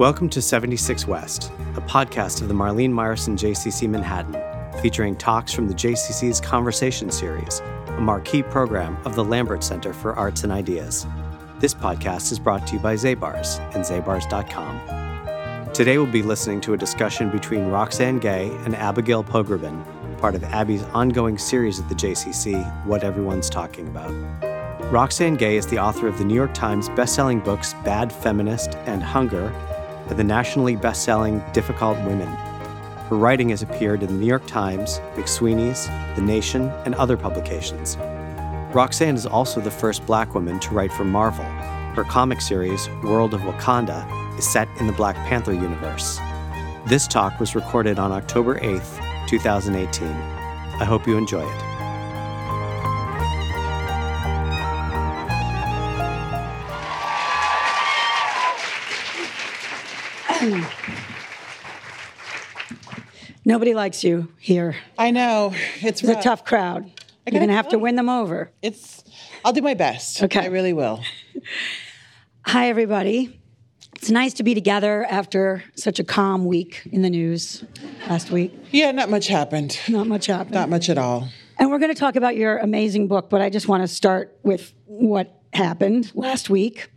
Welcome 0.00 0.30
to 0.30 0.40
76 0.40 1.06
West, 1.06 1.52
a 1.76 1.82
podcast 1.82 2.40
of 2.40 2.48
the 2.48 2.54
Marlene 2.54 2.90
Meyerson 2.90 3.36
JCC 3.36 3.86
Manhattan, 3.86 4.34
featuring 4.80 5.14
talks 5.14 5.52
from 5.52 5.68
the 5.68 5.74
JCC's 5.74 6.40
Conversation 6.40 7.10
Series, 7.10 7.60
a 7.86 8.00
marquee 8.00 8.42
program 8.42 8.96
of 9.04 9.14
the 9.14 9.22
Lambert 9.22 9.62
Center 9.62 9.92
for 9.92 10.14
Arts 10.14 10.42
and 10.42 10.50
Ideas. 10.50 11.06
This 11.58 11.74
podcast 11.74 12.32
is 12.32 12.38
brought 12.38 12.66
to 12.68 12.76
you 12.76 12.78
by 12.78 12.94
Zabars 12.94 13.58
and 13.74 13.84
Zabars.com. 13.84 15.70
Today 15.74 15.98
we'll 15.98 16.06
be 16.06 16.22
listening 16.22 16.62
to 16.62 16.72
a 16.72 16.78
discussion 16.78 17.30
between 17.30 17.66
Roxane 17.66 18.20
Gay 18.20 18.48
and 18.64 18.74
Abigail 18.74 19.22
Pogrebin, 19.22 19.84
part 20.16 20.34
of 20.34 20.42
Abby's 20.44 20.82
ongoing 20.94 21.36
series 21.36 21.78
at 21.78 21.90
the 21.90 21.94
JCC, 21.94 22.86
What 22.86 23.04
Everyone's 23.04 23.50
Talking 23.50 23.86
About. 23.86 24.14
Roxane 24.90 25.36
Gay 25.36 25.58
is 25.58 25.66
the 25.66 25.78
author 25.78 26.08
of 26.08 26.16
the 26.16 26.24
New 26.24 26.34
York 26.34 26.54
Times 26.54 26.88
bestselling 26.88 27.44
books 27.44 27.74
Bad 27.84 28.10
Feminist 28.10 28.76
and 28.86 29.02
Hunger, 29.02 29.52
the 30.14 30.24
nationally 30.24 30.76
bestselling 30.76 31.52
Difficult 31.52 31.98
Women. 31.98 32.28
Her 33.08 33.16
writing 33.16 33.48
has 33.48 33.62
appeared 33.62 34.02
in 34.02 34.08
the 34.08 34.14
New 34.14 34.26
York 34.26 34.46
Times, 34.46 35.00
McSweeney's, 35.14 35.86
The 36.16 36.22
Nation, 36.22 36.68
and 36.84 36.94
other 36.94 37.16
publications. 37.16 37.96
Roxane 38.72 39.16
is 39.16 39.26
also 39.26 39.60
the 39.60 39.70
first 39.70 40.06
black 40.06 40.34
woman 40.34 40.60
to 40.60 40.70
write 40.74 40.92
for 40.92 41.04
Marvel. 41.04 41.44
Her 41.94 42.04
comic 42.04 42.40
series, 42.40 42.88
World 43.02 43.34
of 43.34 43.40
Wakanda, 43.40 44.38
is 44.38 44.48
set 44.48 44.68
in 44.78 44.86
the 44.86 44.92
Black 44.92 45.16
Panther 45.26 45.52
universe. 45.52 46.18
This 46.86 47.08
talk 47.08 47.40
was 47.40 47.54
recorded 47.54 47.98
on 47.98 48.12
October 48.12 48.60
8th, 48.60 49.28
2018. 49.28 50.08
I 50.08 50.84
hope 50.84 51.06
you 51.06 51.16
enjoy 51.16 51.42
it. 51.42 51.69
Hmm. 60.40 60.62
Nobody 63.44 63.74
likes 63.74 64.02
you 64.02 64.32
here. 64.38 64.74
I 64.96 65.10
know 65.10 65.52
it's, 65.82 66.02
It's 66.02 66.10
a 66.10 66.22
tough 66.22 66.46
crowd. 66.46 66.90
You're 67.26 67.38
going 67.38 67.48
to 67.48 67.54
have 67.54 67.68
to 67.68 67.78
win 67.78 67.96
them 67.96 68.08
over. 68.08 68.50
It's. 68.62 69.04
I'll 69.44 69.52
do 69.52 69.60
my 69.60 69.74
best. 69.74 70.22
Okay. 70.22 70.40
I 70.40 70.46
really 70.46 70.72
will. 70.72 71.00
Hi, 72.46 72.70
everybody. 72.70 73.38
It's 73.96 74.10
nice 74.10 74.32
to 74.34 74.42
be 74.42 74.54
together 74.54 75.04
after 75.10 75.62
such 75.74 75.98
a 75.98 76.04
calm 76.04 76.46
week 76.46 76.88
in 76.90 77.02
the 77.02 77.10
news 77.10 77.62
last 78.08 78.30
week. 78.30 78.54
Yeah, 78.70 78.92
not 78.92 79.10
much 79.10 79.26
happened. 79.26 79.78
Not 79.88 80.06
much 80.06 80.24
happened. 80.26 80.54
Not 80.54 80.70
much 80.70 80.88
at 80.88 80.96
all. 80.96 81.28
And 81.58 81.70
we're 81.70 81.78
going 81.78 81.92
to 81.92 82.00
talk 82.00 82.16
about 82.16 82.34
your 82.36 82.56
amazing 82.56 83.08
book, 83.08 83.28
but 83.28 83.42
I 83.42 83.50
just 83.50 83.68
want 83.68 83.82
to 83.82 83.88
start 83.88 84.38
with 84.42 84.72
what 84.86 85.42
happened 85.52 86.10
last 86.14 86.48
week. 86.48 86.88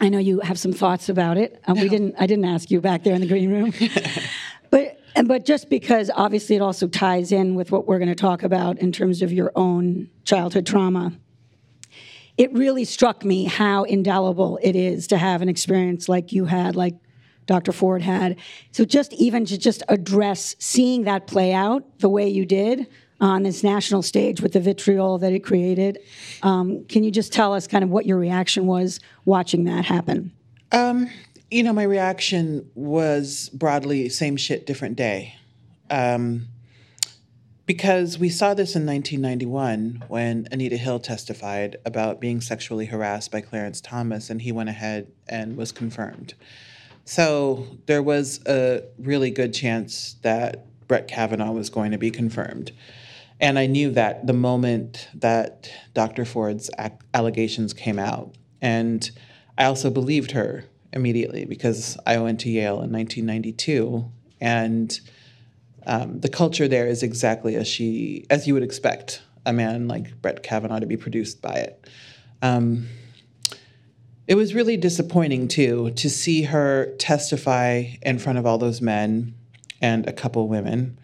I 0.00 0.08
know 0.08 0.18
you 0.18 0.40
have 0.40 0.58
some 0.58 0.72
thoughts 0.72 1.08
about 1.08 1.38
it. 1.38 1.60
Um, 1.66 1.80
we 1.80 1.88
didn't. 1.88 2.14
I 2.18 2.26
didn't 2.26 2.44
ask 2.44 2.70
you 2.70 2.80
back 2.80 3.02
there 3.02 3.14
in 3.14 3.20
the 3.20 3.26
green 3.26 3.50
room, 3.50 3.72
but 4.70 5.00
and 5.16 5.26
but 5.26 5.44
just 5.44 5.68
because 5.68 6.10
obviously 6.14 6.56
it 6.56 6.62
also 6.62 6.86
ties 6.86 7.32
in 7.32 7.54
with 7.54 7.72
what 7.72 7.86
we're 7.86 7.98
going 7.98 8.08
to 8.08 8.14
talk 8.14 8.42
about 8.42 8.78
in 8.78 8.92
terms 8.92 9.22
of 9.22 9.32
your 9.32 9.50
own 9.56 10.08
childhood 10.24 10.66
trauma. 10.66 11.12
It 12.36 12.52
really 12.52 12.84
struck 12.84 13.24
me 13.24 13.44
how 13.44 13.82
indelible 13.82 14.60
it 14.62 14.76
is 14.76 15.08
to 15.08 15.18
have 15.18 15.42
an 15.42 15.48
experience 15.48 16.08
like 16.08 16.32
you 16.32 16.44
had, 16.44 16.76
like 16.76 16.94
Dr. 17.46 17.72
Ford 17.72 18.00
had. 18.00 18.36
So 18.70 18.84
just 18.84 19.12
even 19.14 19.44
to 19.46 19.58
just 19.58 19.82
address 19.88 20.54
seeing 20.60 21.02
that 21.04 21.26
play 21.26 21.52
out 21.52 21.98
the 21.98 22.08
way 22.08 22.28
you 22.28 22.46
did 22.46 22.86
on 23.20 23.42
this 23.42 23.64
national 23.64 24.02
stage 24.02 24.40
with 24.40 24.52
the 24.52 24.60
vitriol 24.60 25.18
that 25.18 25.32
it 25.32 25.40
created. 25.40 25.98
Um, 26.42 26.84
can 26.84 27.02
you 27.04 27.10
just 27.10 27.32
tell 27.32 27.52
us 27.54 27.66
kind 27.66 27.82
of 27.82 27.90
what 27.90 28.06
your 28.06 28.18
reaction 28.18 28.66
was 28.66 29.00
watching 29.24 29.64
that 29.64 29.84
happen? 29.84 30.32
Um, 30.72 31.10
you 31.50 31.62
know, 31.62 31.72
my 31.72 31.82
reaction 31.82 32.70
was 32.74 33.48
broadly 33.50 34.08
same 34.08 34.36
shit, 34.36 34.66
different 34.66 34.96
day. 34.96 35.34
Um, 35.90 36.46
because 37.68 38.18
we 38.18 38.30
saw 38.30 38.54
this 38.54 38.74
in 38.74 38.86
1991 38.86 40.04
when 40.08 40.48
Anita 40.50 40.78
Hill 40.78 41.00
testified 41.00 41.76
about 41.84 42.18
being 42.18 42.40
sexually 42.40 42.86
harassed 42.86 43.30
by 43.30 43.42
Clarence 43.42 43.82
Thomas, 43.82 44.30
and 44.30 44.40
he 44.40 44.52
went 44.52 44.70
ahead 44.70 45.12
and 45.28 45.54
was 45.54 45.70
confirmed. 45.70 46.32
So 47.04 47.66
there 47.84 48.02
was 48.02 48.40
a 48.46 48.84
really 48.98 49.30
good 49.30 49.52
chance 49.52 50.16
that 50.22 50.64
Brett 50.88 51.08
Kavanaugh 51.08 51.52
was 51.52 51.68
going 51.68 51.92
to 51.92 51.98
be 51.98 52.10
confirmed. 52.10 52.72
And 53.40 53.58
I 53.58 53.66
knew 53.66 53.90
that 53.92 54.26
the 54.26 54.32
moment 54.32 55.08
that 55.14 55.70
Dr. 55.94 56.24
Ford's 56.24 56.70
allegations 57.14 57.72
came 57.72 57.98
out. 57.98 58.34
And 58.60 59.08
I 59.56 59.64
also 59.64 59.90
believed 59.90 60.32
her 60.32 60.64
immediately 60.92 61.44
because 61.44 61.96
I 62.04 62.18
went 62.18 62.40
to 62.40 62.50
Yale 62.50 62.82
in 62.82 62.92
1992. 62.92 64.10
And 64.40 65.00
um, 65.86 66.20
the 66.20 66.28
culture 66.28 66.66
there 66.66 66.86
is 66.86 67.02
exactly 67.02 67.54
as 67.54 67.68
she, 67.68 68.26
as 68.28 68.46
you 68.46 68.54
would 68.54 68.62
expect 68.62 69.22
a 69.46 69.52
man 69.52 69.88
like 69.88 70.20
Brett 70.20 70.42
Kavanaugh 70.42 70.80
to 70.80 70.86
be 70.86 70.96
produced 70.96 71.40
by 71.40 71.54
it. 71.54 71.88
Um, 72.42 72.88
it 74.26 74.34
was 74.34 74.54
really 74.54 74.76
disappointing 74.76 75.48
too 75.48 75.90
to 75.92 76.10
see 76.10 76.42
her 76.42 76.94
testify 76.98 77.84
in 78.02 78.18
front 78.18 78.38
of 78.38 78.44
all 78.44 78.58
those 78.58 78.82
men 78.82 79.34
and 79.80 80.06
a 80.06 80.12
couple 80.12 80.46
women, 80.48 80.98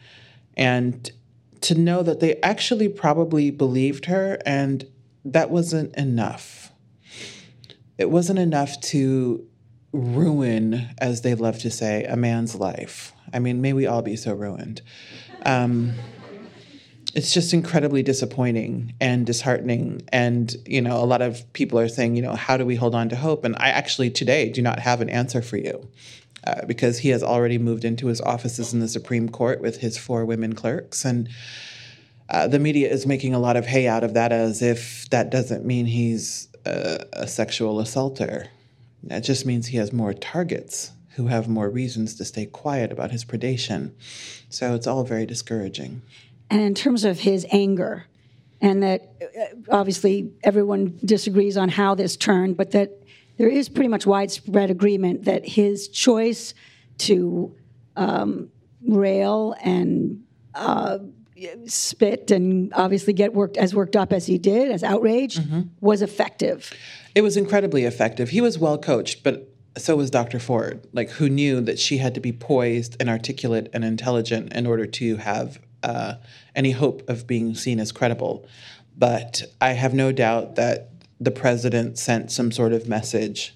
and 0.56 1.10
to 1.64 1.74
know 1.74 2.02
that 2.02 2.20
they 2.20 2.36
actually 2.42 2.88
probably 2.88 3.50
believed 3.50 4.06
her, 4.06 4.38
and 4.46 4.86
that 5.24 5.50
wasn't 5.50 5.94
enough. 5.96 6.70
It 7.96 8.10
wasn't 8.10 8.38
enough 8.38 8.80
to 8.82 9.46
ruin, 9.92 10.88
as 10.98 11.22
they 11.22 11.34
love 11.34 11.58
to 11.60 11.70
say, 11.70 12.04
a 12.04 12.16
man's 12.16 12.54
life. 12.54 13.12
I 13.32 13.38
mean, 13.38 13.60
may 13.60 13.72
we 13.72 13.86
all 13.86 14.02
be 14.02 14.16
so 14.16 14.34
ruined. 14.34 14.82
Um, 15.46 15.94
it's 17.14 17.32
just 17.32 17.54
incredibly 17.54 18.02
disappointing 18.02 18.92
and 19.00 19.24
disheartening. 19.24 20.02
And, 20.08 20.54
you 20.66 20.82
know, 20.82 20.96
a 20.96 21.06
lot 21.06 21.22
of 21.22 21.50
people 21.52 21.78
are 21.78 21.88
saying, 21.88 22.16
you 22.16 22.22
know, 22.22 22.34
how 22.34 22.56
do 22.56 22.66
we 22.66 22.74
hold 22.74 22.94
on 22.94 23.08
to 23.10 23.16
hope? 23.16 23.44
And 23.44 23.54
I 23.56 23.68
actually 23.68 24.10
today 24.10 24.50
do 24.50 24.60
not 24.60 24.80
have 24.80 25.00
an 25.00 25.08
answer 25.08 25.40
for 25.40 25.56
you. 25.56 25.88
Uh, 26.46 26.66
because 26.66 26.98
he 26.98 27.08
has 27.08 27.22
already 27.22 27.56
moved 27.56 27.86
into 27.86 28.08
his 28.08 28.20
offices 28.20 28.74
in 28.74 28.80
the 28.80 28.88
Supreme 28.88 29.30
Court 29.30 29.62
with 29.62 29.78
his 29.78 29.96
four 29.96 30.26
women 30.26 30.54
clerks. 30.54 31.02
And 31.02 31.30
uh, 32.28 32.48
the 32.48 32.58
media 32.58 32.90
is 32.90 33.06
making 33.06 33.32
a 33.32 33.38
lot 33.38 33.56
of 33.56 33.64
hay 33.64 33.88
out 33.88 34.04
of 34.04 34.12
that 34.12 34.30
as 34.30 34.60
if 34.60 35.08
that 35.08 35.30
doesn't 35.30 35.64
mean 35.64 35.86
he's 35.86 36.48
a, 36.66 37.06
a 37.14 37.26
sexual 37.26 37.80
assaulter. 37.80 38.48
That 39.04 39.20
just 39.20 39.46
means 39.46 39.68
he 39.68 39.78
has 39.78 39.90
more 39.90 40.12
targets 40.12 40.92
who 41.16 41.28
have 41.28 41.48
more 41.48 41.70
reasons 41.70 42.14
to 42.16 42.24
stay 42.24 42.44
quiet 42.44 42.92
about 42.92 43.10
his 43.10 43.24
predation. 43.24 43.92
So 44.50 44.74
it's 44.74 44.86
all 44.86 45.04
very 45.04 45.24
discouraging. 45.24 46.02
And 46.50 46.60
in 46.60 46.74
terms 46.74 47.04
of 47.04 47.20
his 47.20 47.46
anger, 47.52 48.04
and 48.60 48.82
that 48.82 49.14
uh, 49.22 49.44
obviously 49.70 50.32
everyone 50.42 50.98
disagrees 51.04 51.56
on 51.56 51.68
how 51.68 51.94
this 51.94 52.16
turned, 52.16 52.56
but 52.56 52.72
that 52.72 53.03
there 53.36 53.48
is 53.48 53.68
pretty 53.68 53.88
much 53.88 54.06
widespread 54.06 54.70
agreement 54.70 55.24
that 55.24 55.46
his 55.46 55.88
choice 55.88 56.54
to 56.98 57.54
um, 57.96 58.48
rail 58.86 59.54
and 59.62 60.22
uh, 60.54 60.98
spit 61.66 62.30
and 62.30 62.72
obviously 62.74 63.12
get 63.12 63.34
worked 63.34 63.56
as 63.56 63.74
worked 63.74 63.96
up 63.96 64.12
as 64.12 64.26
he 64.26 64.38
did, 64.38 64.70
as 64.70 64.82
outraged, 64.82 65.40
Mm-hmm. 65.42 65.62
was 65.80 66.00
effective. 66.02 66.72
It 67.14 67.22
was 67.22 67.36
incredibly 67.36 67.84
effective. 67.84 68.30
He 68.30 68.40
was 68.40 68.58
well 68.58 68.78
coached, 68.78 69.22
but 69.24 69.48
so 69.76 69.96
was 69.96 70.10
Dr. 70.10 70.38
Ford, 70.38 70.86
like 70.92 71.10
who 71.10 71.28
knew 71.28 71.60
that 71.62 71.78
she 71.80 71.98
had 71.98 72.14
to 72.14 72.20
be 72.20 72.32
poised 72.32 72.96
and 73.00 73.08
articulate 73.08 73.68
and 73.72 73.84
intelligent 73.84 74.52
in 74.52 74.66
order 74.66 74.86
to 74.86 75.16
have 75.16 75.58
uh, 75.82 76.14
any 76.54 76.70
hope 76.70 77.08
of 77.08 77.26
being 77.26 77.54
seen 77.56 77.80
as 77.80 77.90
credible. 77.90 78.46
But 78.96 79.42
I 79.60 79.72
have 79.72 79.92
no 79.92 80.12
doubt 80.12 80.54
that 80.54 80.93
the 81.20 81.30
president 81.30 81.98
sent 81.98 82.30
some 82.30 82.50
sort 82.50 82.72
of 82.72 82.88
message 82.88 83.54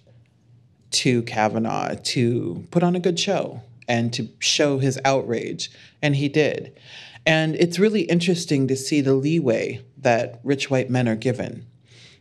to 0.90 1.22
Kavanaugh 1.22 1.94
to 1.94 2.66
put 2.70 2.82
on 2.82 2.96
a 2.96 3.00
good 3.00 3.18
show 3.18 3.62
and 3.86 4.12
to 4.12 4.28
show 4.38 4.78
his 4.78 4.98
outrage, 5.04 5.70
and 6.02 6.16
he 6.16 6.28
did. 6.28 6.78
And 7.26 7.56
it's 7.56 7.78
really 7.78 8.02
interesting 8.02 8.68
to 8.68 8.76
see 8.76 9.00
the 9.00 9.14
leeway 9.14 9.84
that 9.98 10.40
rich 10.44 10.70
white 10.70 10.90
men 10.90 11.08
are 11.08 11.16
given 11.16 11.66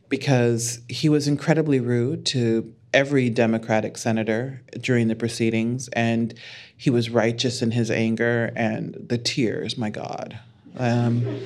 because 0.09 0.79
he 0.87 1.09
was 1.09 1.27
incredibly 1.27 1.79
rude 1.79 2.25
to 2.27 2.73
every 2.93 3.29
Democratic 3.29 3.97
senator 3.97 4.61
during 4.79 5.07
the 5.07 5.15
proceedings, 5.15 5.89
and 5.89 6.33
he 6.75 6.89
was 6.89 7.09
righteous 7.09 7.61
in 7.61 7.71
his 7.71 7.91
anger 7.91 8.51
and 8.55 8.95
the 9.09 9.17
tears. 9.17 9.77
My 9.77 9.89
God, 9.89 10.39
um, 10.77 11.41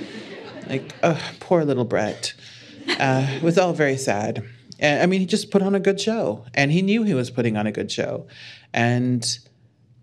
like 0.67 0.93
poor 1.39 1.65
little 1.65 1.85
Brett. 1.85 2.33
Uh, 2.87 3.27
it 3.35 3.43
was 3.43 3.57
all 3.57 3.73
very 3.73 3.97
sad. 3.97 4.43
And, 4.79 5.01
I 5.03 5.05
mean, 5.05 5.19
he 5.19 5.25
just 5.25 5.51
put 5.51 5.61
on 5.61 5.75
a 5.75 5.79
good 5.79 5.99
show, 5.99 6.45
and 6.53 6.71
he 6.71 6.81
knew 6.81 7.03
he 7.03 7.13
was 7.13 7.29
putting 7.29 7.57
on 7.57 7.67
a 7.67 7.71
good 7.71 7.91
show, 7.91 8.27
and 8.73 9.25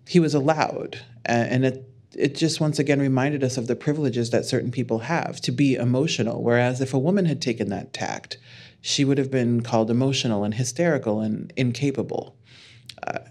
he 0.07 0.21
was 0.21 0.35
allowed, 0.35 1.01
and 1.25 1.65
it 1.65 1.85
it 2.17 2.35
just 2.35 2.61
once 2.61 2.79
again 2.79 3.01
reminded 3.01 3.45
us 3.45 3.57
of 3.57 3.67
the 3.67 3.77
privileges 3.77 4.31
that 4.31 4.45
certain 4.45 4.71
people 4.71 5.01
have 5.01 5.41
to 5.43 5.53
be 5.53 5.75
emotional. 5.75 6.43
Whereas 6.43 6.81
if 6.81 6.93
a 6.95 6.99
woman 6.99 7.27
had 7.27 7.41
taken 7.41 7.69
that 7.69 7.93
tact, 7.93 8.39
she 8.81 9.05
would 9.05 9.19
have 9.19 9.31
been 9.31 9.63
called 9.63 9.91
emotional 9.91 10.43
and 10.43 10.55
hysterical 10.55 11.21
and 11.21 11.53
incapable. 11.57 12.37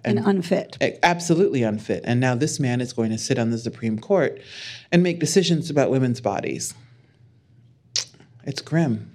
and, 0.05 0.19
unfit. 0.19 0.77
Absolutely 1.03 1.63
unfit. 1.63 2.03
And 2.05 2.19
now 2.19 2.35
this 2.35 2.59
man 2.59 2.79
is 2.79 2.93
going 2.93 3.11
to 3.11 3.17
sit 3.17 3.37
on 3.37 3.49
the 3.49 3.57
Supreme 3.57 3.99
Court 3.99 4.41
and 4.91 5.03
make 5.03 5.19
decisions 5.19 5.69
about 5.69 5.91
women's 5.91 6.21
bodies. 6.21 6.73
It's 8.45 8.61
grim. 8.61 9.11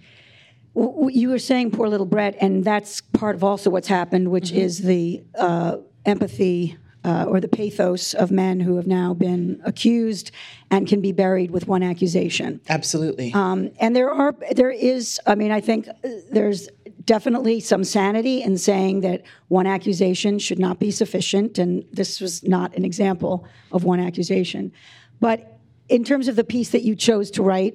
You 0.75 1.29
were 1.29 1.39
saying 1.39 1.73
poor 1.73 1.89
little 1.89 2.07
Brett, 2.07 2.37
and 2.41 2.65
that's 2.65 3.01
part 3.01 3.35
of 3.35 3.45
also 3.45 3.69
what's 3.71 3.89
happened, 3.89 4.31
which 4.31 4.51
mm-hmm. 4.51 4.61
is 4.61 4.79
the 4.79 5.23
uh, 5.39 5.77
empathy 6.07 6.79
uh, 7.05 7.25
or 7.29 7.41
the 7.41 7.49
pathos 7.49 8.15
of 8.15 8.31
men 8.31 8.61
who 8.61 8.77
have 8.77 8.87
now 8.87 9.13
been 9.13 9.61
accused 9.65 10.31
and 10.71 10.87
can 10.87 11.01
be 11.01 11.13
buried 11.13 11.51
with 11.51 11.67
one 11.67 11.83
accusation. 11.83 12.61
Absolutely. 12.69 13.33
Um, 13.35 13.71
and 13.81 13.95
there 13.95 14.11
are, 14.11 14.35
there 14.53 14.71
is, 14.71 15.21
I 15.27 15.35
mean, 15.35 15.51
I 15.51 15.61
think 15.61 15.89
uh, 15.89 16.09
there's 16.31 16.69
definitely 17.05 17.59
some 17.61 17.83
sanity 17.83 18.43
in 18.43 18.57
saying 18.57 19.01
that 19.01 19.23
one 19.49 19.67
accusation 19.67 20.39
should 20.39 20.59
not 20.59 20.79
be 20.79 20.91
sufficient, 20.91 21.59
and 21.59 21.85
this 21.93 22.21
was 22.21 22.43
not 22.45 22.75
an 22.77 22.85
example 22.85 23.47
of 23.73 23.85
one 23.85 23.99
accusation. 23.99 24.73
But 25.21 25.59
in 25.89 26.05
terms 26.05 26.29
of 26.29 26.37
the 26.37 26.45
piece 26.45 26.71
that 26.71 26.83
you 26.83 26.95
chose 26.95 27.31
to 27.33 27.43
write, 27.43 27.75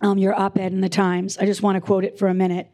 um, 0.00 0.18
your 0.18 0.38
op 0.38 0.58
ed 0.58 0.72
in 0.72 0.80
the 0.80 0.88
Times, 0.88 1.38
I 1.38 1.46
just 1.46 1.62
want 1.62 1.76
to 1.76 1.80
quote 1.80 2.04
it 2.04 2.18
for 2.18 2.28
a 2.28 2.34
minute. 2.34 2.70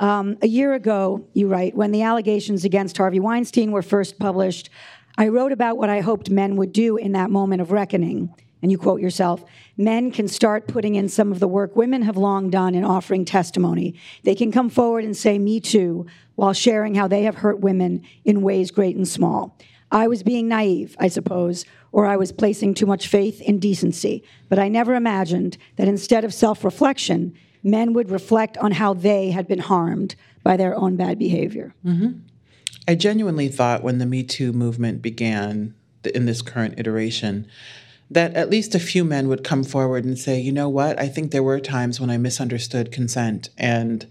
Um, 0.00 0.36
a 0.42 0.46
year 0.46 0.74
ago, 0.74 1.26
you 1.34 1.48
write, 1.48 1.74
when 1.74 1.90
the 1.90 2.02
allegations 2.02 2.64
against 2.64 2.96
Harvey 2.96 3.20
Weinstein 3.20 3.72
were 3.72 3.82
first 3.82 4.18
published, 4.18 4.70
I 5.16 5.28
wrote 5.28 5.50
about 5.50 5.76
what 5.76 5.90
I 5.90 6.00
hoped 6.00 6.30
men 6.30 6.56
would 6.56 6.72
do 6.72 6.96
in 6.96 7.12
that 7.12 7.30
moment 7.30 7.60
of 7.60 7.72
reckoning. 7.72 8.32
And 8.62 8.72
you 8.72 8.78
quote 8.78 9.00
yourself 9.00 9.44
men 9.76 10.10
can 10.10 10.26
start 10.26 10.66
putting 10.66 10.96
in 10.96 11.08
some 11.08 11.30
of 11.30 11.38
the 11.40 11.48
work 11.48 11.76
women 11.76 12.02
have 12.02 12.16
long 12.16 12.50
done 12.50 12.74
in 12.74 12.84
offering 12.84 13.24
testimony. 13.24 13.94
They 14.24 14.34
can 14.34 14.50
come 14.50 14.68
forward 14.68 15.04
and 15.04 15.16
say, 15.16 15.38
Me 15.38 15.60
too, 15.60 16.06
while 16.34 16.52
sharing 16.52 16.94
how 16.94 17.08
they 17.08 17.22
have 17.22 17.36
hurt 17.36 17.60
women 17.60 18.02
in 18.24 18.42
ways 18.42 18.70
great 18.70 18.96
and 18.96 19.06
small. 19.06 19.56
I 19.90 20.06
was 20.06 20.22
being 20.22 20.48
naive, 20.48 20.96
I 20.98 21.08
suppose, 21.08 21.64
or 21.92 22.06
I 22.06 22.16
was 22.16 22.32
placing 22.32 22.74
too 22.74 22.86
much 22.86 23.08
faith 23.08 23.40
in 23.40 23.58
decency, 23.58 24.22
but 24.48 24.58
I 24.58 24.68
never 24.68 24.94
imagined 24.94 25.56
that 25.76 25.88
instead 25.88 26.24
of 26.24 26.34
self 26.34 26.64
reflection, 26.64 27.34
men 27.62 27.92
would 27.92 28.10
reflect 28.10 28.56
on 28.58 28.72
how 28.72 28.94
they 28.94 29.30
had 29.30 29.48
been 29.48 29.58
harmed 29.58 30.14
by 30.42 30.56
their 30.56 30.74
own 30.74 30.96
bad 30.96 31.18
behavior. 31.18 31.74
Mm-hmm. 31.84 32.20
I 32.86 32.94
genuinely 32.94 33.48
thought 33.48 33.82
when 33.82 33.98
the 33.98 34.06
Me 34.06 34.22
Too 34.22 34.52
movement 34.52 35.02
began 35.02 35.74
in 36.14 36.26
this 36.26 36.42
current 36.42 36.78
iteration 36.78 37.46
that 38.10 38.34
at 38.34 38.48
least 38.48 38.74
a 38.74 38.80
few 38.80 39.04
men 39.04 39.28
would 39.28 39.44
come 39.44 39.62
forward 39.62 40.04
and 40.04 40.18
say, 40.18 40.40
you 40.40 40.52
know 40.52 40.68
what, 40.68 40.98
I 40.98 41.08
think 41.08 41.30
there 41.30 41.42
were 41.42 41.60
times 41.60 42.00
when 42.00 42.08
I 42.08 42.16
misunderstood 42.16 42.90
consent 42.90 43.50
and 43.58 44.06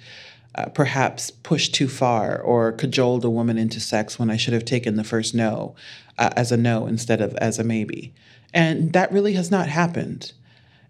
uh, 0.57 0.65
perhaps 0.69 1.29
pushed 1.29 1.75
too 1.75 1.87
far 1.87 2.41
or 2.41 2.71
cajoled 2.71 3.23
a 3.23 3.29
woman 3.29 3.57
into 3.57 3.79
sex 3.79 4.17
when 4.17 4.31
I 4.31 4.37
should 4.37 4.53
have 4.53 4.65
taken 4.65 4.95
the 4.95 5.03
first 5.03 5.35
no 5.35 5.75
uh, 6.17 6.31
as 6.35 6.51
a 6.51 6.57
no 6.57 6.87
instead 6.87 7.21
of 7.21 7.35
as 7.35 7.59
a 7.59 7.63
maybe. 7.63 8.13
And 8.53 8.93
that 8.93 9.11
really 9.11 9.33
has 9.33 9.51
not 9.51 9.67
happened. 9.67 10.31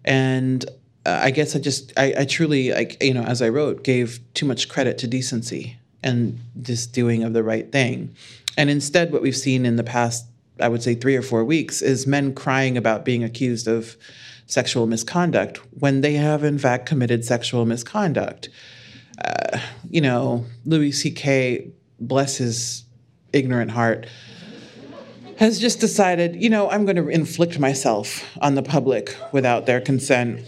And 0.04 0.64
uh, 1.04 1.20
I 1.22 1.30
guess 1.30 1.54
I 1.54 1.58
just, 1.58 1.92
I, 1.98 2.14
I 2.20 2.24
truly, 2.24 2.72
like, 2.72 3.02
you 3.02 3.12
know, 3.12 3.24
as 3.24 3.42
I 3.42 3.50
wrote, 3.50 3.84
gave 3.84 4.20
too 4.34 4.46
much 4.46 4.68
credit 4.68 4.96
to 4.98 5.06
decency 5.06 5.76
and 6.02 6.38
just 6.62 6.92
doing 6.92 7.22
of 7.22 7.32
the 7.32 7.42
right 7.42 7.70
thing. 7.70 8.14
And 8.56 8.70
instead, 8.70 9.12
what 9.12 9.22
we've 9.22 9.36
seen 9.36 9.66
in 9.66 9.76
the 9.76 9.84
past, 9.84 10.24
I 10.60 10.68
would 10.68 10.82
say 10.82 10.94
three 10.94 11.16
or 11.16 11.22
four 11.22 11.44
weeks, 11.44 11.82
is 11.82 12.06
men 12.06 12.34
crying 12.34 12.76
about 12.76 13.04
being 13.04 13.22
accused 13.22 13.68
of 13.68 13.96
sexual 14.46 14.86
misconduct 14.86 15.58
when 15.78 16.00
they 16.00 16.14
have, 16.14 16.42
in 16.42 16.58
fact, 16.58 16.86
committed 16.86 17.24
sexual 17.24 17.66
misconduct. 17.66 18.48
Uh, 19.24 19.58
you 19.90 20.00
know, 20.00 20.44
Louis 20.64 20.92
C.K., 20.92 21.70
bless 22.00 22.36
his 22.36 22.84
ignorant 23.32 23.70
heart, 23.70 24.06
has 25.38 25.58
just 25.58 25.80
decided, 25.80 26.42
you 26.42 26.50
know, 26.50 26.68
I'm 26.70 26.84
going 26.84 26.96
to 26.96 27.08
inflict 27.08 27.58
myself 27.58 28.24
on 28.40 28.54
the 28.54 28.62
public 28.62 29.16
without 29.32 29.66
their 29.66 29.80
consent 29.80 30.44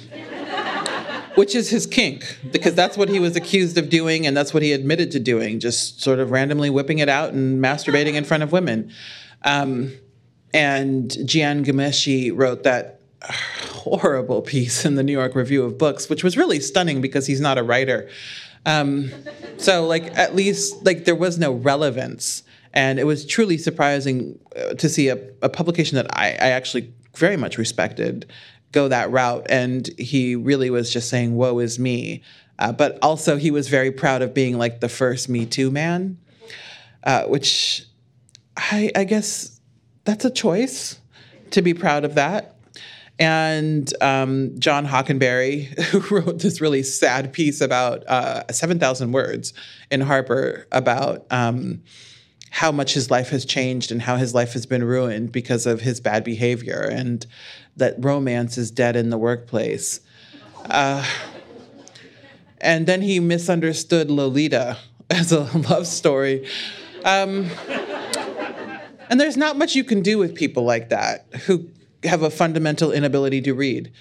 which 1.34 1.54
is 1.54 1.70
his 1.70 1.86
kink 1.86 2.38
because 2.52 2.74
that's 2.74 2.96
what 2.96 3.08
he 3.08 3.18
was 3.18 3.36
accused 3.36 3.78
of 3.78 3.88
doing 3.88 4.26
and 4.26 4.36
that's 4.36 4.52
what 4.52 4.62
he 4.62 4.72
admitted 4.72 5.10
to 5.10 5.20
doing 5.20 5.60
just 5.60 6.00
sort 6.00 6.18
of 6.18 6.30
randomly 6.30 6.70
whipping 6.70 6.98
it 6.98 7.08
out 7.08 7.32
and 7.32 7.62
masturbating 7.62 8.14
in 8.14 8.24
front 8.24 8.42
of 8.42 8.52
women 8.52 8.90
um, 9.44 9.92
and 10.52 11.10
jian 11.10 11.64
ghomeshi 11.64 12.30
wrote 12.34 12.62
that 12.62 13.00
horrible 13.70 14.42
piece 14.42 14.84
in 14.84 14.94
the 14.96 15.02
new 15.02 15.12
york 15.12 15.34
review 15.34 15.64
of 15.64 15.78
books 15.78 16.08
which 16.08 16.24
was 16.24 16.36
really 16.36 16.60
stunning 16.60 17.00
because 17.00 17.26
he's 17.26 17.40
not 17.40 17.58
a 17.58 17.62
writer 17.62 18.08
um, 18.66 19.10
so 19.56 19.86
like 19.86 20.16
at 20.16 20.34
least 20.34 20.84
like 20.84 21.04
there 21.04 21.14
was 21.14 21.38
no 21.38 21.52
relevance 21.52 22.42
and 22.72 22.98
it 22.98 23.04
was 23.04 23.26
truly 23.26 23.58
surprising 23.58 24.38
uh, 24.56 24.74
to 24.74 24.88
see 24.88 25.08
a, 25.08 25.18
a 25.42 25.48
publication 25.48 25.96
that 25.96 26.06
I, 26.16 26.28
I 26.28 26.50
actually 26.50 26.92
very 27.16 27.36
much 27.36 27.58
respected 27.58 28.30
go 28.72 28.88
that 28.88 29.10
route. 29.10 29.46
And 29.48 29.88
he 29.98 30.36
really 30.36 30.70
was 30.70 30.92
just 30.92 31.08
saying, 31.08 31.34
woe 31.34 31.58
is 31.58 31.78
me. 31.78 32.22
Uh, 32.58 32.72
but 32.72 32.98
also, 33.02 33.36
he 33.36 33.50
was 33.50 33.68
very 33.68 33.90
proud 33.90 34.22
of 34.22 34.34
being 34.34 34.58
like 34.58 34.80
the 34.80 34.88
first 34.88 35.28
Me 35.28 35.46
Too 35.46 35.70
man, 35.70 36.18
uh, 37.04 37.24
which 37.24 37.86
I, 38.56 38.92
I, 38.94 39.04
guess 39.04 39.58
that's 40.04 40.26
a 40.26 40.30
choice 40.30 41.00
to 41.52 41.62
be 41.62 41.72
proud 41.72 42.04
of 42.04 42.16
that. 42.16 42.56
And 43.20 43.92
um, 44.02 44.58
John 44.58 44.86
Hockenberry, 44.86 46.10
wrote 46.10 46.38
this 46.38 46.62
really 46.62 46.82
sad 46.82 47.34
piece 47.34 47.60
about 47.60 48.02
uh, 48.08 48.50
7,000 48.50 49.12
words 49.12 49.52
in 49.90 50.00
Harper 50.00 50.66
about 50.72 51.26
um, 51.30 51.82
how 52.48 52.72
much 52.72 52.94
his 52.94 53.10
life 53.10 53.28
has 53.28 53.44
changed 53.44 53.92
and 53.92 54.00
how 54.00 54.16
his 54.16 54.34
life 54.34 54.54
has 54.54 54.64
been 54.64 54.82
ruined 54.82 55.32
because 55.32 55.66
of 55.66 55.82
his 55.82 56.00
bad 56.00 56.24
behavior. 56.24 56.80
And 56.80 57.26
that 57.76 57.94
romance 57.98 58.56
is 58.56 58.70
dead 58.70 58.96
in 58.96 59.10
the 59.10 59.18
workplace. 59.18 60.00
Uh, 60.64 61.04
and 62.58 62.86
then 62.86 63.02
he 63.02 63.20
misunderstood 63.20 64.10
Lolita 64.10 64.78
as 65.10 65.30
a 65.30 65.40
love 65.68 65.86
story. 65.86 66.48
Um, 67.04 67.50
and 69.10 69.20
there's 69.20 69.36
not 69.36 69.58
much 69.58 69.74
you 69.74 69.84
can 69.84 70.00
do 70.00 70.16
with 70.16 70.34
people 70.34 70.64
like 70.64 70.88
that 70.88 71.26
who 71.46 71.68
have 72.04 72.22
a 72.22 72.30
fundamental 72.30 72.92
inability 72.92 73.40
to 73.42 73.54
read. 73.54 73.92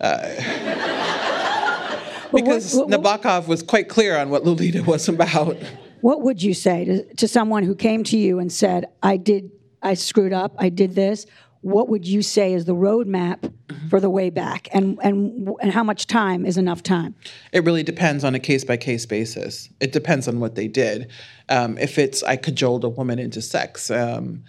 Uh, 0.00 0.18
because 2.34 2.74
what, 2.74 2.88
what, 2.88 3.00
what, 3.00 3.22
Nabokov 3.22 3.46
was 3.46 3.62
quite 3.62 3.88
clear 3.88 4.16
on 4.16 4.30
what 4.30 4.44
Lolita 4.44 4.82
was 4.86 5.08
about. 5.08 5.56
What 6.00 6.22
would 6.22 6.42
you 6.42 6.54
say 6.54 6.84
to, 6.84 7.14
to 7.14 7.28
someone 7.28 7.62
who 7.62 7.74
came 7.74 8.04
to 8.04 8.18
you 8.18 8.38
and 8.38 8.52
said, 8.52 8.86
I 9.02 9.16
did, 9.16 9.50
I 9.82 9.94
screwed 9.94 10.32
up, 10.32 10.54
I 10.58 10.68
did 10.68 10.94
this? 10.94 11.26
what 11.62 11.88
would 11.88 12.06
you 12.06 12.22
say 12.22 12.52
is 12.52 12.64
the 12.64 12.74
roadmap 12.74 13.52
for 13.88 14.00
the 14.00 14.10
way 14.10 14.30
back 14.30 14.68
and, 14.72 14.98
and, 15.02 15.48
and 15.60 15.72
how 15.72 15.84
much 15.84 16.08
time 16.08 16.44
is 16.44 16.58
enough 16.58 16.82
time? 16.82 17.14
It 17.52 17.64
really 17.64 17.84
depends 17.84 18.24
on 18.24 18.34
a 18.34 18.40
case 18.40 18.64
by 18.64 18.76
case 18.76 19.06
basis. 19.06 19.68
It 19.80 19.92
depends 19.92 20.26
on 20.26 20.40
what 20.40 20.56
they 20.56 20.66
did. 20.66 21.10
Um, 21.48 21.78
if 21.78 21.98
it's, 21.98 22.22
I 22.24 22.36
cajoled 22.36 22.82
a 22.82 22.88
woman 22.88 23.20
into 23.20 23.40
sex, 23.40 23.92
um, 23.92 24.42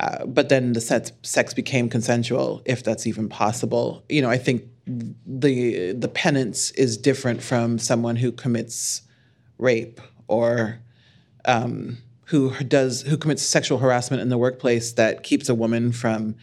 uh, 0.00 0.24
but 0.24 0.48
then 0.48 0.72
the 0.72 0.80
sex, 0.80 1.12
sex 1.22 1.52
became 1.52 1.90
consensual, 1.90 2.62
if 2.64 2.82
that's 2.82 3.06
even 3.06 3.28
possible. 3.28 4.02
You 4.08 4.22
know, 4.22 4.30
I 4.30 4.38
think 4.38 4.64
the 4.86 5.92
the 5.92 6.08
penance 6.08 6.70
is 6.72 6.96
different 6.96 7.42
from 7.42 7.78
someone 7.78 8.16
who 8.16 8.32
commits 8.32 9.02
rape 9.58 10.00
or 10.26 10.80
um, 11.44 11.98
who 12.24 12.50
does 12.64 13.02
who 13.02 13.18
commits 13.18 13.42
sexual 13.42 13.76
harassment 13.76 14.22
in 14.22 14.30
the 14.30 14.38
workplace 14.38 14.92
that 14.92 15.22
keeps 15.22 15.50
a 15.50 15.54
woman 15.54 15.92
from 15.92 16.34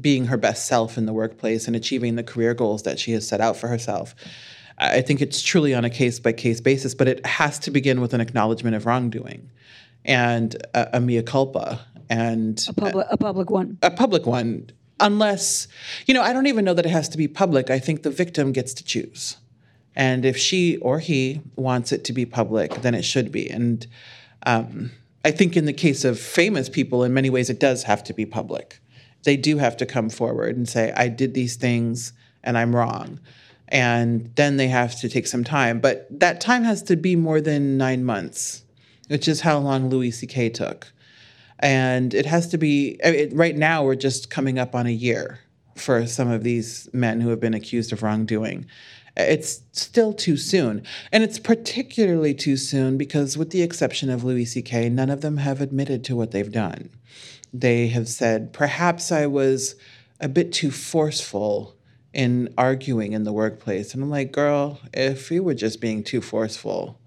being 0.00 0.26
her 0.26 0.36
best 0.36 0.66
self 0.66 0.98
in 0.98 1.06
the 1.06 1.12
workplace 1.12 1.68
and 1.68 1.76
achieving 1.76 2.16
the 2.16 2.24
career 2.24 2.52
goals 2.52 2.82
that 2.82 2.98
she 2.98 3.12
has 3.12 3.26
set 3.26 3.40
out 3.40 3.56
for 3.56 3.68
herself. 3.68 4.14
I 4.76 5.02
think 5.02 5.20
it's 5.20 5.40
truly 5.40 5.72
on 5.72 5.84
a 5.84 5.90
case 5.90 6.18
by 6.18 6.32
case 6.32 6.60
basis, 6.60 6.94
but 6.94 7.06
it 7.06 7.24
has 7.24 7.60
to 7.60 7.70
begin 7.70 8.00
with 8.00 8.12
an 8.12 8.20
acknowledgement 8.20 8.74
of 8.74 8.86
wrongdoing 8.86 9.50
and 10.04 10.56
a, 10.74 10.96
a 10.96 11.00
mea 11.00 11.22
culpa 11.22 11.86
and 12.10 12.64
a 12.68 12.72
public, 12.72 13.06
a, 13.10 13.16
public 13.16 13.50
one. 13.50 13.78
A 13.82 13.90
public 13.90 14.26
one, 14.26 14.70
unless 15.00 15.68
you 16.06 16.14
know. 16.14 16.22
I 16.22 16.32
don't 16.32 16.46
even 16.46 16.64
know 16.64 16.74
that 16.74 16.86
it 16.86 16.90
has 16.90 17.08
to 17.10 17.18
be 17.18 17.28
public. 17.28 17.70
I 17.70 17.78
think 17.78 18.02
the 18.02 18.10
victim 18.10 18.52
gets 18.52 18.74
to 18.74 18.84
choose, 18.84 19.36
and 19.94 20.24
if 20.24 20.36
she 20.36 20.76
or 20.78 20.98
he 20.98 21.42
wants 21.56 21.92
it 21.92 22.04
to 22.04 22.12
be 22.12 22.24
public, 22.24 22.82
then 22.82 22.94
it 22.94 23.02
should 23.02 23.30
be. 23.32 23.48
And 23.48 23.86
um, 24.46 24.90
I 25.24 25.30
think 25.30 25.56
in 25.56 25.66
the 25.66 25.72
case 25.72 26.04
of 26.04 26.18
famous 26.18 26.68
people, 26.68 27.04
in 27.04 27.12
many 27.12 27.30
ways, 27.30 27.50
it 27.50 27.60
does 27.60 27.82
have 27.82 28.04
to 28.04 28.14
be 28.14 28.24
public. 28.24 28.80
They 29.24 29.36
do 29.36 29.58
have 29.58 29.76
to 29.78 29.86
come 29.86 30.10
forward 30.10 30.56
and 30.56 30.68
say, 30.68 30.92
I 30.96 31.08
did 31.08 31.34
these 31.34 31.56
things 31.56 32.12
and 32.44 32.56
I'm 32.56 32.74
wrong. 32.74 33.20
And 33.68 34.32
then 34.36 34.56
they 34.56 34.68
have 34.68 34.98
to 35.00 35.08
take 35.08 35.26
some 35.26 35.44
time. 35.44 35.80
But 35.80 36.06
that 36.18 36.40
time 36.40 36.64
has 36.64 36.82
to 36.84 36.96
be 36.96 37.16
more 37.16 37.40
than 37.40 37.76
nine 37.76 38.04
months, 38.04 38.64
which 39.08 39.28
is 39.28 39.42
how 39.42 39.58
long 39.58 39.90
Louis 39.90 40.12
C.K. 40.12 40.50
took. 40.50 40.92
And 41.60 42.14
it 42.14 42.26
has 42.26 42.48
to 42.48 42.58
be, 42.58 42.98
it, 43.02 43.32
right 43.32 43.56
now, 43.56 43.84
we're 43.84 43.96
just 43.96 44.30
coming 44.30 44.58
up 44.58 44.74
on 44.74 44.86
a 44.86 44.90
year 44.90 45.40
for 45.74 46.06
some 46.06 46.30
of 46.30 46.44
these 46.44 46.88
men 46.92 47.20
who 47.20 47.30
have 47.30 47.40
been 47.40 47.54
accused 47.54 47.92
of 47.92 48.02
wrongdoing. 48.02 48.66
It's 49.16 49.62
still 49.72 50.12
too 50.12 50.36
soon. 50.36 50.82
And 51.10 51.24
it's 51.24 51.40
particularly 51.40 52.34
too 52.34 52.56
soon 52.56 52.96
because, 52.96 53.36
with 53.36 53.50
the 53.50 53.62
exception 53.62 54.10
of 54.10 54.22
Louis 54.22 54.44
C.K., 54.44 54.88
none 54.88 55.10
of 55.10 55.20
them 55.20 55.38
have 55.38 55.60
admitted 55.60 56.04
to 56.04 56.16
what 56.16 56.30
they've 56.30 56.52
done. 56.52 56.90
They 57.52 57.88
have 57.88 58.08
said, 58.08 58.52
perhaps 58.52 59.10
I 59.10 59.26
was 59.26 59.74
a 60.20 60.28
bit 60.28 60.52
too 60.52 60.70
forceful 60.70 61.74
in 62.12 62.54
arguing 62.56 63.12
in 63.12 63.24
the 63.24 63.32
workplace. 63.32 63.94
And 63.94 64.02
I'm 64.02 64.10
like, 64.10 64.32
girl, 64.32 64.80
if 64.94 65.30
you 65.30 65.42
were 65.42 65.54
just 65.54 65.80
being 65.80 66.04
too 66.04 66.20
forceful, 66.20 67.00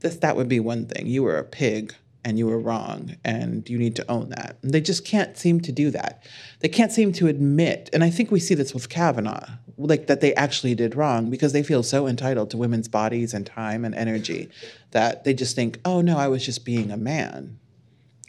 this 0.00 0.16
that 0.16 0.36
would 0.36 0.48
be 0.48 0.60
one 0.60 0.86
thing. 0.86 1.06
You 1.06 1.22
were 1.24 1.38
a 1.38 1.44
pig 1.44 1.94
and 2.26 2.40
you 2.40 2.46
were 2.48 2.58
wrong 2.58 3.14
and 3.24 3.70
you 3.70 3.78
need 3.78 3.94
to 3.94 4.10
own 4.10 4.30
that. 4.30 4.58
And 4.60 4.72
they 4.72 4.80
just 4.80 5.04
can't 5.04 5.38
seem 5.38 5.60
to 5.60 5.70
do 5.70 5.92
that. 5.92 6.24
They 6.58 6.68
can't 6.68 6.90
seem 6.90 7.12
to 7.12 7.28
admit, 7.28 7.88
and 7.92 8.02
I 8.02 8.10
think 8.10 8.32
we 8.32 8.40
see 8.40 8.56
this 8.56 8.74
with 8.74 8.88
Kavanaugh, 8.88 9.46
like 9.78 10.08
that 10.08 10.20
they 10.20 10.34
actually 10.34 10.74
did 10.74 10.96
wrong 10.96 11.30
because 11.30 11.52
they 11.52 11.62
feel 11.62 11.84
so 11.84 12.08
entitled 12.08 12.50
to 12.50 12.56
women's 12.56 12.88
bodies 12.88 13.32
and 13.32 13.46
time 13.46 13.84
and 13.84 13.94
energy 13.94 14.50
that 14.90 15.22
they 15.22 15.34
just 15.34 15.54
think, 15.54 15.78
oh 15.84 16.00
no, 16.00 16.18
I 16.18 16.26
was 16.26 16.44
just 16.44 16.64
being 16.64 16.90
a 16.90 16.96
man. 16.96 17.60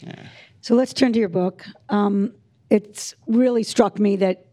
Yeah. 0.04 0.28
So 0.62 0.76
let's 0.76 0.94
turn 0.94 1.12
to 1.14 1.20
your 1.20 1.30
book. 1.30 1.66
Um, 1.90 2.34
it's 2.70 3.16
really 3.26 3.64
struck 3.64 3.98
me 3.98 4.18
that 4.18 4.46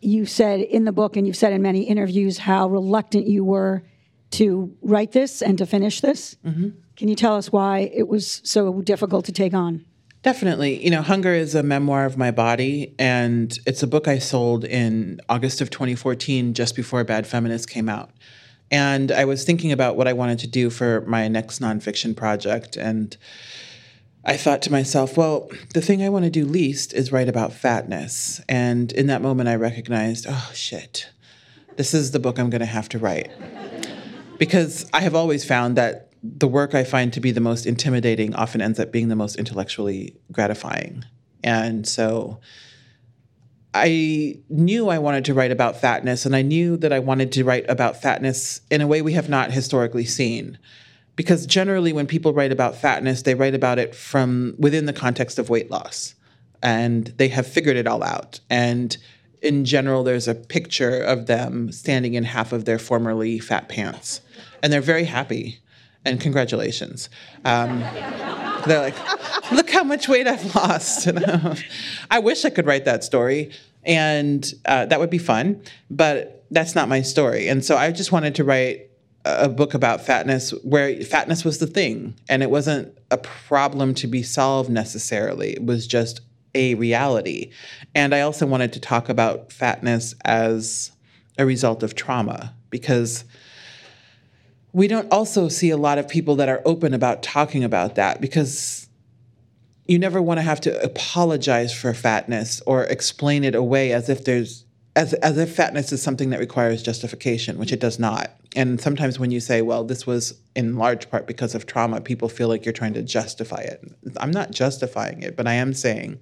you 0.00 0.26
said 0.26 0.60
in 0.60 0.84
the 0.84 0.92
book 0.92 1.16
and 1.16 1.26
you've 1.26 1.36
said 1.36 1.54
in 1.54 1.62
many 1.62 1.84
interviews 1.84 2.36
how 2.36 2.68
reluctant 2.68 3.26
you 3.26 3.42
were 3.42 3.84
to 4.32 4.76
write 4.82 5.12
this 5.12 5.40
and 5.40 5.56
to 5.56 5.64
finish 5.64 6.02
this. 6.02 6.36
Mm-hmm. 6.44 6.70
Can 6.96 7.08
you 7.08 7.16
tell 7.16 7.36
us 7.36 7.50
why 7.50 7.90
it 7.94 8.08
was 8.08 8.40
so 8.44 8.82
difficult 8.82 9.24
to 9.26 9.32
take 9.32 9.54
on? 9.54 9.84
Definitely. 10.22 10.82
You 10.84 10.90
know, 10.90 11.02
Hunger 11.02 11.34
is 11.34 11.54
a 11.54 11.64
memoir 11.64 12.04
of 12.04 12.16
my 12.16 12.30
body, 12.30 12.94
and 12.98 13.58
it's 13.66 13.82
a 13.82 13.88
book 13.88 14.06
I 14.06 14.18
sold 14.18 14.64
in 14.64 15.20
August 15.28 15.60
of 15.60 15.70
2014, 15.70 16.54
just 16.54 16.76
before 16.76 17.02
Bad 17.02 17.26
Feminist 17.26 17.68
came 17.68 17.88
out. 17.88 18.10
And 18.70 19.10
I 19.10 19.24
was 19.24 19.44
thinking 19.44 19.72
about 19.72 19.96
what 19.96 20.06
I 20.06 20.12
wanted 20.12 20.38
to 20.40 20.46
do 20.46 20.70
for 20.70 21.00
my 21.02 21.26
next 21.26 21.60
nonfiction 21.60 22.16
project. 22.16 22.76
And 22.76 23.16
I 24.24 24.36
thought 24.36 24.62
to 24.62 24.72
myself, 24.72 25.16
well, 25.16 25.50
the 25.74 25.82
thing 25.82 26.02
I 26.02 26.08
want 26.08 26.24
to 26.24 26.30
do 26.30 26.44
least 26.44 26.94
is 26.94 27.10
write 27.10 27.28
about 27.28 27.52
fatness. 27.52 28.40
And 28.48 28.92
in 28.92 29.08
that 29.08 29.22
moment, 29.22 29.48
I 29.48 29.56
recognized, 29.56 30.26
oh, 30.28 30.50
shit, 30.54 31.10
this 31.76 31.92
is 31.92 32.12
the 32.12 32.20
book 32.20 32.38
I'm 32.38 32.48
going 32.48 32.60
to 32.60 32.66
have 32.66 32.88
to 32.90 32.98
write. 32.98 33.30
because 34.38 34.88
I 34.92 35.00
have 35.00 35.16
always 35.16 35.44
found 35.44 35.76
that 35.76 36.11
the 36.22 36.48
work 36.48 36.74
I 36.74 36.84
find 36.84 37.12
to 37.12 37.20
be 37.20 37.32
the 37.32 37.40
most 37.40 37.66
intimidating 37.66 38.34
often 38.34 38.60
ends 38.60 38.78
up 38.78 38.92
being 38.92 39.08
the 39.08 39.16
most 39.16 39.36
intellectually 39.36 40.16
gratifying. 40.30 41.04
And 41.42 41.86
so 41.86 42.40
I 43.74 44.38
knew 44.48 44.88
I 44.88 44.98
wanted 44.98 45.24
to 45.26 45.34
write 45.34 45.50
about 45.50 45.80
fatness, 45.80 46.26
and 46.26 46.36
I 46.36 46.42
knew 46.42 46.76
that 46.76 46.92
I 46.92 46.98
wanted 46.98 47.32
to 47.32 47.44
write 47.44 47.64
about 47.68 48.00
fatness 48.00 48.60
in 48.70 48.80
a 48.80 48.86
way 48.86 49.02
we 49.02 49.14
have 49.14 49.28
not 49.28 49.50
historically 49.50 50.04
seen. 50.04 50.58
Because 51.16 51.44
generally 51.44 51.92
when 51.92 52.06
people 52.06 52.32
write 52.32 52.52
about 52.52 52.76
fatness 52.76 53.22
they 53.22 53.34
write 53.34 53.54
about 53.54 53.78
it 53.78 53.94
from 53.94 54.54
within 54.58 54.86
the 54.86 54.94
context 54.94 55.38
of 55.38 55.50
weight 55.50 55.70
loss 55.70 56.14
and 56.62 57.08
they 57.18 57.28
have 57.28 57.46
figured 57.46 57.76
it 57.76 57.86
all 57.86 58.02
out. 58.02 58.40
And 58.48 58.96
in 59.42 59.66
general 59.66 60.04
there's 60.04 60.26
a 60.26 60.34
picture 60.34 61.02
of 61.02 61.26
them 61.26 61.70
standing 61.70 62.14
in 62.14 62.24
half 62.24 62.52
of 62.52 62.64
their 62.64 62.78
formerly 62.78 63.38
fat 63.40 63.68
pants 63.68 64.22
and 64.62 64.72
they're 64.72 64.80
very 64.80 65.04
happy 65.04 65.60
and 66.04 66.20
congratulations. 66.20 67.08
Um, 67.44 67.80
they're 68.66 68.80
like 68.80 69.52
look 69.52 69.70
how 69.70 69.84
much 69.84 70.08
weight 70.08 70.26
i've 70.26 70.54
lost. 70.54 71.08
I 72.10 72.18
wish 72.18 72.44
i 72.44 72.50
could 72.50 72.66
write 72.66 72.84
that 72.84 73.04
story 73.04 73.50
and 73.84 74.52
uh, 74.64 74.86
that 74.86 75.00
would 75.00 75.10
be 75.10 75.18
fun 75.18 75.62
but 75.90 76.44
that's 76.50 76.74
not 76.74 76.88
my 76.88 77.02
story. 77.02 77.48
And 77.48 77.64
so 77.64 77.76
i 77.76 77.90
just 77.90 78.12
wanted 78.12 78.34
to 78.36 78.44
write 78.44 78.88
a 79.24 79.48
book 79.48 79.74
about 79.74 80.04
fatness 80.04 80.50
where 80.64 81.00
fatness 81.02 81.44
was 81.44 81.58
the 81.58 81.66
thing 81.66 82.14
and 82.28 82.42
it 82.42 82.50
wasn't 82.50 82.96
a 83.10 83.18
problem 83.18 83.94
to 83.94 84.06
be 84.06 84.22
solved 84.22 84.70
necessarily. 84.70 85.52
It 85.52 85.64
was 85.64 85.86
just 85.86 86.20
a 86.54 86.74
reality. 86.74 87.50
And 87.94 88.14
i 88.14 88.20
also 88.20 88.46
wanted 88.46 88.72
to 88.74 88.80
talk 88.80 89.08
about 89.08 89.52
fatness 89.52 90.14
as 90.24 90.92
a 91.38 91.46
result 91.46 91.82
of 91.82 91.94
trauma 91.94 92.54
because 92.70 93.24
we 94.72 94.88
don't 94.88 95.10
also 95.12 95.48
see 95.48 95.70
a 95.70 95.76
lot 95.76 95.98
of 95.98 96.08
people 96.08 96.36
that 96.36 96.48
are 96.48 96.62
open 96.64 96.94
about 96.94 97.22
talking 97.22 97.62
about 97.62 97.94
that 97.96 98.20
because 98.20 98.88
you 99.86 99.98
never 99.98 100.22
want 100.22 100.38
to 100.38 100.42
have 100.42 100.60
to 100.62 100.82
apologize 100.82 101.74
for 101.74 101.92
fatness 101.92 102.62
or 102.66 102.84
explain 102.84 103.44
it 103.44 103.54
away 103.54 103.92
as 103.92 104.08
if 104.08 104.24
there's 104.24 104.64
as, 104.94 105.14
as 105.14 105.38
if 105.38 105.56
fatness 105.56 105.90
is 105.90 106.02
something 106.02 106.28
that 106.30 106.38
requires 106.38 106.82
justification, 106.82 107.56
which 107.56 107.72
it 107.72 107.80
does 107.80 107.98
not. 107.98 108.30
And 108.54 108.78
sometimes 108.78 109.18
when 109.18 109.30
you 109.30 109.40
say, 109.40 109.62
well, 109.62 109.84
this 109.84 110.06
was 110.06 110.38
in 110.54 110.76
large 110.76 111.08
part 111.10 111.26
because 111.26 111.54
of 111.54 111.64
trauma, 111.64 112.02
people 112.02 112.28
feel 112.28 112.48
like 112.48 112.66
you're 112.66 112.74
trying 112.74 112.92
to 112.92 113.02
justify 113.02 113.62
it. 113.62 113.82
I'm 114.18 114.30
not 114.30 114.50
justifying 114.50 115.22
it, 115.22 115.34
but 115.34 115.46
I 115.46 115.54
am 115.54 115.72
saying 115.72 116.20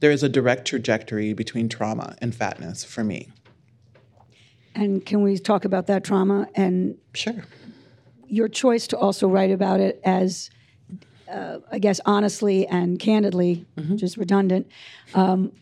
there 0.00 0.10
is 0.10 0.22
a 0.22 0.28
direct 0.28 0.68
trajectory 0.68 1.32
between 1.32 1.70
trauma 1.70 2.14
and 2.20 2.34
fatness 2.34 2.84
for 2.84 3.02
me. 3.02 3.30
And 4.74 5.04
can 5.04 5.22
we 5.22 5.38
talk 5.38 5.64
about 5.64 5.86
that 5.86 6.04
trauma 6.04 6.46
and 6.54 6.98
sure 7.14 7.44
your 8.30 8.48
choice 8.48 8.86
to 8.88 8.98
also 8.98 9.28
write 9.28 9.50
about 9.50 9.80
it 9.80 10.00
as 10.04 10.50
uh, 11.30 11.58
I 11.70 11.78
guess 11.78 12.00
honestly 12.04 12.66
and 12.66 12.98
candidly, 12.98 13.66
mm-hmm. 13.76 13.96
just 13.96 14.16
redundant. 14.16 14.68
Um, 15.14 15.52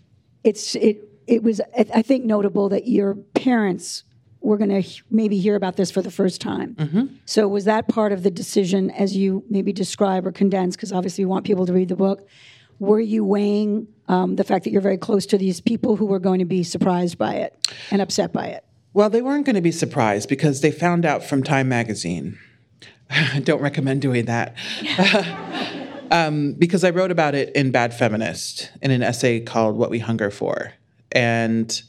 it's 0.44 0.74
it 0.74 1.08
it 1.26 1.42
was 1.42 1.60
I 1.76 2.02
think 2.02 2.24
notable 2.24 2.68
that 2.70 2.88
your 2.88 3.14
parents 3.14 4.04
were 4.40 4.56
going 4.56 4.82
to 4.82 4.88
maybe 5.10 5.38
hear 5.38 5.56
about 5.56 5.76
this 5.76 5.90
for 5.90 6.00
the 6.00 6.10
first 6.10 6.40
time. 6.40 6.74
Mm-hmm. 6.76 7.06
So 7.26 7.48
was 7.48 7.64
that 7.64 7.88
part 7.88 8.12
of 8.12 8.22
the 8.22 8.30
decision 8.30 8.90
as 8.92 9.16
you 9.16 9.44
maybe 9.50 9.72
describe 9.72 10.26
or 10.26 10.32
condense? 10.32 10.76
Because 10.76 10.92
obviously 10.92 11.22
you 11.22 11.28
want 11.28 11.44
people 11.44 11.66
to 11.66 11.72
read 11.72 11.88
the 11.88 11.96
book. 11.96 12.26
Were 12.78 13.00
you 13.00 13.24
weighing 13.24 13.88
um, 14.06 14.36
the 14.36 14.44
fact 14.44 14.64
that 14.64 14.70
you're 14.70 14.80
very 14.80 14.96
close 14.96 15.26
to 15.26 15.38
these 15.38 15.60
people 15.60 15.96
who 15.96 16.06
were 16.06 16.20
going 16.20 16.38
to 16.38 16.44
be 16.44 16.62
surprised 16.62 17.18
by 17.18 17.34
it 17.34 17.74
and 17.90 18.00
upset 18.00 18.32
by 18.32 18.46
it? 18.46 18.64
Well, 18.94 19.10
they 19.10 19.20
weren't 19.20 19.44
going 19.44 19.56
to 19.56 19.60
be 19.60 19.72
surprised 19.72 20.28
because 20.28 20.60
they 20.60 20.70
found 20.70 21.04
out 21.04 21.24
from 21.24 21.42
Time 21.42 21.68
Magazine. 21.68 22.38
Don't 23.42 23.60
recommend 23.60 24.02
doing 24.02 24.26
that. 24.26 24.54
um, 26.10 26.52
because 26.54 26.84
I 26.84 26.90
wrote 26.90 27.10
about 27.10 27.34
it 27.34 27.54
in 27.54 27.70
Bad 27.70 27.94
Feminist 27.94 28.70
in 28.82 28.90
an 28.90 29.02
essay 29.02 29.40
called 29.40 29.76
What 29.76 29.90
We 29.90 29.98
Hunger 29.98 30.30
For 30.30 30.72
and 31.12 31.82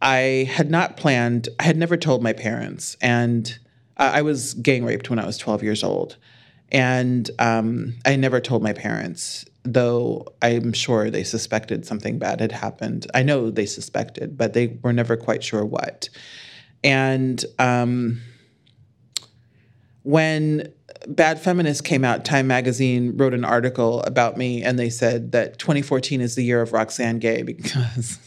I 0.00 0.48
had 0.50 0.70
not 0.70 0.96
planned. 0.96 1.48
I 1.58 1.64
had 1.64 1.76
never 1.76 1.96
told 1.96 2.22
my 2.22 2.32
parents, 2.32 2.96
and 3.00 3.58
I 3.96 4.22
was 4.22 4.54
gang 4.54 4.84
raped 4.84 5.08
when 5.08 5.18
I 5.18 5.26
was 5.26 5.38
12 5.38 5.62
years 5.62 5.82
old, 5.82 6.16
and 6.70 7.30
um, 7.38 7.94
I 8.04 8.16
never 8.16 8.40
told 8.40 8.62
my 8.62 8.72
parents. 8.72 9.44
Though 9.68 10.28
I'm 10.42 10.72
sure 10.72 11.10
they 11.10 11.24
suspected 11.24 11.86
something 11.86 12.20
bad 12.20 12.40
had 12.40 12.52
happened. 12.52 13.08
I 13.14 13.24
know 13.24 13.50
they 13.50 13.66
suspected, 13.66 14.36
but 14.36 14.52
they 14.52 14.78
were 14.82 14.92
never 14.92 15.16
quite 15.16 15.42
sure 15.42 15.64
what. 15.64 16.08
And 16.84 17.44
um, 17.58 18.20
when 20.06 20.72
Bad 21.08 21.40
Feminist 21.40 21.82
came 21.82 22.04
out, 22.04 22.24
Time 22.24 22.46
Magazine 22.46 23.16
wrote 23.16 23.34
an 23.34 23.44
article 23.44 24.02
about 24.02 24.36
me, 24.36 24.62
and 24.62 24.78
they 24.78 24.88
said 24.88 25.32
that 25.32 25.58
2014 25.58 26.20
is 26.20 26.36
the 26.36 26.44
year 26.44 26.62
of 26.62 26.72
Roxane 26.72 27.18
Gay 27.18 27.42
because 27.42 28.20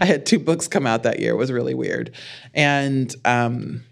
I 0.00 0.06
had 0.06 0.24
two 0.24 0.38
books 0.38 0.68
come 0.68 0.86
out 0.86 1.02
that 1.02 1.20
year. 1.20 1.32
It 1.32 1.36
was 1.36 1.52
really 1.52 1.74
weird. 1.74 2.14
And 2.54 3.14
um, 3.26 3.84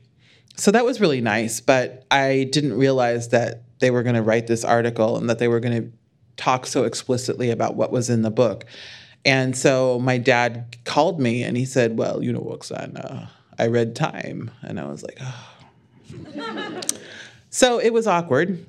so 0.56 0.70
that 0.70 0.86
was 0.86 0.98
really 0.98 1.20
nice, 1.20 1.60
but 1.60 2.06
I 2.10 2.48
didn't 2.50 2.72
realize 2.72 3.28
that 3.28 3.64
they 3.80 3.90
were 3.90 4.02
going 4.02 4.16
to 4.16 4.22
write 4.22 4.46
this 4.46 4.64
article 4.64 5.18
and 5.18 5.28
that 5.28 5.38
they 5.38 5.48
were 5.48 5.60
going 5.60 5.82
to 5.82 5.92
talk 6.42 6.64
so 6.64 6.84
explicitly 6.84 7.50
about 7.50 7.76
what 7.76 7.92
was 7.92 8.08
in 8.08 8.22
the 8.22 8.30
book. 8.30 8.64
And 9.26 9.54
so 9.54 9.98
my 9.98 10.16
dad 10.16 10.78
called 10.86 11.20
me 11.20 11.42
and 11.42 11.54
he 11.54 11.66
said, 11.66 11.98
Well, 11.98 12.24
you 12.24 12.32
know, 12.32 12.40
Roxane, 12.40 12.96
uh, 12.96 13.28
I 13.58 13.66
read 13.66 13.94
Time. 13.94 14.50
And 14.62 14.80
I 14.80 14.86
was 14.86 15.02
like, 15.02 15.18
Oh. 15.20 15.50
So 17.50 17.78
it 17.78 17.92
was 17.92 18.07
awkward, 18.07 18.64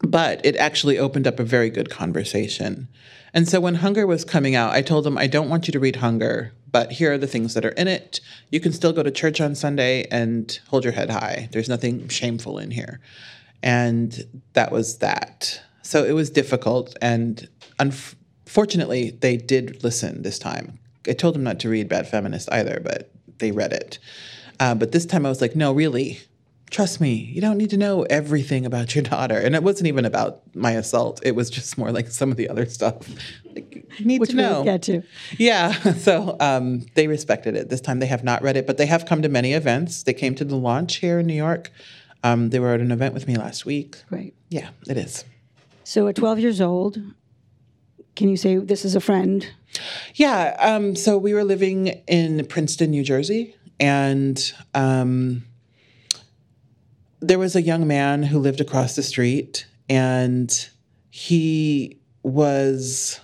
but 0.00 0.44
it 0.44 0.56
actually 0.56 0.98
opened 0.98 1.26
up 1.26 1.38
a 1.38 1.44
very 1.44 1.68
good 1.68 1.90
conversation. 1.90 2.88
And 3.34 3.46
so 3.46 3.60
when 3.60 3.76
Hunger 3.76 4.06
was 4.06 4.24
coming 4.24 4.54
out, 4.54 4.72
I 4.72 4.82
told 4.82 5.06
him, 5.06 5.18
I 5.18 5.26
don't 5.26 5.50
want 5.50 5.68
you 5.68 5.72
to 5.72 5.78
read 5.78 5.96
Hunger, 5.96 6.52
but 6.72 6.92
here 6.92 7.12
are 7.12 7.18
the 7.18 7.26
things 7.26 7.54
that 7.54 7.64
are 7.64 7.70
in 7.70 7.88
it. 7.88 8.20
You 8.50 8.58
can 8.58 8.72
still 8.72 8.92
go 8.92 9.02
to 9.02 9.10
church 9.10 9.40
on 9.40 9.54
Sunday 9.54 10.06
and 10.10 10.58
hold 10.68 10.84
your 10.84 10.94
head 10.94 11.10
high. 11.10 11.48
There's 11.52 11.68
nothing 11.68 12.08
shameful 12.08 12.58
in 12.58 12.70
here. 12.70 13.00
And 13.62 14.42
that 14.54 14.72
was 14.72 14.98
that. 14.98 15.60
So 15.82 16.04
it 16.04 16.12
was 16.12 16.30
difficult. 16.30 16.96
And 17.02 17.48
unfortunately, 17.78 19.10
they 19.10 19.36
did 19.36 19.84
listen 19.84 20.22
this 20.22 20.38
time. 20.38 20.78
I 21.06 21.12
told 21.12 21.34
them 21.34 21.42
not 21.42 21.60
to 21.60 21.68
read 21.68 21.88
Bad 21.88 22.08
Feminist 22.08 22.50
either, 22.50 22.80
but 22.82 23.10
they 23.38 23.52
read 23.52 23.72
it. 23.72 23.98
Uh, 24.58 24.74
but 24.74 24.92
this 24.92 25.06
time 25.06 25.26
I 25.26 25.28
was 25.28 25.40
like, 25.40 25.56
no, 25.56 25.72
really, 25.72 26.20
trust 26.70 27.00
me, 27.00 27.12
you 27.14 27.40
don't 27.40 27.58
need 27.58 27.70
to 27.70 27.76
know 27.76 28.02
everything 28.04 28.64
about 28.64 28.94
your 28.94 29.02
daughter. 29.02 29.36
And 29.38 29.54
it 29.54 29.62
wasn't 29.62 29.88
even 29.88 30.04
about 30.04 30.42
my 30.54 30.72
assault. 30.72 31.20
It 31.24 31.34
was 31.34 31.50
just 31.50 31.76
more 31.76 31.90
like 31.90 32.08
some 32.08 32.30
of 32.30 32.36
the 32.36 32.48
other 32.48 32.66
stuff. 32.66 33.08
Like, 33.44 33.86
you 33.98 34.06
need 34.06 34.20
Which 34.20 34.30
to 34.30 34.36
know. 34.36 34.64
get 34.64 34.82
to. 34.82 35.02
Yeah. 35.38 35.74
So 36.00 36.36
um, 36.40 36.86
they 36.94 37.08
respected 37.08 37.56
it. 37.56 37.68
This 37.68 37.80
time 37.80 37.98
they 37.98 38.06
have 38.06 38.24
not 38.24 38.42
read 38.42 38.56
it, 38.56 38.66
but 38.66 38.78
they 38.78 38.86
have 38.86 39.04
come 39.04 39.22
to 39.22 39.28
many 39.28 39.52
events. 39.52 40.02
They 40.04 40.14
came 40.14 40.34
to 40.36 40.44
the 40.44 40.56
launch 40.56 40.96
here 40.96 41.18
in 41.18 41.26
New 41.26 41.34
York. 41.34 41.70
Um, 42.22 42.50
they 42.50 42.60
were 42.60 42.72
at 42.74 42.80
an 42.80 42.90
event 42.92 43.12
with 43.12 43.26
me 43.26 43.36
last 43.36 43.66
week. 43.66 43.96
Great. 44.08 44.34
Yeah, 44.48 44.70
it 44.88 44.96
is. 44.96 45.24
So 45.84 46.06
at 46.08 46.16
12 46.16 46.38
years 46.38 46.60
old, 46.60 46.98
can 48.16 48.28
you 48.28 48.36
say 48.36 48.56
this 48.56 48.84
is 48.84 48.94
a 48.94 49.00
friend? 49.00 49.46
Yeah. 50.14 50.56
Um, 50.58 50.94
so 50.96 51.18
we 51.18 51.34
were 51.34 51.44
living 51.44 51.88
in 52.06 52.46
Princeton, 52.46 52.90
New 52.90 53.02
Jersey, 53.02 53.56
and 53.78 54.52
um, 54.74 55.44
there 57.20 57.38
was 57.38 57.54
a 57.54 57.62
young 57.62 57.86
man 57.86 58.22
who 58.24 58.38
lived 58.38 58.60
across 58.60 58.96
the 58.96 59.02
street, 59.02 59.66
and 59.88 60.68
he 61.10 61.98
was 62.22 63.20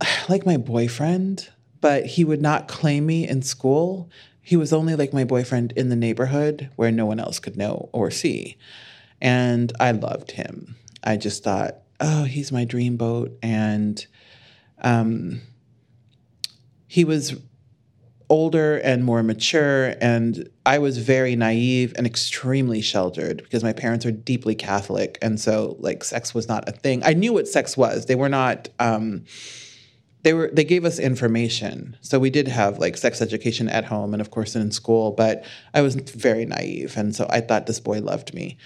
like 0.28 0.46
my 0.46 0.56
boyfriend, 0.56 1.50
but 1.80 2.06
he 2.06 2.24
would 2.24 2.40
not 2.40 2.68
claim 2.68 3.06
me 3.06 3.26
in 3.26 3.42
school. 3.42 4.08
He 4.40 4.56
was 4.56 4.72
only 4.72 4.94
like 4.96 5.12
my 5.12 5.24
boyfriend 5.24 5.72
in 5.72 5.88
the 5.88 5.96
neighborhood 5.96 6.70
where 6.76 6.90
no 6.90 7.06
one 7.06 7.20
else 7.20 7.38
could 7.38 7.56
know 7.56 7.88
or 7.92 8.10
see. 8.10 8.56
And 9.20 9.72
I 9.78 9.92
loved 9.92 10.32
him. 10.32 10.76
I 11.04 11.16
just 11.16 11.44
thought, 11.44 11.78
oh, 12.00 12.24
he's 12.24 12.50
my 12.50 12.64
dreamboat. 12.64 13.36
And 13.42 14.04
um, 14.82 15.40
he 16.88 17.04
was 17.04 17.36
older 18.32 18.78
and 18.78 19.04
more 19.04 19.22
mature, 19.22 19.94
and 20.00 20.48
I 20.64 20.78
was 20.78 20.96
very 20.96 21.36
naive 21.36 21.92
and 21.96 22.06
extremely 22.06 22.80
sheltered 22.80 23.42
because 23.42 23.62
my 23.62 23.74
parents 23.74 24.06
are 24.06 24.10
deeply 24.10 24.54
Catholic, 24.54 25.18
and 25.20 25.38
so 25.38 25.76
like 25.80 26.02
sex 26.02 26.32
was 26.32 26.48
not 26.48 26.66
a 26.66 26.72
thing. 26.72 27.02
I 27.04 27.12
knew 27.12 27.34
what 27.34 27.46
sex 27.46 27.76
was. 27.76 28.06
They 28.06 28.14
were 28.14 28.30
not. 28.30 28.70
Um, 28.78 29.26
they 30.22 30.32
were 30.32 30.50
they 30.50 30.64
gave 30.64 30.86
us 30.86 30.98
information, 30.98 31.94
so 32.00 32.18
we 32.18 32.30
did 32.30 32.48
have 32.48 32.78
like 32.78 32.96
sex 32.96 33.20
education 33.20 33.68
at 33.68 33.84
home 33.84 34.14
and 34.14 34.22
of 34.22 34.30
course 34.30 34.56
in 34.56 34.70
school. 34.70 35.10
But 35.10 35.44
I 35.74 35.82
was 35.82 35.94
very 35.94 36.46
naive, 36.46 36.96
and 36.96 37.14
so 37.14 37.26
I 37.28 37.42
thought 37.42 37.66
this 37.66 37.80
boy 37.80 38.00
loved 38.00 38.32
me. 38.32 38.56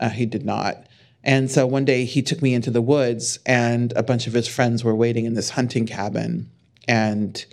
Uh, 0.00 0.10
he 0.10 0.26
did 0.26 0.44
not. 0.44 0.86
And 1.22 1.50
so 1.50 1.66
one 1.66 1.86
day 1.86 2.04
he 2.04 2.20
took 2.20 2.42
me 2.42 2.52
into 2.52 2.70
the 2.70 2.82
woods, 2.82 3.38
and 3.46 3.90
a 3.96 4.02
bunch 4.02 4.26
of 4.26 4.34
his 4.34 4.48
friends 4.48 4.84
were 4.84 4.94
waiting 4.94 5.24
in 5.24 5.32
this 5.32 5.48
hunting 5.48 5.86
cabin, 5.86 6.50
and 6.86 7.46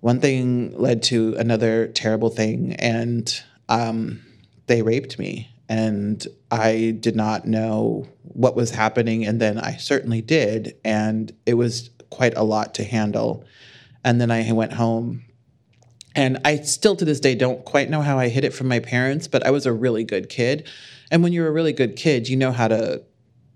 one 0.00 0.20
thing 0.20 0.78
led 0.78 1.02
to 1.04 1.34
another 1.38 1.88
terrible 1.88 2.30
thing, 2.30 2.74
and 2.74 3.42
um, 3.68 4.20
they 4.66 4.82
raped 4.82 5.18
me. 5.18 5.50
And 5.68 6.26
I 6.50 6.96
did 6.98 7.14
not 7.14 7.46
know 7.46 8.08
what 8.22 8.56
was 8.56 8.70
happening, 8.70 9.26
and 9.26 9.40
then 9.40 9.58
I 9.58 9.76
certainly 9.76 10.22
did, 10.22 10.76
and 10.84 11.32
it 11.44 11.54
was 11.54 11.90
quite 12.10 12.36
a 12.36 12.42
lot 12.42 12.74
to 12.74 12.84
handle. 12.84 13.44
And 14.04 14.20
then 14.20 14.30
I 14.30 14.50
went 14.52 14.72
home, 14.72 15.24
and 16.14 16.38
I 16.44 16.56
still 16.58 16.96
to 16.96 17.04
this 17.04 17.20
day 17.20 17.34
don't 17.34 17.64
quite 17.64 17.90
know 17.90 18.00
how 18.00 18.18
I 18.18 18.28
hid 18.28 18.44
it 18.44 18.54
from 18.54 18.68
my 18.68 18.78
parents, 18.78 19.28
but 19.28 19.44
I 19.44 19.50
was 19.50 19.66
a 19.66 19.72
really 19.72 20.04
good 20.04 20.28
kid. 20.28 20.68
And 21.10 21.22
when 21.22 21.32
you're 21.32 21.48
a 21.48 21.52
really 21.52 21.72
good 21.72 21.96
kid, 21.96 22.28
you 22.28 22.36
know 22.36 22.52
how 22.52 22.68
to 22.68 23.02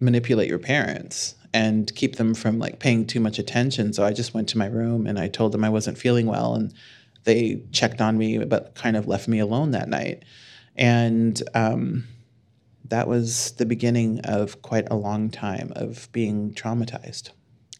manipulate 0.00 0.48
your 0.48 0.58
parents 0.58 1.36
and 1.54 1.94
keep 1.94 2.16
them 2.16 2.34
from 2.34 2.58
like 2.58 2.78
paying 2.78 3.06
too 3.06 3.20
much 3.20 3.38
attention. 3.38 3.92
So 3.92 4.04
I 4.04 4.12
just 4.12 4.34
went 4.34 4.48
to 4.50 4.58
my 4.58 4.66
room 4.66 5.06
and 5.06 5.18
I 5.18 5.28
told 5.28 5.52
them 5.52 5.64
I 5.64 5.68
wasn't 5.68 5.98
feeling 5.98 6.26
well 6.26 6.54
and 6.54 6.72
they 7.24 7.62
checked 7.72 8.00
on 8.00 8.18
me 8.18 8.38
but 8.38 8.74
kind 8.74 8.96
of 8.96 9.06
left 9.06 9.28
me 9.28 9.38
alone 9.38 9.72
that 9.72 9.88
night. 9.88 10.24
And 10.76 11.40
um, 11.54 12.04
that 12.88 13.08
was 13.08 13.52
the 13.52 13.66
beginning 13.66 14.20
of 14.24 14.62
quite 14.62 14.88
a 14.90 14.96
long 14.96 15.30
time 15.30 15.72
of 15.76 16.10
being 16.12 16.54
traumatized. 16.54 17.30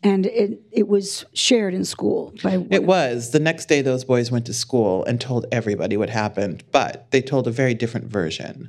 And 0.04 0.26
it, 0.26 0.60
it 0.72 0.88
was 0.88 1.24
shared 1.32 1.74
in 1.74 1.84
school 1.84 2.34
by 2.42 2.64
It 2.70 2.84
was. 2.84 3.30
The 3.30 3.38
next 3.38 3.66
day, 3.66 3.82
those 3.82 4.04
boys 4.04 4.32
went 4.32 4.46
to 4.46 4.52
school 4.52 5.04
and 5.04 5.20
told 5.20 5.46
everybody 5.52 5.96
what 5.96 6.10
happened, 6.10 6.64
but 6.72 7.08
they 7.12 7.22
told 7.22 7.46
a 7.46 7.52
very 7.52 7.72
different 7.72 8.06
version. 8.06 8.68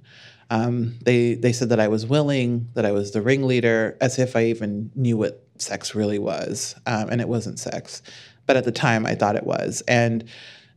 Um, 0.49 0.97
they, 1.01 1.35
they 1.35 1.53
said 1.53 1.69
that 1.69 1.79
I 1.79 1.87
was 1.87 2.05
willing, 2.05 2.69
that 2.73 2.85
I 2.85 2.91
was 2.91 3.11
the 3.11 3.21
ringleader, 3.21 3.97
as 4.01 4.19
if 4.19 4.35
I 4.35 4.45
even 4.45 4.91
knew 4.95 5.17
what 5.17 5.43
sex 5.57 5.95
really 5.95 6.19
was. 6.19 6.75
Um, 6.85 7.09
and 7.09 7.21
it 7.21 7.27
wasn't 7.27 7.59
sex. 7.59 8.01
But 8.45 8.57
at 8.57 8.65
the 8.65 8.71
time, 8.71 9.05
I 9.05 9.15
thought 9.15 9.35
it 9.35 9.45
was. 9.45 9.81
And 9.87 10.25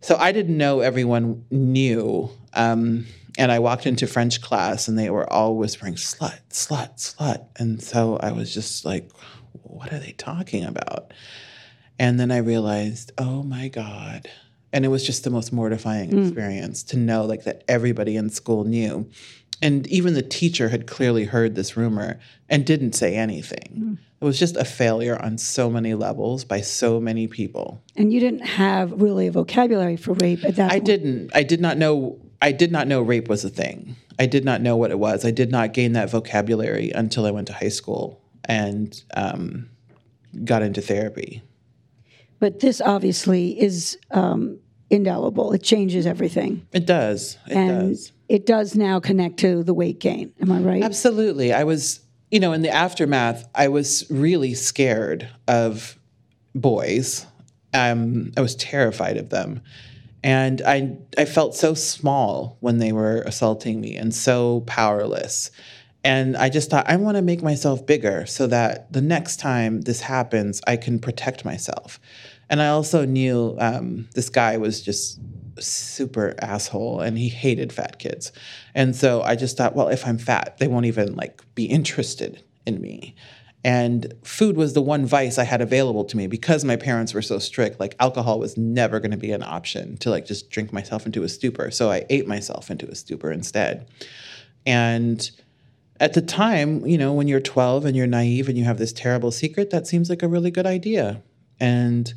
so 0.01 0.17
I 0.17 0.33
didn't 0.33 0.57
know 0.57 0.81
everyone 0.81 1.45
knew. 1.51 2.31
Um, 2.55 3.07
and 3.39 3.53
I 3.53 3.59
walked 3.59 3.87
into 3.87 4.07
French 4.07 4.41
class 4.41 4.89
and 4.89 4.99
they 4.99 5.11
were 5.11 5.31
all 5.31 5.57
whispering, 5.57 5.95
slut, 5.95 6.41
slut, 6.51 6.97
slut. 6.97 7.47
And 7.57 7.83
so 7.83 8.17
I 8.19 8.33
was 8.33 8.55
just 8.55 8.85
like, 8.85 9.11
what 9.63 9.93
are 9.93 9.99
they 9.99 10.13
talking 10.13 10.65
about? 10.65 11.13
And 11.99 12.21
then 12.21 12.31
I 12.31 12.39
realized, 12.39 13.13
oh 13.19 13.43
my 13.43 13.69
God. 13.69 14.31
And 14.73 14.85
it 14.85 14.89
was 14.89 15.05
just 15.05 15.25
the 15.25 15.31
most 15.31 15.53
mortifying 15.53 16.11
experience 16.19 16.83
to 16.85 16.99
know 16.99 17.25
like 17.25 17.45
that 17.45 17.65
everybody 17.69 18.17
in 18.17 18.31
school 18.31 18.65
knew. 18.65 19.11
And 19.63 19.87
even 19.87 20.15
the 20.15 20.23
teacher 20.23 20.69
had 20.69 20.87
clearly 20.87 21.25
heard 21.25 21.55
this 21.55 21.77
rumor 21.77 22.19
and 22.49 22.65
didn't 22.67 22.93
say 22.93 23.17
anything. 23.17 23.99
It 24.21 24.25
was 24.25 24.39
just 24.39 24.57
a 24.57 24.65
failure 24.65 25.21
on 25.23 25.39
so 25.39 25.71
many 25.71 25.95
levels 25.95 26.45
by 26.45 26.61
so 26.61 27.01
many 27.01 27.27
people. 27.27 27.83
And 27.97 28.13
you 28.13 28.21
didn't 28.21 28.47
have 28.47 28.93
really 29.01 29.27
a 29.27 29.33
vocabulary 29.33 29.97
for 29.97 30.15
rape 30.15 30.45
at 30.45 30.57
that 30.57 30.71
I 30.71 30.75
point. 30.75 30.85
didn't. 30.85 31.31
I 31.35 31.43
did 31.43 31.61
not 31.61 31.79
know. 31.79 32.19
I 32.41 32.53
did 32.53 32.71
not 32.73 32.87
know 32.87 33.01
rape 33.03 33.29
was 33.29 33.45
a 33.45 33.51
thing. 33.51 33.97
I 34.19 34.27
did 34.27 34.45
not 34.45 34.61
know 34.61 34.77
what 34.77 34.91
it 34.91 34.99
was. 34.99 35.25
I 35.25 35.31
did 35.31 35.51
not 35.51 35.73
gain 35.75 35.93
that 35.93 36.11
vocabulary 36.11 36.91
until 36.95 37.27
I 37.27 37.31
went 37.31 37.47
to 37.49 37.53
high 37.53 37.69
school 37.69 38.21
and 38.45 39.03
um, 39.15 39.69
got 40.45 40.63
into 40.63 40.81
therapy. 40.81 41.43
But 42.39 42.61
this 42.61 42.81
obviously 42.81 43.59
is 43.61 43.99
um, 44.11 44.59
indelible. 44.91 45.53
It 45.53 45.63
changes 45.63 46.07
everything. 46.07 46.67
It 46.73 46.87
does. 46.87 47.39
It 47.47 47.57
and 47.57 47.89
does. 47.91 48.13
It 48.29 48.47
does 48.47 48.77
now 48.77 49.01
connect 49.01 49.39
to 49.39 49.63
the 49.63 49.75
weight 49.75 50.01
gain. 50.01 50.33
Am 50.41 50.51
I 50.51 50.59
right? 50.59 50.83
Absolutely. 50.83 51.53
I 51.53 51.65
was, 51.65 52.01
you 52.31 52.41
know, 52.41 52.53
in 52.53 52.63
the 52.63 52.71
aftermath, 52.71 53.49
I 53.55 53.69
was 53.69 54.05
really 54.11 54.55
scared 54.55 55.29
of 55.47 55.99
boys. 56.55 57.27
Um, 57.73 58.33
I 58.37 58.41
was 58.41 58.57
terrified 58.57 59.17
of 59.17 59.31
them. 59.31 59.63
And 60.25 60.61
I, 60.67 60.97
I 61.17 61.25
felt 61.25 61.55
so 61.55 61.75
small 61.75 62.57
when 62.61 62.79
they 62.79 62.91
were 62.91 63.23
assaulting 63.23 63.81
me 63.81 63.97
and 63.97 64.13
so 64.13 64.63
powerless. 64.67 65.53
And 66.03 66.37
I 66.37 66.49
just 66.49 66.71
thought, 66.71 66.89
I 66.89 66.97
want 66.97 67.17
to 67.17 67.23
make 67.23 67.43
myself 67.43 67.87
bigger 67.87 68.27
so 68.27 68.47
that 68.47 68.93
the 68.93 69.01
next 69.01 69.39
time 69.39 69.83
this 69.83 70.01
happens, 70.01 70.61
I 70.67 70.77
can 70.77 70.99
protect 70.99 71.45
myself. 71.45 72.01
And 72.49 72.63
I 72.63 72.69
also 72.69 73.05
knew 73.05 73.57
um, 73.59 74.09
this 74.15 74.29
guy 74.29 74.57
was 74.57 74.81
just 74.83 75.21
super 75.59 76.35
asshole 76.41 77.01
and 77.01 77.19
he 77.19 77.29
hated 77.29 77.73
fat 77.73 77.99
kids. 77.99 78.33
And 78.75 78.95
so 78.95 79.23
I 79.23 79.37
just 79.37 79.57
thought, 79.57 79.75
well, 79.75 79.89
if 79.89 80.07
I'm 80.07 80.19
fat, 80.19 80.57
they 80.59 80.69
won't 80.69 80.87
even 80.87 81.15
like 81.15 81.43
be 81.55 81.65
interested 81.65 82.43
in 82.67 82.81
me. 82.81 83.15
And 83.65 84.15
food 84.23 84.57
was 84.57 84.75
the 84.75 84.83
one 84.83 85.07
vice 85.07 85.39
I 85.39 85.45
had 85.45 85.61
available 85.61 86.05
to 86.05 86.17
me 86.17 86.29
because 86.29 86.65
my 86.65 86.77
parents 86.77 87.13
were 87.13 87.23
so 87.23 87.41
strict. 87.41 87.81
Like 87.81 87.97
alcohol 87.99 88.39
was 88.39 88.57
never 88.57 89.01
going 89.01 89.11
to 89.11 89.17
be 89.17 89.33
an 89.33 89.43
option 89.43 89.97
to 89.99 90.11
like 90.11 90.25
just 90.25 90.51
drink 90.51 90.73
myself 90.73 91.05
into 91.05 91.25
a 91.25 91.29
stupor. 91.29 91.73
So 91.73 91.91
I 91.91 92.05
ate 92.09 92.29
myself 92.29 92.71
into 92.71 92.87
a 92.87 92.95
stupor 92.95 93.33
instead. 93.33 93.89
And 94.65 95.29
at 95.99 96.13
the 96.13 96.23
time, 96.23 96.87
you 96.87 96.97
know, 96.97 97.13
when 97.13 97.27
you're 97.27 97.41
12 97.41 97.87
and 97.87 97.97
you're 97.97 98.07
naive 98.07 98.49
and 98.49 98.57
you 98.57 98.65
have 98.65 98.79
this 98.79 98.93
terrible 98.93 99.33
secret, 99.33 99.71
that 99.71 99.87
seems 99.87 100.11
like 100.11 100.23
a 100.23 100.29
really 100.29 100.51
good 100.51 100.67
idea. 100.67 101.23
And 101.59 102.13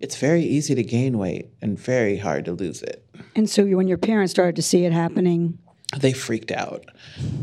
it's 0.00 0.16
very 0.16 0.42
easy 0.42 0.74
to 0.74 0.82
gain 0.82 1.18
weight 1.18 1.48
and 1.62 1.78
very 1.78 2.18
hard 2.18 2.44
to 2.44 2.52
lose 2.52 2.82
it. 2.82 3.04
and 3.34 3.48
so 3.48 3.64
when 3.64 3.88
your 3.88 3.98
parents 3.98 4.30
started 4.30 4.56
to 4.56 4.62
see 4.62 4.84
it 4.84 4.92
happening, 4.92 5.58
They 5.96 6.12
freaked 6.12 6.50
out. 6.50 6.84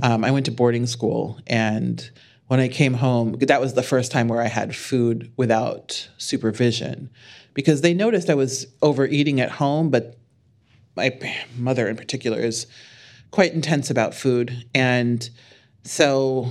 Um, 0.01 0.23
I 0.23 0.31
went 0.31 0.45
to 0.45 0.51
boarding 0.51 0.85
school, 0.85 1.39
and 1.47 2.09
when 2.47 2.59
I 2.59 2.67
came 2.67 2.93
home, 2.95 3.37
that 3.39 3.61
was 3.61 3.73
the 3.73 3.83
first 3.83 4.11
time 4.11 4.27
where 4.27 4.41
I 4.41 4.47
had 4.47 4.75
food 4.75 5.31
without 5.37 6.09
supervision 6.17 7.09
because 7.53 7.81
they 7.81 7.93
noticed 7.93 8.29
I 8.29 8.35
was 8.35 8.67
overeating 8.81 9.39
at 9.39 9.51
home, 9.51 9.89
but 9.89 10.17
my 10.95 11.17
mother 11.57 11.87
in 11.87 11.95
particular 11.95 12.39
is 12.39 12.67
quite 13.31 13.53
intense 13.53 13.89
about 13.89 14.13
food. 14.13 14.65
And 14.75 15.27
so 15.83 16.49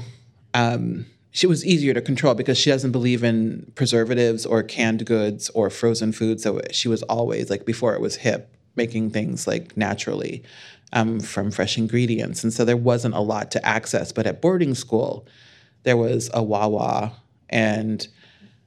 um, 0.55 1.07
she 1.33 1.47
was 1.47 1.64
easier 1.64 1.95
to 1.95 2.03
control 2.03 2.35
because 2.35 2.59
she 2.59 2.71
doesn't 2.71 2.92
believe 2.92 3.25
in 3.25 3.73
preservatives 3.75 4.45
or 4.45 4.62
canned 4.62 5.05
goods 5.07 5.49
or 5.51 5.71
frozen 5.71 6.12
food. 6.12 6.40
So 6.40 6.61
she 6.71 6.88
was 6.88 7.03
always 7.05 7.49
like 7.49 7.64
before 7.64 7.95
it 7.95 8.03
was 8.03 8.16
hip, 8.16 8.55
making 8.77 9.11
things 9.11 9.47
like 9.47 9.75
naturally 9.75 10.42
um, 10.92 11.21
from 11.21 11.51
fresh 11.51 11.79
ingredients. 11.79 12.45
And 12.45 12.53
so 12.53 12.66
there 12.66 12.77
wasn't 12.77 13.14
a 13.14 13.21
lot 13.21 13.51
to 13.53 13.66
access. 13.66 14.12
But 14.12 14.27
at 14.27 14.42
boarding 14.42 14.75
school, 14.75 15.27
there 15.85 15.97
was 15.97 16.31
a 16.35 16.42
Wawa 16.42 17.14
and 17.49 18.07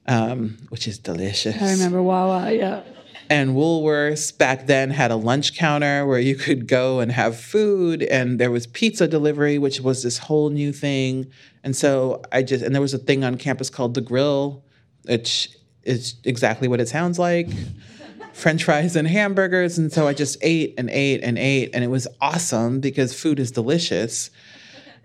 um, 0.08 0.58
which 0.70 0.88
is 0.88 0.98
delicious. 0.98 1.62
I 1.62 1.72
remember 1.72 2.02
Wawa, 2.02 2.52
yeah. 2.52 2.82
And 3.30 3.52
Woolworths 3.52 4.38
back 4.38 4.68
then 4.68 4.92
had 4.92 5.12
a 5.12 5.16
lunch 5.16 5.58
counter 5.58 6.06
where 6.06 6.20
you 6.20 6.36
could 6.36 6.68
go 6.68 7.00
and 7.00 7.12
have 7.12 7.40
food, 7.40 8.04
and 8.04 8.40
there 8.40 8.52
was 8.52 8.68
pizza 8.68 9.08
delivery, 9.08 9.58
which 9.58 9.82
was 9.82 10.04
this 10.04 10.18
whole 10.20 10.50
new 10.50 10.72
thing. 10.72 11.32
And 11.64 11.76
so 11.76 12.22
I 12.32 12.44
just, 12.44 12.64
and 12.64 12.76
there 12.76 12.82
was 12.82 12.94
a 12.94 13.00
thing 13.00 13.24
on 13.24 13.38
campus 13.38 13.70
called 13.70 13.96
The 13.96 14.02
Grill, 14.02 14.64
which 15.04 15.50
is 15.84 16.16
exactly 16.24 16.68
what 16.68 16.80
it 16.80 16.88
sounds 16.88 17.18
like 17.18 17.50
french 18.34 18.66
fries 18.66 18.96
and 18.96 19.08
hamburgers. 19.08 19.78
And 19.78 19.92
so 19.92 20.08
I 20.08 20.14
just 20.14 20.38
ate 20.42 20.74
and 20.78 20.90
ate 20.90 21.24
and 21.24 21.38
ate. 21.38 21.72
And 21.74 21.84
it 21.84 21.88
was 21.88 22.08
awesome 22.20 22.82
because 22.82 23.18
food 23.18 23.40
is 23.40 23.50
delicious. 23.50 24.30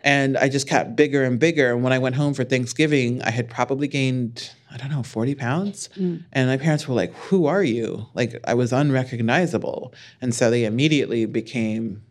And 0.03 0.37
I 0.39 0.49
just 0.49 0.69
got 0.69 0.97
bigger 0.97 1.25
and 1.25 1.39
bigger. 1.39 1.73
And 1.73 1.83
when 1.83 1.93
I 1.93 1.99
went 1.99 2.15
home 2.15 2.35
for 2.35 2.45
Thanksgiving, 2.45 3.23
I 3.23 3.31
had 3.31 3.51
probably 3.51 3.87
gained, 3.89 4.51
I 4.71 4.77
don't 4.77 4.91
know, 4.91 5.03
40 5.03 5.35
pounds. 5.35 5.89
Mm. 5.97 6.25
And 6.33 6.49
my 6.49 6.57
parents 6.57 6.89
were 6.89 6.95
like, 6.95 7.13
Who 7.15 7.47
are 7.47 7.63
you? 7.63 8.07
Like, 8.15 8.41
I 8.45 8.55
was 8.55 8.73
unrecognizable. 8.73 9.93
And 10.21 10.35
so 10.35 10.51
they 10.51 10.65
immediately 10.65 11.27
became 11.27 12.03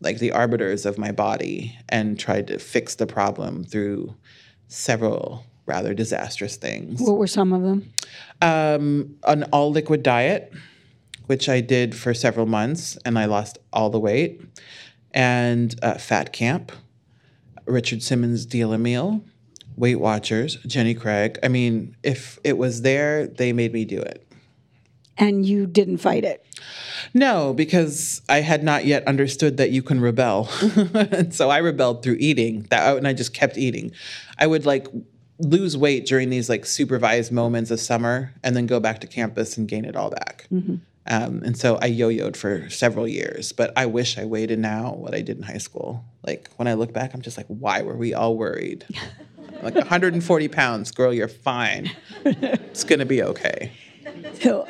like 0.00 0.18
the 0.18 0.32
arbiters 0.32 0.86
of 0.86 0.98
my 0.98 1.12
body 1.12 1.76
and 1.88 2.18
tried 2.18 2.46
to 2.48 2.58
fix 2.58 2.94
the 2.94 3.06
problem 3.06 3.64
through 3.64 4.14
several 4.68 5.44
rather 5.66 5.94
disastrous 5.94 6.56
things. 6.56 7.00
What 7.00 7.16
were 7.16 7.26
some 7.26 7.52
of 7.52 7.62
them? 7.62 7.92
Um, 8.42 9.16
an 9.24 9.44
all 9.52 9.70
liquid 9.70 10.02
diet, 10.02 10.52
which 11.26 11.48
I 11.48 11.60
did 11.60 11.94
for 11.94 12.12
several 12.12 12.46
months, 12.46 12.98
and 13.04 13.18
I 13.18 13.26
lost 13.26 13.58
all 13.72 13.90
the 13.90 14.00
weight, 14.00 14.40
and 15.12 15.74
uh, 15.82 15.94
fat 15.94 16.32
camp, 16.32 16.72
Richard 17.70 18.02
Simmons 18.02 18.46
deal 18.46 18.72
a 18.72 18.78
meal, 18.78 19.22
Weight 19.76 19.96
Watchers, 19.96 20.56
Jenny 20.66 20.94
Craig. 20.94 21.38
I 21.42 21.48
mean, 21.48 21.96
if 22.02 22.38
it 22.44 22.58
was 22.58 22.82
there, 22.82 23.26
they 23.26 23.52
made 23.52 23.72
me 23.72 23.84
do 23.84 24.00
it. 24.00 24.26
And 25.16 25.44
you 25.44 25.66
didn't 25.66 25.98
fight 25.98 26.24
it? 26.24 26.44
No, 27.12 27.52
because 27.52 28.22
I 28.28 28.40
had 28.40 28.64
not 28.64 28.86
yet 28.86 29.06
understood 29.06 29.58
that 29.58 29.70
you 29.70 29.82
can 29.82 30.00
rebel. 30.00 30.48
and 30.94 31.34
so 31.34 31.50
I 31.50 31.58
rebelled 31.58 32.02
through 32.02 32.16
eating. 32.20 32.66
That 32.70 32.96
and 32.96 33.06
I 33.06 33.12
just 33.12 33.34
kept 33.34 33.58
eating. 33.58 33.92
I 34.38 34.46
would 34.46 34.64
like 34.64 34.88
lose 35.38 35.76
weight 35.76 36.06
during 36.06 36.30
these 36.30 36.48
like 36.48 36.66
supervised 36.66 37.32
moments 37.32 37.70
of 37.70 37.80
summer 37.80 38.32
and 38.42 38.56
then 38.56 38.66
go 38.66 38.80
back 38.80 39.00
to 39.00 39.06
campus 39.06 39.56
and 39.56 39.68
gain 39.68 39.84
it 39.84 39.96
all 39.96 40.10
back. 40.10 40.46
Mm-hmm. 40.52 40.76
Um, 41.06 41.42
and 41.44 41.56
so 41.56 41.76
I 41.80 41.86
yo-yoed 41.86 42.36
for 42.36 42.68
several 42.70 43.08
years, 43.08 43.52
but 43.52 43.72
I 43.76 43.86
wish 43.86 44.18
I 44.18 44.24
weighed 44.26 44.56
now 44.58 44.92
what 44.94 45.14
I 45.14 45.22
did 45.22 45.38
in 45.38 45.42
high 45.42 45.58
school. 45.58 46.04
Like 46.26 46.50
when 46.56 46.68
I 46.68 46.74
look 46.74 46.92
back, 46.92 47.14
I'm 47.14 47.22
just 47.22 47.36
like, 47.36 47.46
why 47.46 47.82
were 47.82 47.96
we 47.96 48.14
all 48.14 48.36
worried? 48.36 48.84
like 49.62 49.74
140 49.74 50.48
pounds, 50.48 50.90
girl, 50.90 51.12
you're 51.12 51.28
fine. 51.28 51.90
It's 52.24 52.84
gonna 52.84 53.06
be 53.06 53.22
okay. 53.22 53.72
So, 54.34 54.66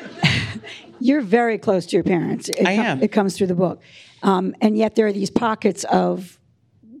you're 0.99 1.21
very 1.21 1.57
close 1.57 1.85
to 1.87 1.95
your 1.95 2.03
parents. 2.03 2.49
It 2.49 2.65
I 2.65 2.75
com- 2.75 2.85
am. 2.85 3.03
It 3.03 3.11
comes 3.11 3.37
through 3.37 3.47
the 3.47 3.55
book, 3.55 3.81
um, 4.23 4.55
and 4.61 4.77
yet 4.77 4.95
there 4.95 5.07
are 5.07 5.13
these 5.13 5.29
pockets 5.29 5.83
of 5.85 6.39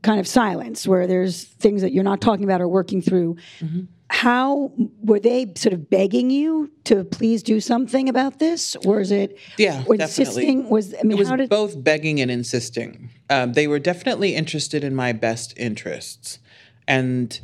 kind 0.01 0.19
of 0.19 0.27
silence 0.27 0.87
where 0.87 1.05
there's 1.05 1.43
things 1.43 1.81
that 1.81 1.91
you're 1.91 2.03
not 2.03 2.21
talking 2.21 2.43
about 2.43 2.61
or 2.61 2.67
working 2.67 3.01
through. 3.01 3.37
Mm-hmm. 3.59 3.81
How 4.11 4.73
were 5.01 5.21
they 5.21 5.53
sort 5.55 5.71
of 5.73 5.89
begging 5.89 6.29
you 6.29 6.69
to 6.83 7.05
please 7.05 7.41
do 7.41 7.61
something 7.61 8.09
about 8.09 8.39
this, 8.39 8.75
or 8.85 8.99
is 8.99 9.09
it? 9.09 9.37
Yeah, 9.57 9.83
or. 9.87 9.95
Insisting? 9.95 10.69
Was 10.69 10.93
I 10.93 11.03
mean, 11.03 11.13
it 11.13 11.17
was 11.17 11.29
how 11.29 11.37
did 11.37 11.49
both 11.49 11.81
begging 11.81 12.19
and 12.19 12.29
insisting. 12.29 13.09
Um, 13.29 13.53
they 13.53 13.67
were 13.67 13.79
definitely 13.79 14.35
interested 14.35 14.83
in 14.83 14.93
my 14.93 15.13
best 15.13 15.53
interests, 15.57 16.39
and 16.87 17.39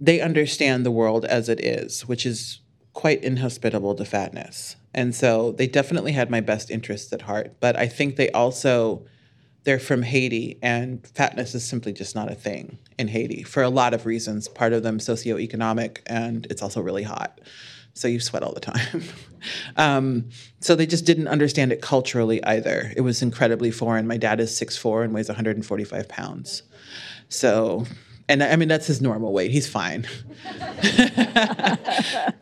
they 0.00 0.22
understand 0.22 0.86
the 0.86 0.90
world 0.90 1.26
as 1.26 1.50
it 1.50 1.62
is, 1.62 2.08
which 2.08 2.24
is 2.24 2.60
quite 2.94 3.22
inhospitable 3.22 3.94
to 3.94 4.04
fatness. 4.04 4.76
And 4.94 5.14
so 5.14 5.52
they 5.52 5.66
definitely 5.66 6.12
had 6.12 6.30
my 6.30 6.40
best 6.40 6.70
interests 6.70 7.12
at 7.12 7.22
heart. 7.22 7.60
But 7.60 7.76
I 7.76 7.86
think 7.86 8.16
they 8.16 8.30
also 8.30 9.04
they're 9.64 9.78
from 9.78 10.02
Haiti, 10.02 10.58
and 10.62 11.06
fatness 11.08 11.54
is 11.54 11.66
simply 11.66 11.92
just 11.92 12.14
not 12.14 12.30
a 12.30 12.34
thing 12.34 12.78
in 12.98 13.08
Haiti 13.08 13.42
for 13.42 13.62
a 13.62 13.68
lot 13.68 13.94
of 13.94 14.06
reasons. 14.06 14.48
Part 14.48 14.72
of 14.72 14.82
them 14.82 14.98
socioeconomic, 14.98 15.98
and 16.06 16.46
it's 16.50 16.62
also 16.62 16.80
really 16.80 17.02
hot. 17.02 17.40
So 17.92 18.08
you 18.08 18.20
sweat 18.20 18.42
all 18.42 18.54
the 18.54 18.60
time. 18.60 19.02
um, 19.76 20.28
so 20.60 20.74
they 20.74 20.86
just 20.86 21.04
didn't 21.04 21.28
understand 21.28 21.72
it 21.72 21.82
culturally 21.82 22.42
either. 22.44 22.92
It 22.96 23.02
was 23.02 23.20
incredibly 23.20 23.70
foreign. 23.70 24.06
My 24.06 24.16
dad 24.16 24.40
is 24.40 24.50
6'4 24.52 25.04
and 25.04 25.14
weighs 25.14 25.28
145 25.28 26.08
pounds. 26.08 26.62
So 27.28 27.86
and 28.30 28.42
I 28.42 28.56
mean 28.56 28.68
that's 28.68 28.86
his 28.86 29.00
normal 29.02 29.32
weight. 29.32 29.50
He's 29.50 29.68
fine. 29.68 30.06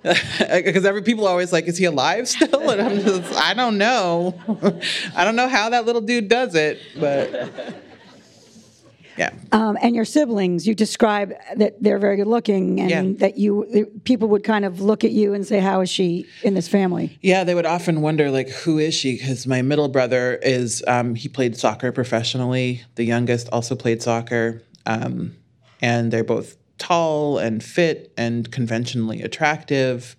Because 0.03 0.85
every 0.85 1.03
people 1.03 1.27
are 1.27 1.31
always 1.31 1.53
like, 1.53 1.67
"Is 1.67 1.77
he 1.77 1.85
alive 1.85 2.29
still?" 2.29 2.71
And 2.71 2.81
I'm 2.81 3.01
just, 3.01 3.35
I 3.35 3.55
don't 3.55 3.77
know. 3.79 4.35
I 5.17 5.25
don't 5.25 5.37
know 5.37 5.49
how 5.49 5.71
that 5.71 5.85
little 5.87 6.01
dude 6.01 6.29
does 6.29 6.55
it, 6.55 6.79
but 6.99 7.51
yeah. 9.19 9.33
Um, 9.53 9.77
and 9.83 9.95
your 9.97 10.05
siblings, 10.05 10.67
you 10.67 10.75
describe 10.75 11.33
that 11.57 11.83
they're 11.83 11.99
very 11.99 12.17
good 12.17 12.27
looking, 12.29 12.81
and 12.81 12.91
Yeah. 12.91 13.03
that 13.19 13.37
you 13.39 13.91
people 14.05 14.29
would 14.29 14.45
kind 14.45 14.65
of 14.65 14.81
look 14.81 15.05
at 15.05 15.11
you 15.11 15.35
and 15.35 15.47
say, 15.47 15.59
"How 15.59 15.81
is 15.81 15.91
she 15.91 16.27
in 16.43 16.55
this 16.55 16.69
family?" 16.69 17.19
Yeah, 17.21 17.45
they 17.45 17.55
would 17.55 17.67
often 17.67 18.01
wonder, 18.01 18.31
like, 18.31 18.49
who 18.49 18.79
is 18.79 18.95
she? 18.95 19.19
Because 19.19 19.47
my 19.47 19.61
middle 19.63 19.89
brother 19.89 20.39
is, 20.43 20.85
um, 20.87 21.15
he 21.15 21.29
played 21.29 21.57
soccer 21.57 21.91
professionally. 21.93 22.83
The 22.95 23.05
youngest 23.05 23.49
also 23.53 23.75
played 23.75 24.03
soccer. 24.03 24.63
Um, 24.87 25.35
and 25.81 26.13
they're 26.13 26.25
both 26.25 26.57
tall 26.79 27.39
and 27.39 27.63
fit 27.63 28.13
and 28.17 28.51
conventionally 28.51 29.23
attractive. 29.23 30.17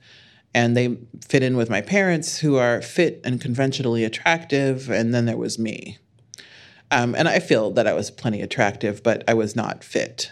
And 0.53 0.75
they 0.75 0.97
fit 1.27 1.43
in 1.43 1.57
with 1.57 1.69
my 1.69 1.81
parents, 1.81 2.39
who 2.39 2.55
are 2.57 2.81
fit 2.81 3.21
and 3.23 3.39
conventionally 3.39 4.03
attractive. 4.03 4.89
And 4.89 5.13
then 5.13 5.25
there 5.25 5.37
was 5.37 5.59
me. 5.59 5.97
Um, 6.91 7.13
and 7.15 7.27
I 7.27 7.39
feel 7.39 7.71
that 7.71 7.85
I 7.87 7.93
was 7.93 8.09
plenty 8.09 8.41
attractive, 8.41 9.03
but 9.03 9.23
I 9.27 9.35
was 9.35 9.55
not 9.55 9.83
fit. 9.83 10.31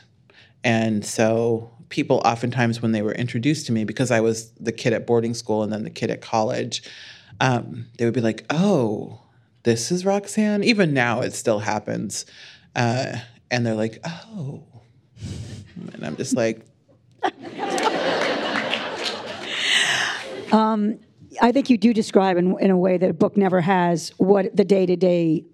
And 0.63 1.05
so 1.05 1.71
people 1.89 2.21
oftentimes, 2.25 2.81
when 2.81 2.91
they 2.91 3.03
were 3.03 3.13
introduced 3.13 3.67
to 3.67 3.71
me, 3.71 3.83
because 3.83 4.09
I 4.09 4.19
was 4.21 4.51
the 4.53 4.71
kid 4.71 4.93
at 4.93 5.05
boarding 5.05 5.35
school 5.35 5.61
and 5.63 5.71
then 5.71 5.83
the 5.83 5.89
kid 5.89 6.09
at 6.09 6.21
college, 6.21 6.81
um, 7.39 7.85
they 7.97 8.05
would 8.05 8.13
be 8.15 8.21
like, 8.21 8.45
oh, 8.49 9.21
this 9.63 9.91
is 9.91 10.03
Roxane. 10.03 10.63
Even 10.63 10.93
now, 10.93 11.21
it 11.21 11.33
still 11.33 11.59
happens. 11.59 12.25
Uh, 12.75 13.17
and 13.51 13.65
they're 13.65 13.75
like, 13.75 13.99
oh. 14.03 14.63
And 15.93 16.05
I'm 16.05 16.15
just 16.15 16.35
like, 16.35 16.65
um, 20.51 20.99
I 21.41 21.51
think 21.51 21.69
you 21.69 21.77
do 21.77 21.93
describe 21.93 22.37
in, 22.37 22.57
in 22.59 22.71
a 22.71 22.77
way 22.77 22.97
that 22.97 23.09
a 23.09 23.13
book 23.13 23.37
never 23.37 23.61
has 23.61 24.11
what 24.17 24.55
the 24.55 24.65
day 24.65 24.85
to 24.85 24.95
day 24.95 25.45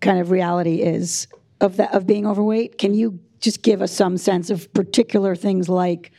kind 0.00 0.18
of 0.18 0.30
reality 0.30 0.82
is 0.82 1.28
of 1.60 1.76
that 1.76 1.92
of 1.94 2.06
being 2.06 2.26
overweight. 2.26 2.78
Can 2.78 2.94
you 2.94 3.20
just 3.40 3.62
give 3.62 3.82
us 3.82 3.92
some 3.92 4.16
sense 4.16 4.50
of 4.50 4.72
particular 4.74 5.34
things 5.34 5.68
like 5.68 6.12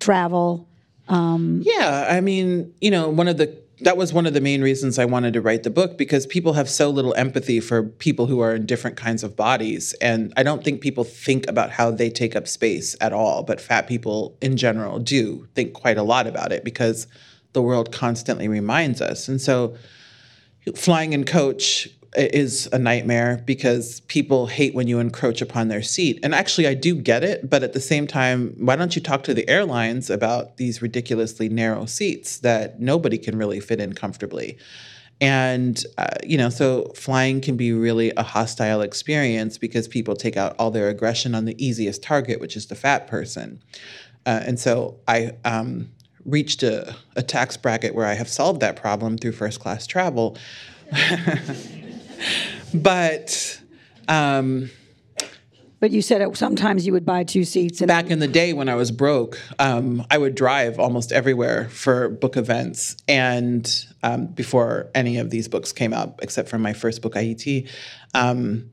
travel? 0.00 0.68
Um, 1.08 1.62
yeah, 1.64 2.06
I 2.08 2.20
mean, 2.20 2.74
you 2.80 2.90
know, 2.90 3.08
one 3.08 3.28
of 3.28 3.36
the 3.36 3.56
that 3.80 3.96
was 3.96 4.12
one 4.12 4.26
of 4.26 4.34
the 4.34 4.40
main 4.40 4.62
reasons 4.62 4.98
I 4.98 5.04
wanted 5.04 5.34
to 5.34 5.40
write 5.40 5.62
the 5.62 5.70
book 5.70 5.96
because 5.96 6.26
people 6.26 6.54
have 6.54 6.68
so 6.68 6.90
little 6.90 7.14
empathy 7.14 7.60
for 7.60 7.84
people 7.84 8.26
who 8.26 8.40
are 8.40 8.54
in 8.54 8.66
different 8.66 8.96
kinds 8.96 9.22
of 9.22 9.36
bodies 9.36 9.92
and 10.00 10.32
I 10.36 10.42
don't 10.42 10.64
think 10.64 10.80
people 10.80 11.04
think 11.04 11.48
about 11.48 11.70
how 11.70 11.90
they 11.90 12.10
take 12.10 12.34
up 12.34 12.48
space 12.48 12.96
at 13.00 13.12
all, 13.12 13.42
but 13.42 13.60
fat 13.60 13.86
people 13.86 14.36
in 14.40 14.56
general 14.56 14.98
do 14.98 15.46
think 15.54 15.74
quite 15.74 15.96
a 15.96 16.02
lot 16.02 16.26
about 16.26 16.52
it 16.52 16.64
because 16.64 17.06
the 17.52 17.62
world 17.62 17.92
constantly 17.92 18.48
reminds 18.48 19.00
us. 19.00 19.28
And 19.28 19.40
so 19.40 19.76
flying 20.74 21.12
in 21.12 21.24
coach 21.24 21.88
is 22.18 22.68
a 22.72 22.78
nightmare 22.78 23.42
because 23.46 24.00
people 24.00 24.46
hate 24.46 24.74
when 24.74 24.88
you 24.88 24.98
encroach 24.98 25.40
upon 25.40 25.68
their 25.68 25.82
seat. 25.82 26.18
And 26.22 26.34
actually, 26.34 26.66
I 26.66 26.74
do 26.74 26.94
get 26.94 27.22
it, 27.22 27.48
but 27.48 27.62
at 27.62 27.72
the 27.72 27.80
same 27.80 28.06
time, 28.06 28.54
why 28.58 28.76
don't 28.76 28.96
you 28.96 29.02
talk 29.02 29.22
to 29.24 29.34
the 29.34 29.48
airlines 29.48 30.10
about 30.10 30.56
these 30.56 30.82
ridiculously 30.82 31.48
narrow 31.48 31.86
seats 31.86 32.38
that 32.38 32.80
nobody 32.80 33.18
can 33.18 33.38
really 33.38 33.60
fit 33.60 33.80
in 33.80 33.92
comfortably? 33.92 34.58
And, 35.20 35.82
uh, 35.96 36.16
you 36.24 36.38
know, 36.38 36.48
so 36.48 36.92
flying 36.94 37.40
can 37.40 37.56
be 37.56 37.72
really 37.72 38.12
a 38.16 38.22
hostile 38.22 38.82
experience 38.82 39.58
because 39.58 39.88
people 39.88 40.14
take 40.14 40.36
out 40.36 40.54
all 40.58 40.70
their 40.70 40.88
aggression 40.88 41.34
on 41.34 41.44
the 41.44 41.56
easiest 41.64 42.02
target, 42.02 42.40
which 42.40 42.56
is 42.56 42.66
the 42.66 42.76
fat 42.76 43.08
person. 43.08 43.60
Uh, 44.26 44.42
and 44.46 44.60
so 44.60 44.98
I 45.08 45.32
um, 45.44 45.90
reached 46.24 46.62
a, 46.62 46.94
a 47.16 47.22
tax 47.22 47.56
bracket 47.56 47.94
where 47.94 48.06
I 48.06 48.14
have 48.14 48.28
solved 48.28 48.60
that 48.60 48.76
problem 48.76 49.18
through 49.18 49.32
first 49.32 49.58
class 49.60 49.86
travel. 49.86 50.36
but 52.74 53.60
um, 54.08 54.70
But 55.80 55.92
you 55.92 56.02
said 56.02 56.22
it, 56.22 56.36
sometimes 56.36 56.86
you 56.86 56.92
would 56.92 57.06
buy 57.06 57.22
two 57.22 57.44
seats. 57.44 57.80
And 57.80 57.88
back 57.88 58.10
in 58.10 58.18
the 58.18 58.26
day 58.26 58.52
when 58.52 58.68
I 58.68 58.74
was 58.74 58.90
broke, 58.90 59.38
um, 59.58 60.04
I 60.10 60.18
would 60.18 60.34
drive 60.34 60.80
almost 60.80 61.12
everywhere 61.12 61.68
for 61.68 62.08
book 62.08 62.36
events. 62.36 62.96
And 63.06 63.86
um, 64.02 64.26
before 64.26 64.90
any 64.94 65.18
of 65.18 65.30
these 65.30 65.46
books 65.46 65.72
came 65.72 65.92
out, 65.92 66.18
except 66.20 66.48
for 66.48 66.58
my 66.58 66.72
first 66.72 67.00
book, 67.00 67.14
Ayiti, 67.14 67.68
um, 68.12 68.70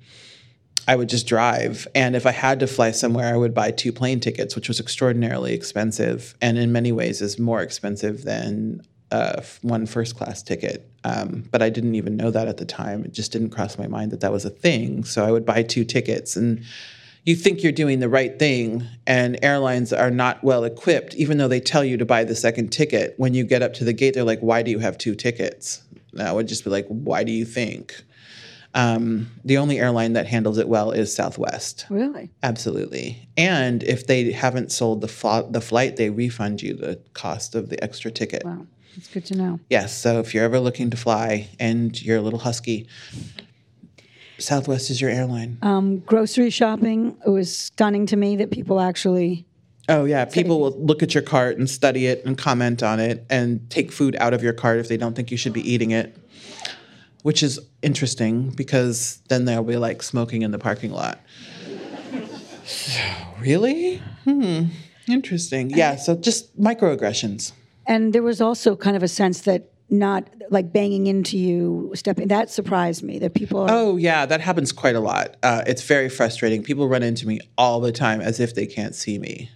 I 0.88 0.95
would 0.95 1.10
just 1.10 1.27
drive. 1.27 1.88
And 1.93 2.15
if 2.15 2.25
I 2.25 2.31
had 2.31 2.60
to 2.62 2.67
fly 2.67 2.91
somewhere, 2.91 3.34
I 3.34 3.38
would 3.38 3.53
buy 3.53 3.71
two 3.71 3.91
plane 3.91 4.19
tickets, 4.19 4.55
which 4.55 4.67
was 4.67 4.79
extraordinarily 4.79 5.53
expensive 5.53 6.36
and 6.41 6.58
in 6.58 6.71
many 6.71 6.91
ways 6.91 7.21
is 7.21 7.38
more 7.38 7.62
expensive 7.62 8.23
than 8.23 8.81
uh, 9.15 9.41
one 9.62 9.86
first 9.86 10.15
class 10.17 10.43
ticket. 10.43 10.78
Um, 11.04 11.30
but 11.51 11.62
I 11.62 11.69
didn't 11.69 11.95
even 11.95 12.17
know 12.17 12.32
that 12.32 12.47
at 12.47 12.58
the 12.58 12.65
time. 12.65 13.06
It 13.06 13.13
just 13.13 13.32
didn't 13.32 13.51
cross 13.51 13.78
my 13.78 13.88
mind 13.88 14.12
that 14.12 14.21
that 14.21 14.32
was 14.32 14.45
a 14.45 14.49
thing. 14.49 15.04
So 15.04 15.23
I 15.25 15.32
would 15.32 15.45
buy 15.45 15.62
two 15.63 15.86
tickets 15.86 16.36
and 16.36 16.63
you 17.23 17.36
think 17.36 17.63
you're 17.63 17.71
doing 17.84 17.99
the 18.01 18.10
right 18.10 18.38
thing 18.38 18.84
and 19.08 19.38
airlines 19.41 19.91
are 19.91 20.12
not 20.12 20.43
well 20.43 20.63
equipped 20.63 21.15
even 21.15 21.38
though 21.39 21.47
they 21.47 21.60
tell 21.60 21.84
you 21.84 21.97
to 21.97 22.06
buy 22.06 22.23
the 22.23 22.36
second 22.36 22.67
ticket 22.71 23.15
when 23.17 23.34
you 23.34 23.43
get 23.43 23.62
up 23.63 23.73
to 23.73 23.84
the 23.84 23.93
gate 23.93 24.13
they're 24.13 24.23
like 24.34 24.41
why 24.41 24.62
do 24.62 24.69
you 24.69 24.78
have 24.78 24.95
two 24.97 25.15
tickets 25.15 25.82
and 26.13 26.21
i 26.21 26.32
would 26.32 26.47
just 26.47 26.63
be 26.63 26.69
like 26.69 26.86
why 26.88 27.23
do 27.23 27.32
you 27.32 27.43
think 27.43 28.04
um, 28.75 29.32
the 29.45 29.58
only 29.58 29.80
airline 29.80 30.13
that 30.13 30.28
handles 30.28 30.58
it 30.60 30.67
well 30.67 30.91
is 30.91 31.15
southwest 31.15 31.86
Really? 31.89 32.30
absolutely 32.43 33.28
and 33.38 33.82
if 33.84 34.06
they 34.06 34.32
haven't 34.32 34.71
sold 34.71 35.01
the, 35.01 35.08
fl- 35.08 35.49
the 35.49 35.62
flight 35.62 35.95
they 35.95 36.12
refund 36.12 36.62
you 36.62 36.75
the 36.75 36.99
cost 37.13 37.56
of 37.56 37.69
the 37.69 37.84
extra 37.84 38.12
ticket 38.12 38.43
Wow. 38.45 38.67
That's 38.95 39.08
good 39.08 39.25
to 39.25 39.36
know. 39.36 39.60
yes 39.69 39.95
so 39.95 40.19
if 40.19 40.34
you're 40.34 40.43
ever 40.45 40.60
looking 40.60 40.89
to 40.91 40.97
fly 40.97 41.49
and 41.60 42.01
you're 42.01 42.17
a 42.17 42.21
little 42.21 42.39
husky 42.39 42.88
southwest 44.38 44.89
is 44.89 44.99
your 45.01 45.10
airline 45.10 45.58
Um, 45.62 45.99
grocery 45.99 46.49
shopping, 46.49 47.17
it 47.25 47.29
was 47.29 47.55
stunning 47.58 48.05
to 48.08 48.15
me 48.17 48.36
that 48.38 48.51
people 48.51 48.79
actually. 48.79 49.45
Oh 49.88 50.03
yeah, 50.05 50.25
people 50.25 50.60
will 50.60 50.77
look 50.84 51.03
at 51.03 51.13
your 51.13 51.21
cart 51.23 51.58
and 51.58 51.69
study 51.69 52.08
it 52.08 52.25
and 52.25 52.38
comment 52.38 52.81
on 52.84 52.99
it 52.99 53.23
and 53.29 53.69
take 53.69 53.91
food 53.91 54.15
out 54.19 54.34
of 54.34 54.41
your 54.43 54.51
cart 54.53 54.79
if 54.79 54.88
they 54.88 54.97
don't 54.97 55.15
think 55.15 55.29
you 55.31 55.38
should 55.38 55.53
be 55.53 55.62
eating 55.62 55.91
it. 55.91 56.17
Which 57.21 57.41
is 57.43 57.60
interesting 57.81 58.49
because 58.49 59.21
then 59.29 59.45
they'll 59.45 59.63
be 59.63 59.77
like 59.77 60.01
smoking 60.03 60.41
in 60.41 60.51
the 60.51 60.60
parking 60.60 60.91
lot. 60.91 61.19
Really? 63.39 63.97
Hmm. 64.23 64.65
Interesting. 65.08 65.69
Yeah, 65.69 65.95
so 65.97 66.15
just 66.15 66.60
microaggressions. 66.60 67.51
And 67.88 68.13
there 68.13 68.24
was 68.24 68.41
also 68.41 68.76
kind 68.76 68.95
of 68.95 69.04
a 69.04 69.08
sense 69.08 69.41
that 69.41 69.71
not 69.89 70.30
like 70.50 70.74
banging 70.74 71.08
into 71.08 71.38
you, 71.38 71.91
stepping, 71.95 72.28
that 72.28 72.50
surprised 72.50 73.04
me 73.04 73.19
that 73.19 73.34
people 73.34 73.62
are. 73.62 73.67
Oh 73.69 73.98
yeah, 73.98 74.26
that 74.26 74.41
happens 74.41 74.71
quite 74.71 74.95
a 74.95 75.00
lot. 75.00 75.36
Uh, 75.43 75.63
it's 75.67 75.84
very 75.84 76.10
frustrating. 76.10 76.63
People 76.63 76.88
run 76.88 77.04
into 77.04 77.28
me 77.28 77.39
all 77.58 77.80
the 77.80 77.91
time 77.91 78.21
as 78.21 78.39
if 78.39 78.56
they 78.56 78.65
can't 78.65 78.95
see 78.95 79.19
me. 79.19 79.52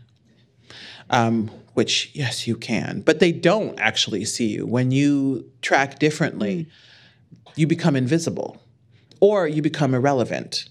Um, 1.09 1.49
which 1.73 2.11
yes, 2.13 2.45
you 2.45 2.55
can, 2.55 3.01
but 3.01 3.19
they 3.19 3.31
don't 3.31 3.79
actually 3.79 4.25
see 4.25 4.47
you. 4.47 4.67
When 4.67 4.91
you 4.91 5.49
track 5.61 5.97
differently, 5.97 6.67
you 7.55 7.65
become 7.65 7.95
invisible, 7.95 8.61
or 9.19 9.47
you 9.47 9.63
become 9.63 9.95
irrelevant, 9.95 10.69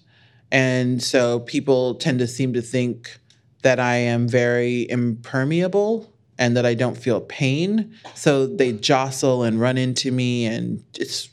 and 0.53 1.03
so 1.03 1.41
people 1.41 1.97
tend 1.97 2.21
to 2.21 2.29
seem 2.29 2.53
to 2.53 2.63
think 2.63 3.19
that 3.63 3.81
I 3.81 3.97
am 3.97 4.29
very 4.29 4.89
impermeable 4.89 6.13
and 6.39 6.57
that 6.57 6.65
I 6.65 6.75
don't 6.75 6.97
feel 6.97 7.21
pain. 7.21 7.95
So 8.15 8.47
they 8.47 8.73
jostle 8.73 9.43
and 9.43 9.61
run 9.61 9.77
into 9.77 10.11
me, 10.13 10.47
and 10.47 10.83
it's 10.95 11.29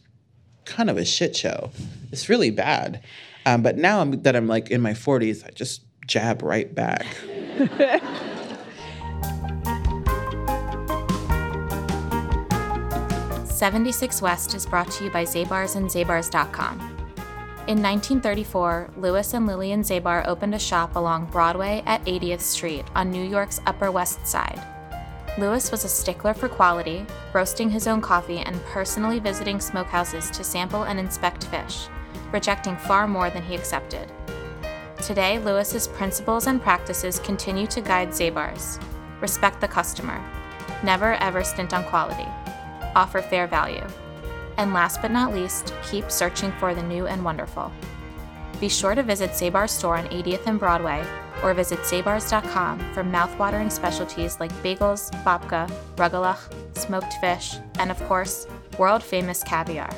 kind 0.65 0.89
of 0.89 0.97
a 0.97 1.05
shit 1.05 1.35
show. 1.35 1.71
It's 2.11 2.27
really 2.27 2.51
bad. 2.51 3.03
Um, 3.45 3.61
but 3.61 3.77
now 3.77 4.01
I'm, 4.01 4.21
that 4.23 4.35
I'm 4.35 4.47
like 4.47 4.71
in 4.71 4.81
my 4.81 4.93
40s, 4.93 5.45
I 5.45 5.51
just 5.51 5.83
jab 6.07 6.41
right 6.41 6.73
back. 6.73 7.05
76 13.55 14.21
West 14.21 14.53
is 14.53 14.65
brought 14.65 14.91
to 14.91 15.05
you 15.05 15.09
by 15.09 15.23
Zabars 15.23 15.77
and 15.77 15.89
Zabars.com. 15.89 16.77
In 17.67 17.81
1934, 17.81 18.91
Louis 18.97 19.33
and 19.33 19.47
Lillian 19.47 19.81
Zabar 19.81 20.27
opened 20.27 20.53
a 20.53 20.59
shop 20.59 20.95
along 20.95 21.27
Broadway 21.31 21.81
at 21.85 22.03
80th 22.05 22.41
Street 22.41 22.85
on 22.95 23.09
New 23.09 23.23
York's 23.23 23.61
Upper 23.65 23.89
West 23.91 24.27
Side. 24.27 24.61
Louis 25.37 25.69
was 25.69 25.83
a 25.83 25.89
stickler 25.89 26.33
for 26.33 26.47
quality, 26.47 27.05
roasting 27.33 27.69
his 27.69 27.87
own 27.87 27.99
coffee 27.99 28.37
and 28.37 28.63
personally 28.67 29.19
visiting 29.19 29.57
smokehouses 29.57 30.31
to 30.31 30.45
sample 30.45 30.83
and 30.83 30.97
inspect 30.97 31.43
fish, 31.47 31.87
rejecting 32.31 32.77
far 32.77 33.05
more 33.05 33.29
than 33.29 33.43
he 33.43 33.53
accepted. 33.53 34.09
Today, 35.03 35.37
Louis's 35.39 35.89
principles 35.89 36.47
and 36.47 36.61
practices 36.61 37.19
continue 37.19 37.67
to 37.67 37.81
guide 37.81 38.11
Zabars. 38.11 38.81
Respect 39.19 39.59
the 39.59 39.67
customer. 39.67 40.23
Never 40.83 41.15
ever 41.15 41.43
stint 41.43 41.73
on 41.73 41.83
quality. 41.83 42.27
Offer 42.95 43.21
fair 43.21 43.45
value. 43.45 43.85
And 44.55 44.73
last 44.73 45.01
but 45.01 45.11
not 45.11 45.33
least, 45.33 45.73
keep 45.83 46.09
searching 46.09 46.53
for 46.53 46.73
the 46.73 46.83
new 46.83 47.07
and 47.07 47.25
wonderful. 47.25 47.73
Be 48.61 48.69
sure 48.69 48.95
to 48.95 49.03
visit 49.03 49.31
Zabar's 49.31 49.71
store 49.71 49.97
on 49.97 50.07
80th 50.07 50.47
and 50.47 50.57
Broadway 50.57 51.05
or 51.43 51.53
visit 51.53 51.79
zabars.com 51.79 52.79
for 52.93 53.03
mouthwatering 53.03 53.71
specialties 53.71 54.39
like 54.39 54.51
bagels, 54.63 55.11
babka, 55.23 55.69
rugelach, 55.95 56.39
smoked 56.77 57.13
fish, 57.21 57.55
and 57.79 57.91
of 57.91 58.01
course, 58.07 58.47
world 58.77 59.03
famous 59.03 59.43
caviar. 59.43 59.89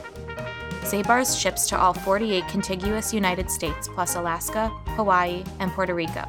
Zabar's 0.81 1.37
ships 1.37 1.67
to 1.67 1.77
all 1.77 1.93
48 1.93 2.47
contiguous 2.47 3.13
United 3.13 3.51
States 3.51 3.89
plus 3.89 4.15
Alaska, 4.15 4.69
Hawaii, 4.95 5.43
and 5.59 5.71
Puerto 5.71 5.93
Rico. 5.93 6.23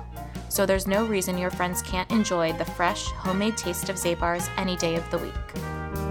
So 0.48 0.66
there's 0.66 0.86
no 0.86 1.04
reason 1.04 1.38
your 1.38 1.50
friends 1.50 1.82
can't 1.82 2.10
enjoy 2.10 2.52
the 2.54 2.64
fresh, 2.64 3.06
homemade 3.06 3.56
taste 3.56 3.88
of 3.88 3.96
Zabar's 3.96 4.48
any 4.56 4.76
day 4.76 4.96
of 4.96 5.08
the 5.10 5.18
week. 5.18 6.07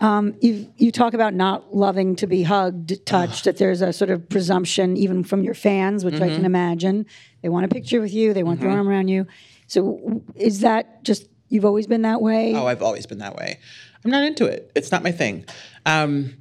You 0.00 0.72
you 0.76 0.92
talk 0.92 1.14
about 1.14 1.34
not 1.34 1.74
loving 1.74 2.16
to 2.16 2.26
be 2.26 2.42
hugged, 2.42 3.04
touched. 3.06 3.44
that 3.44 3.56
there's 3.58 3.82
a 3.82 3.92
sort 3.92 4.10
of 4.10 4.28
presumption, 4.28 4.96
even 4.96 5.24
from 5.24 5.42
your 5.42 5.54
fans, 5.54 6.04
which 6.04 6.14
Mm-hmm. 6.14 6.24
I 6.24 6.28
can 6.28 6.44
imagine. 6.44 7.06
They 7.42 7.48
want 7.48 7.64
a 7.64 7.68
picture 7.68 8.00
with 8.00 8.12
you. 8.12 8.34
They 8.34 8.42
want 8.42 8.60
their 8.60 8.70
arm 8.70 8.88
around 8.88 9.08
you. 9.08 9.26
So 9.66 10.22
is 10.34 10.60
that 10.60 11.04
just 11.04 11.28
you've 11.48 11.64
always 11.64 11.86
been 11.86 12.02
that 12.02 12.20
way? 12.20 12.54
Oh, 12.54 12.66
I've 12.66 12.82
always 12.82 13.06
been 13.06 13.18
that 13.18 13.36
way. 13.36 13.58
I'm 14.04 14.10
not 14.10 14.22
into 14.24 14.46
it. 14.46 14.70
It's 14.74 14.90
not 14.90 15.02
my 15.02 15.12
thing. 15.12 15.44
Um, 15.86 16.34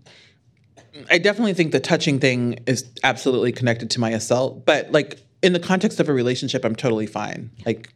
I 1.12 1.18
definitely 1.20 1.54
think 1.54 1.72
the 1.72 1.80
touching 1.80 2.20
thing 2.20 2.60
is 2.66 2.86
absolutely 3.04 3.52
connected 3.52 3.90
to 3.92 4.00
my 4.00 4.10
assault, 4.12 4.66
but 4.66 4.92
like 4.92 5.20
in 5.44 5.54
the 5.54 5.60
context 5.60 6.00
of 6.00 6.10
a 6.10 6.14
relationship, 6.14 6.66
I'm 6.66 6.76
totally 6.76 7.06
fine. 7.06 7.52
Like 7.66 7.90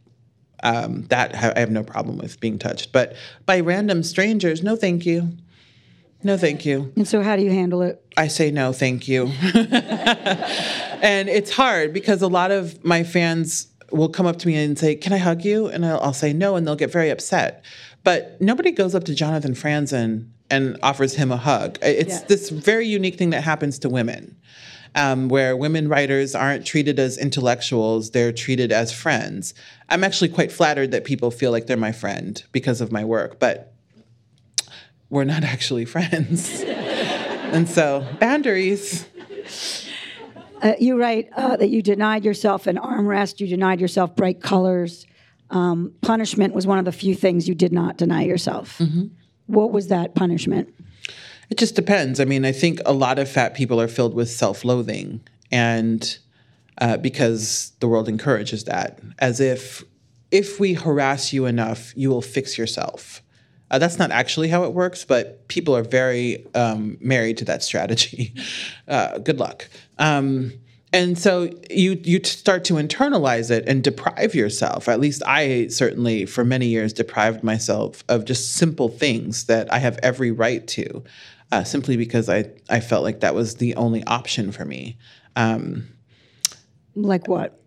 um, 0.62 1.02
that, 1.08 1.34
I 1.56 1.58
have 1.58 1.70
no 1.70 1.82
problem 1.82 2.18
with 2.18 2.38
being 2.38 2.58
touched. 2.58 2.92
But 2.92 3.16
by 3.46 3.58
random 3.60 4.02
strangers, 4.04 4.62
no, 4.62 4.76
thank 4.76 5.04
you. 5.04 5.30
No, 6.24 6.36
thank 6.36 6.64
you. 6.64 6.92
and 6.96 7.06
so 7.08 7.22
how 7.22 7.36
do 7.36 7.42
you 7.42 7.50
handle 7.50 7.82
it? 7.82 8.02
I 8.16 8.28
say 8.28 8.50
no, 8.50 8.72
thank 8.72 9.08
you. 9.08 9.26
and 10.02 11.28
it's 11.28 11.50
hard 11.50 11.92
because 11.92 12.22
a 12.22 12.28
lot 12.28 12.50
of 12.50 12.84
my 12.84 13.02
fans 13.02 13.68
will 13.90 14.08
come 14.08 14.26
up 14.26 14.38
to 14.38 14.46
me 14.48 14.54
and 14.56 14.78
say, 14.78 14.94
Can 14.94 15.12
I 15.12 15.18
hug 15.18 15.44
you? 15.44 15.66
And 15.66 15.84
I'll, 15.84 16.00
I'll 16.00 16.12
say 16.12 16.32
no, 16.32 16.56
and 16.56 16.66
they'll 16.66 16.76
get 16.76 16.90
very 16.92 17.10
upset. 17.10 17.64
But 18.04 18.40
nobody 18.40 18.70
goes 18.72 18.94
up 18.94 19.04
to 19.04 19.14
Jonathan 19.14 19.54
Franzen 19.54 20.28
and 20.50 20.76
offers 20.82 21.14
him 21.14 21.30
a 21.32 21.36
hug. 21.36 21.78
It's 21.82 22.20
Yeah. 22.20 22.26
this 22.28 22.50
very 22.50 22.86
unique 22.86 23.16
thing 23.16 23.30
that 23.30 23.42
happens 23.42 23.78
to 23.80 23.88
women. 23.88 24.36
Um, 24.94 25.30
where 25.30 25.56
women 25.56 25.88
writers 25.88 26.34
aren't 26.34 26.66
treated 26.66 26.98
as 26.98 27.16
intellectuals, 27.16 28.10
they're 28.10 28.30
treated 28.30 28.70
as 28.72 28.92
friends. 28.92 29.54
I'm 29.88 30.04
actually 30.04 30.28
quite 30.28 30.52
flattered 30.52 30.90
that 30.90 31.04
people 31.04 31.30
feel 31.30 31.50
like 31.50 31.66
they're 31.66 31.78
my 31.78 31.92
friend 31.92 32.42
because 32.52 32.82
of 32.82 32.92
my 32.92 33.02
work, 33.02 33.40
but 33.40 33.71
we're 35.12 35.24
not 35.24 35.44
actually 35.44 35.84
friends. 35.84 36.62
and 36.62 37.68
so, 37.68 38.04
boundaries. 38.18 39.06
Uh, 40.62 40.72
you 40.80 40.98
write 40.98 41.28
uh, 41.36 41.54
that 41.56 41.68
you 41.68 41.82
denied 41.82 42.24
yourself 42.24 42.66
an 42.66 42.76
armrest. 42.76 43.38
You 43.38 43.46
denied 43.46 43.80
yourself 43.80 44.16
bright 44.16 44.40
colors. 44.40 45.06
Um, 45.50 45.92
punishment 46.00 46.54
was 46.54 46.66
one 46.66 46.78
of 46.78 46.86
the 46.86 46.92
few 46.92 47.14
things 47.14 47.46
you 47.46 47.54
did 47.54 47.72
not 47.72 47.98
deny 47.98 48.22
yourself. 48.22 48.78
Mm-hmm. 48.78 49.08
What 49.46 49.70
was 49.70 49.88
that 49.88 50.14
punishment? 50.14 50.72
It 51.50 51.58
just 51.58 51.76
depends. 51.76 52.18
I 52.18 52.24
mean, 52.24 52.46
I 52.46 52.52
think 52.52 52.80
a 52.86 52.94
lot 52.94 53.18
of 53.18 53.28
fat 53.28 53.52
people 53.52 53.78
are 53.82 53.88
filled 53.88 54.14
with 54.14 54.30
self 54.30 54.64
loathing, 54.64 55.20
and 55.50 56.18
uh, 56.80 56.96
because 56.96 57.72
the 57.80 57.88
world 57.88 58.08
encourages 58.08 58.64
that, 58.64 58.98
as 59.18 59.40
if 59.40 59.84
if 60.30 60.58
we 60.58 60.72
harass 60.72 61.34
you 61.34 61.44
enough, 61.44 61.92
you 61.94 62.08
will 62.08 62.22
fix 62.22 62.56
yourself. 62.56 63.21
Uh, 63.72 63.78
that's 63.78 63.98
not 63.98 64.10
actually 64.10 64.48
how 64.48 64.64
it 64.64 64.74
works, 64.74 65.04
but 65.04 65.48
people 65.48 65.74
are 65.74 65.82
very 65.82 66.46
um, 66.54 66.98
married 67.00 67.38
to 67.38 67.44
that 67.46 67.62
strategy. 67.62 68.34
Uh, 68.88 69.16
good 69.18 69.38
luck. 69.38 69.68
Um, 69.98 70.52
and 70.92 71.16
so 71.16 71.48
you 71.70 71.98
you 72.04 72.22
start 72.24 72.64
to 72.64 72.74
internalize 72.74 73.50
it 73.50 73.66
and 73.66 73.82
deprive 73.82 74.34
yourself. 74.34 74.88
At 74.88 75.00
least 75.00 75.22
I 75.24 75.68
certainly, 75.68 76.26
for 76.26 76.44
many 76.44 76.66
years, 76.66 76.92
deprived 76.92 77.42
myself 77.42 78.04
of 78.10 78.26
just 78.26 78.52
simple 78.54 78.90
things 78.90 79.46
that 79.46 79.72
I 79.72 79.78
have 79.78 79.98
every 80.02 80.30
right 80.30 80.66
to, 80.68 81.02
uh, 81.52 81.64
simply 81.64 81.96
because 81.96 82.28
I 82.28 82.50
I 82.68 82.80
felt 82.80 83.02
like 83.04 83.20
that 83.20 83.34
was 83.34 83.56
the 83.56 83.74
only 83.76 84.04
option 84.04 84.52
for 84.52 84.66
me. 84.66 84.98
Um, 85.36 85.88
Like 86.94 87.28
what? 87.28 87.58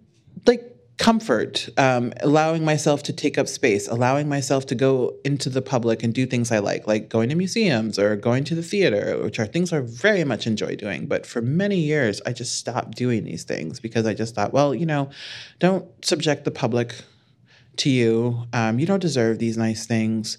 like 0.45 0.74
comfort, 0.97 1.67
um, 1.77 2.13
allowing 2.21 2.63
myself 2.63 3.03
to 3.03 3.13
take 3.13 3.37
up 3.37 3.47
space, 3.47 3.87
allowing 3.87 4.29
myself 4.29 4.65
to 4.67 4.75
go 4.75 5.13
into 5.25 5.49
the 5.49 5.61
public 5.61 6.03
and 6.03 6.13
do 6.13 6.25
things 6.25 6.51
I 6.51 6.59
like, 6.59 6.87
like 6.87 7.09
going 7.09 7.29
to 7.29 7.35
museums 7.35 7.99
or 7.99 8.15
going 8.15 8.45
to 8.45 8.55
the 8.55 8.63
theater, 8.63 9.17
which 9.21 9.37
are 9.37 9.45
things 9.45 9.73
I 9.73 9.81
very 9.81 10.23
much 10.23 10.47
enjoy 10.47 10.75
doing. 10.75 11.05
But 11.05 11.25
for 11.25 11.41
many 11.41 11.77
years, 11.77 12.21
I 12.25 12.31
just 12.31 12.57
stopped 12.57 12.95
doing 12.95 13.25
these 13.25 13.43
things 13.43 13.79
because 13.79 14.05
I 14.05 14.13
just 14.13 14.35
thought, 14.35 14.53
well, 14.53 14.73
you 14.73 14.85
know, 14.85 15.09
don't 15.59 15.85
subject 16.05 16.45
the 16.45 16.51
public 16.51 16.95
to 17.77 17.89
you. 17.89 18.45
Um, 18.53 18.79
you 18.79 18.85
don't 18.85 19.01
deserve 19.01 19.39
these 19.39 19.57
nice 19.57 19.85
things. 19.85 20.37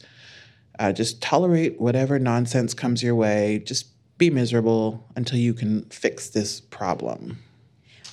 Uh, 0.79 0.93
just 0.93 1.21
tolerate 1.21 1.81
whatever 1.81 2.19
nonsense 2.19 2.73
comes 2.73 3.03
your 3.03 3.15
way. 3.15 3.63
Just 3.65 3.89
be 4.17 4.31
miserable 4.31 5.07
until 5.17 5.39
you 5.39 5.53
can 5.53 5.85
fix 5.91 6.31
this 6.31 6.61
problem. 6.61 7.39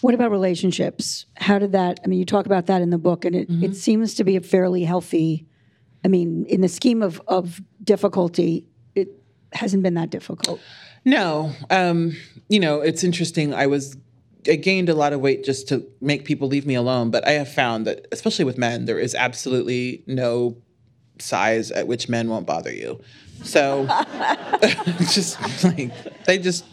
What 0.03 0.13
about 0.13 0.31
relationships? 0.31 1.25
How 1.35 1.59
did 1.59 1.71
that? 1.71 1.99
I 2.03 2.07
mean, 2.07 2.19
you 2.19 2.25
talk 2.25 2.45
about 2.45 2.65
that 2.65 2.81
in 2.81 2.89
the 2.89 2.97
book, 2.97 3.23
and 3.23 3.33
it, 3.35 3.49
Mm-hmm. 3.49 3.63
it 3.63 3.75
seems 3.77 4.15
to 4.15 4.25
be 4.25 4.35
a 4.35 4.41
fairly 4.41 4.83
healthy. 4.83 5.45
I 6.03 6.09
mean, 6.09 6.45
in 6.49 6.59
the 6.59 6.67
scheme 6.67 7.01
of 7.01 7.21
of 7.27 7.61
difficulty, 7.81 8.65
it 8.95 9.07
hasn't 9.53 9.81
been 9.81 9.93
that 9.93 10.09
difficult. 10.09 10.59
No, 11.05 11.51
um, 11.69 12.17
you 12.49 12.59
know, 12.59 12.81
it's 12.81 13.03
interesting. 13.03 13.53
I 13.53 13.67
was 13.67 13.95
I 14.45 14.55
gained 14.55 14.89
a 14.89 14.93
lot 14.93 15.13
of 15.13 15.21
weight 15.21 15.45
just 15.45 15.69
to 15.69 15.85
make 16.01 16.25
people 16.25 16.49
leave 16.49 16.65
me 16.65 16.75
alone, 16.75 17.09
but 17.09 17.25
I 17.25 17.31
have 17.31 17.47
found 17.51 17.87
that 17.87 18.05
especially 18.11 18.43
with 18.43 18.57
men, 18.57 18.83
there 18.83 18.99
is 18.99 19.15
absolutely 19.15 20.03
no 20.05 20.57
size 21.19 21.71
at 21.71 21.87
which 21.87 22.09
men 22.09 22.27
won't 22.27 22.45
bother 22.45 22.73
you. 22.73 22.99
So 23.43 23.85
just 24.99 25.39
like 25.63 25.91
they 26.25 26.39
just 26.39 26.65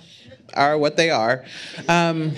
are 0.55 0.77
what 0.77 0.97
they 0.97 1.11
are. 1.11 1.45
Um, 1.89 2.33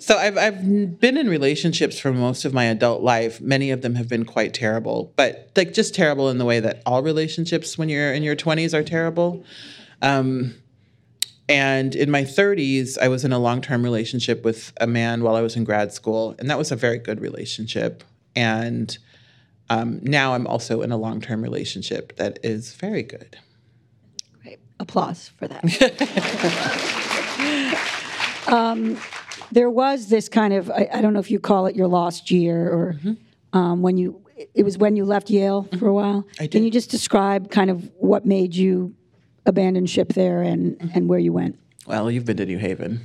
so 0.00 0.16
I've 0.16 0.38
I've 0.38 0.98
been 0.98 1.16
in 1.16 1.28
relationships 1.28 2.00
for 2.00 2.10
most 2.12 2.44
of 2.44 2.54
my 2.54 2.64
adult 2.64 3.02
life. 3.02 3.40
Many 3.40 3.70
of 3.70 3.82
them 3.82 3.94
have 3.96 4.08
been 4.08 4.24
quite 4.24 4.54
terrible, 4.54 5.12
but 5.14 5.50
like 5.54 5.74
just 5.74 5.94
terrible 5.94 6.30
in 6.30 6.38
the 6.38 6.44
way 6.46 6.58
that 6.58 6.82
all 6.86 7.02
relationships 7.02 7.76
when 7.76 7.88
you're 7.88 8.12
in 8.12 8.22
your 8.22 8.34
20s 8.34 8.72
are 8.72 8.82
terrible. 8.82 9.44
Um, 10.02 10.54
and 11.50 11.94
in 11.94 12.10
my 12.10 12.22
30s, 12.22 12.96
I 12.96 13.08
was 13.08 13.24
in 13.24 13.32
a 13.32 13.38
long 13.38 13.60
term 13.60 13.82
relationship 13.82 14.42
with 14.44 14.72
a 14.80 14.86
man 14.86 15.22
while 15.22 15.36
I 15.36 15.42
was 15.42 15.54
in 15.54 15.64
grad 15.64 15.92
school, 15.92 16.34
and 16.38 16.48
that 16.48 16.56
was 16.56 16.72
a 16.72 16.76
very 16.76 16.98
good 16.98 17.20
relationship. 17.20 18.02
And 18.34 18.96
um, 19.68 20.00
now 20.02 20.34
I'm 20.34 20.46
also 20.46 20.80
in 20.80 20.92
a 20.92 20.96
long 20.96 21.20
term 21.20 21.42
relationship 21.42 22.16
that 22.16 22.38
is 22.42 22.72
very 22.74 23.02
good. 23.02 23.36
Right. 24.46 24.60
Applause 24.78 25.32
for 25.36 25.48
that. 25.48 25.64
um, 28.48 28.96
there 29.52 29.70
was 29.70 30.08
this 30.08 30.28
kind 30.28 30.52
of 30.52 30.70
I, 30.70 30.88
I 30.92 31.00
don't 31.00 31.12
know 31.12 31.20
if 31.20 31.30
you 31.30 31.38
call 31.38 31.66
it 31.66 31.76
your 31.76 31.88
lost 31.88 32.30
year 32.30 32.68
or 32.68 32.96
um, 33.52 33.82
when 33.82 33.96
you 33.96 34.20
it 34.54 34.64
was 34.64 34.78
when 34.78 34.96
you 34.96 35.04
left 35.04 35.30
Yale 35.30 35.68
for 35.78 35.88
a 35.88 35.92
while. 35.94 36.26
I 36.38 36.46
Can 36.46 36.64
you 36.64 36.70
just 36.70 36.90
describe 36.90 37.50
kind 37.50 37.70
of 37.70 37.90
what 37.98 38.24
made 38.24 38.54
you 38.54 38.94
abandon 39.46 39.86
ship 39.86 40.14
there 40.14 40.42
and 40.42 40.90
and 40.94 41.08
where 41.08 41.18
you 41.18 41.32
went? 41.32 41.58
Well, 41.86 42.10
you've 42.10 42.24
been 42.24 42.36
to 42.36 42.46
New 42.46 42.58
Haven. 42.58 43.00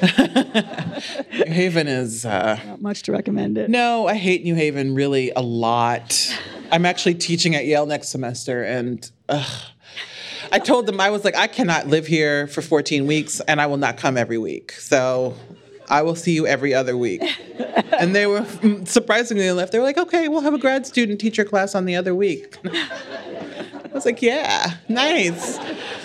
New 0.02 1.52
Haven 1.52 1.86
is. 1.86 2.24
Uh, 2.24 2.58
Not 2.66 2.80
much 2.80 3.02
to 3.04 3.12
recommend 3.12 3.58
it. 3.58 3.68
No, 3.68 4.06
I 4.06 4.14
hate 4.14 4.44
New 4.44 4.54
Haven 4.54 4.94
really 4.94 5.32
a 5.36 5.40
lot. 5.42 6.34
I'm 6.70 6.86
actually 6.86 7.14
teaching 7.14 7.54
at 7.54 7.66
Yale 7.66 7.86
next 7.86 8.08
semester, 8.08 8.62
and 8.62 9.10
I 9.28 10.58
told 10.58 10.86
them 10.86 11.00
I 11.00 11.10
was 11.10 11.24
like, 11.24 11.36
I 11.36 11.46
cannot 11.46 11.88
live 11.88 12.06
here 12.06 12.46
for 12.46 12.62
14 12.62 13.06
weeks, 13.06 13.40
and 13.40 13.60
I 13.60 13.66
will 13.66 13.76
not 13.76 13.96
come 13.96 14.16
every 14.16 14.38
week. 14.38 14.72
So 14.72 15.34
I 15.88 16.02
will 16.02 16.14
see 16.16 16.32
you 16.32 16.46
every 16.46 16.74
other 16.74 16.96
week. 16.96 17.22
And 17.98 18.14
they 18.14 18.26
were 18.26 18.40
mm, 18.40 18.86
surprisingly 18.86 19.50
left. 19.52 19.72
They 19.72 19.78
were 19.78 19.84
like, 19.84 19.96
okay, 19.96 20.28
we'll 20.28 20.42
have 20.42 20.52
a 20.52 20.58
grad 20.58 20.86
student 20.86 21.18
teacher 21.18 21.44
class 21.44 21.74
on 21.74 21.86
the 21.86 21.96
other 21.96 22.14
week. 22.14 22.56
I 22.64 23.90
was 23.92 24.04
like, 24.04 24.20
yeah, 24.20 24.74
nice. 24.88 25.58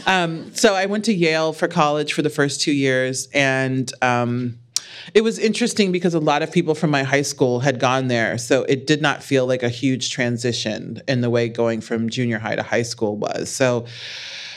Um, 0.07 0.53
so 0.53 0.73
I 0.73 0.85
went 0.85 1.05
to 1.05 1.13
Yale 1.13 1.51
for 1.51 1.67
college 1.67 2.13
for 2.13 2.21
the 2.21 2.29
first 2.29 2.61
two 2.61 2.71
years, 2.71 3.27
and 3.33 3.91
um, 4.01 4.57
it 5.13 5.21
was 5.21 5.39
interesting 5.39 5.91
because 5.91 6.13
a 6.13 6.19
lot 6.19 6.41
of 6.41 6.51
people 6.51 6.75
from 6.75 6.89
my 6.91 7.03
high 7.03 7.21
school 7.21 7.59
had 7.59 7.79
gone 7.79 8.07
there, 8.07 8.37
so 8.37 8.63
it 8.63 8.87
did 8.87 9.01
not 9.01 9.23
feel 9.23 9.45
like 9.45 9.63
a 9.63 9.69
huge 9.69 10.11
transition 10.11 11.01
in 11.07 11.21
the 11.21 11.29
way 11.29 11.49
going 11.49 11.81
from 11.81 12.09
junior 12.09 12.39
high 12.39 12.55
to 12.55 12.63
high 12.63 12.83
school 12.83 13.17
was. 13.17 13.49
So 13.49 13.85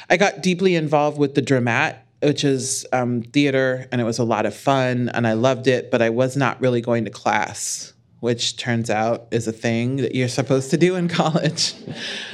I 0.08 0.16
got 0.16 0.42
deeply 0.42 0.76
involved 0.76 1.18
with 1.18 1.34
the 1.34 1.42
Dramat. 1.42 1.96
Which 2.24 2.42
is 2.44 2.86
um, 2.92 3.22
theater, 3.22 3.86
and 3.92 4.00
it 4.00 4.04
was 4.04 4.18
a 4.18 4.24
lot 4.24 4.46
of 4.46 4.54
fun, 4.54 5.10
and 5.10 5.26
I 5.26 5.34
loved 5.34 5.66
it, 5.66 5.90
but 5.90 6.00
I 6.00 6.10
was 6.10 6.36
not 6.36 6.60
really 6.60 6.80
going 6.80 7.04
to 7.04 7.10
class 7.10 7.94
which 8.24 8.56
turns 8.56 8.88
out 8.88 9.26
is 9.32 9.46
a 9.46 9.52
thing 9.52 9.96
that 9.96 10.14
you're 10.14 10.28
supposed 10.28 10.70
to 10.70 10.78
do 10.78 10.96
in 10.96 11.08
college. 11.20 11.74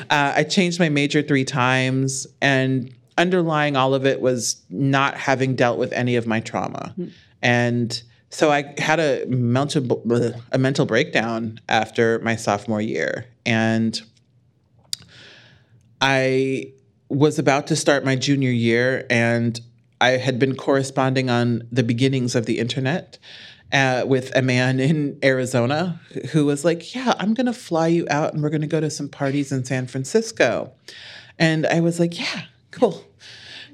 Uh, 0.09 0.35
I 0.37 0.45
changed 0.45 0.79
my 0.79 0.89
major 0.89 1.21
three 1.21 1.45
times, 1.45 2.29
and 2.41 2.95
underlying 3.19 3.75
all 3.75 3.93
of 3.93 4.07
it 4.07 4.21
was 4.21 4.63
not 4.71 5.17
having 5.17 5.57
dealt 5.57 5.79
with 5.79 5.93
any 5.93 6.15
of 6.15 6.29
my 6.29 6.39
trauma. 6.39 6.95
And 7.43 8.01
so 8.31 8.53
I 8.53 8.73
had 8.79 9.01
a 9.01 9.27
mental 9.27 10.01
a 10.53 10.59
mental 10.59 10.87
breakdown 10.87 11.59
after 11.69 12.21
my 12.21 12.37
sophomore 12.37 12.81
year, 12.81 13.27
and 13.45 14.01
I 16.01 16.73
was 17.09 17.41
about 17.41 17.67
to 17.67 17.75
start 17.75 18.05
my 18.05 18.15
junior 18.15 18.53
year, 18.53 19.07
and 19.11 19.61
I 20.01 20.11
had 20.13 20.39
been 20.39 20.57
corresponding 20.57 21.29
on 21.29 21.63
the 21.71 21.83
beginnings 21.83 22.35
of 22.35 22.47
the 22.47 22.59
internet 22.59 23.19
uh, 23.73 24.05
with 24.07 24.35
a 24.35 24.43
man 24.43 24.81
in 24.81 25.19
Arizona 25.23 26.01
who 26.33 26.47
was 26.47 26.65
like, 26.65 26.95
Yeah, 26.95 27.15
I'm 27.19 27.35
going 27.35 27.47
to 27.47 27.53
fly 27.53 27.89
you 27.89 28.07
out 28.11 28.33
and 28.33 28.43
we're 28.43 28.51
going 28.51 28.61
to 28.63 28.67
go 28.67 28.81
to 28.81 28.91
some 28.91 29.09
parties 29.09 29.53
in 29.53 29.65
San 29.65 29.87
Francisco. 29.87 30.73
And 31.39 31.67
I 31.67 31.81
was 31.81 32.01
like, 32.01 32.19
Yeah, 32.19 32.43
cool. 32.71 33.05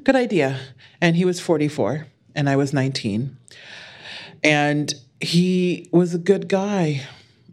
Good 0.04 0.16
idea. 0.16 0.58
And 1.00 1.16
he 1.16 1.24
was 1.24 1.40
44 1.40 2.06
and 2.34 2.48
I 2.48 2.56
was 2.56 2.72
19. 2.72 3.36
And 4.44 4.94
he 5.20 5.88
was 5.92 6.14
a 6.14 6.18
good 6.18 6.48
guy. 6.48 7.02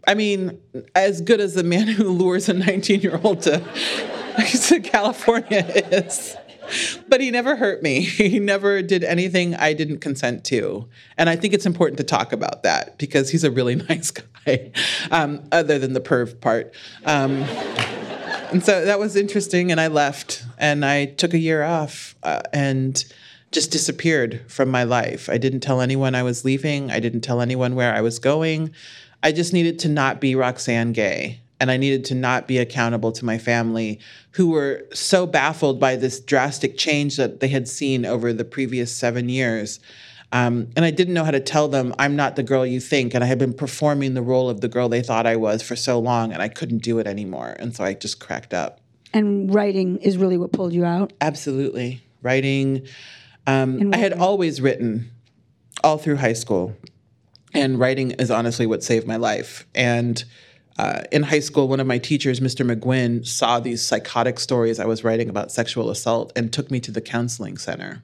I 0.06 0.14
mean, 0.14 0.60
as 0.94 1.20
good 1.22 1.40
as 1.40 1.54
the 1.54 1.64
man 1.64 1.86
who 1.88 2.10
lures 2.10 2.48
a 2.48 2.52
19 2.52 3.00
year 3.00 3.18
old 3.22 3.42
to, 3.42 3.58
to 4.66 4.80
California 4.80 5.64
is. 5.90 6.36
But 7.08 7.20
he 7.20 7.30
never 7.30 7.56
hurt 7.56 7.82
me. 7.82 8.00
He 8.24 8.38
never 8.38 8.82
did 8.82 9.04
anything 9.04 9.54
I 9.54 9.74
didn't 9.74 9.98
consent 9.98 10.44
to. 10.44 10.88
And 11.18 11.28
I 11.28 11.36
think 11.36 11.52
it's 11.52 11.66
important 11.66 11.98
to 11.98 12.04
talk 12.04 12.32
about 12.32 12.62
that 12.62 12.96
because 12.98 13.30
he's 13.30 13.44
a 13.44 13.50
really 13.50 13.74
nice 13.88 14.10
guy, 14.10 14.72
um, 15.10 15.42
other 15.52 15.78
than 15.78 15.92
the 15.92 16.00
perv 16.00 16.40
part. 16.40 16.74
Um, 17.04 17.42
and 18.50 18.64
so 18.64 18.84
that 18.84 18.98
was 18.98 19.14
interesting. 19.14 19.70
And 19.70 19.80
I 19.80 19.88
left 19.88 20.44
and 20.58 20.84
I 20.84 21.06
took 21.06 21.34
a 21.34 21.38
year 21.38 21.62
off 21.62 22.14
uh, 22.22 22.40
and 22.52 23.04
just 23.52 23.70
disappeared 23.70 24.42
from 24.48 24.68
my 24.68 24.84
life. 24.84 25.30
I 25.30 25.38
didn't 25.38 25.60
tell 25.60 25.80
anyone 25.80 26.14
I 26.14 26.22
was 26.24 26.44
leaving, 26.44 26.90
I 26.90 27.00
didn't 27.00 27.20
tell 27.22 27.40
anyone 27.40 27.74
where 27.74 27.94
I 27.94 28.00
was 28.00 28.18
going. 28.18 28.74
I 29.22 29.32
just 29.32 29.52
needed 29.52 29.78
to 29.80 29.88
not 29.88 30.20
be 30.20 30.34
Roxane 30.34 30.92
Gay. 30.92 31.40
And 31.60 31.70
I 31.70 31.76
needed 31.76 32.04
to 32.06 32.14
not 32.14 32.48
be 32.48 32.58
accountable 32.58 33.12
to 33.12 33.24
my 33.24 33.38
family, 33.38 34.00
who 34.32 34.50
were 34.50 34.86
so 34.92 35.26
baffled 35.26 35.78
by 35.78 35.96
this 35.96 36.20
drastic 36.20 36.76
change 36.76 37.16
that 37.16 37.40
they 37.40 37.48
had 37.48 37.68
seen 37.68 38.04
over 38.04 38.32
the 38.32 38.44
previous 38.44 38.94
seven 38.94 39.28
years. 39.28 39.80
Um, 40.32 40.68
and 40.74 40.84
I 40.84 40.90
didn't 40.90 41.14
know 41.14 41.22
how 41.22 41.30
to 41.30 41.38
tell 41.38 41.68
them, 41.68 41.94
I'm 41.96 42.16
not 42.16 42.34
the 42.34 42.42
girl 42.42 42.66
you 42.66 42.80
think. 42.80 43.14
And 43.14 43.22
I 43.22 43.28
had 43.28 43.38
been 43.38 43.54
performing 43.54 44.14
the 44.14 44.22
role 44.22 44.50
of 44.50 44.60
the 44.60 44.68
girl 44.68 44.88
they 44.88 45.00
thought 45.00 45.26
I 45.26 45.36
was 45.36 45.62
for 45.62 45.76
so 45.76 46.00
long, 46.00 46.32
and 46.32 46.42
I 46.42 46.48
couldn't 46.48 46.78
do 46.78 46.98
it 46.98 47.06
anymore. 47.06 47.54
And 47.60 47.74
so 47.74 47.84
I 47.84 47.94
just 47.94 48.18
cracked 48.18 48.52
up. 48.52 48.80
And 49.12 49.54
writing 49.54 49.98
is 49.98 50.18
really 50.18 50.36
what 50.36 50.50
pulled 50.50 50.72
you 50.72 50.84
out. 50.84 51.12
Absolutely. 51.20 52.02
Writing. 52.20 52.84
Um, 53.46 53.94
I 53.94 53.98
had 53.98 54.12
always 54.12 54.60
written 54.60 55.12
all 55.84 55.98
through 55.98 56.16
high 56.16 56.32
school. 56.32 56.76
And 57.52 57.78
writing 57.78 58.10
is 58.12 58.32
honestly 58.32 58.66
what 58.66 58.82
saved 58.82 59.06
my 59.06 59.16
life. 59.16 59.64
And 59.72 60.24
uh, 60.78 61.02
in 61.12 61.22
high 61.22 61.40
school, 61.40 61.68
one 61.68 61.80
of 61.80 61.86
my 61.86 61.98
teachers, 61.98 62.40
Mr. 62.40 62.68
McGuinn, 62.68 63.26
saw 63.26 63.60
these 63.60 63.82
psychotic 63.82 64.40
stories 64.40 64.80
I 64.80 64.86
was 64.86 65.04
writing 65.04 65.28
about 65.28 65.52
sexual 65.52 65.90
assault 65.90 66.32
and 66.34 66.52
took 66.52 66.70
me 66.70 66.80
to 66.80 66.90
the 66.90 67.00
counseling 67.00 67.56
center 67.56 68.02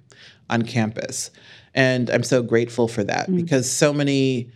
on 0.48 0.62
campus. 0.62 1.30
And 1.74 2.11
I'm 2.11 2.22
so 2.22 2.42
grateful 2.42 2.88
for 2.88 3.04
that 3.04 3.35
because 3.35 3.70
so 3.70 3.92
many 3.92 4.50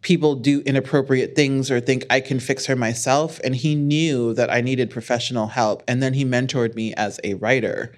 people 0.00 0.34
do 0.34 0.60
inappropriate 0.60 1.34
things 1.34 1.70
or 1.70 1.80
think 1.80 2.06
I 2.08 2.20
can 2.20 2.40
fix 2.40 2.66
her 2.66 2.76
myself. 2.76 3.40
And 3.42 3.54
he 3.54 3.74
knew 3.74 4.32
that 4.34 4.50
I 4.50 4.60
needed 4.60 4.90
professional 4.90 5.48
help. 5.48 5.82
And 5.88 6.02
then 6.02 6.14
he 6.14 6.24
mentored 6.24 6.74
me 6.74 6.94
as 6.94 7.18
a 7.24 7.34
writer. 7.34 7.94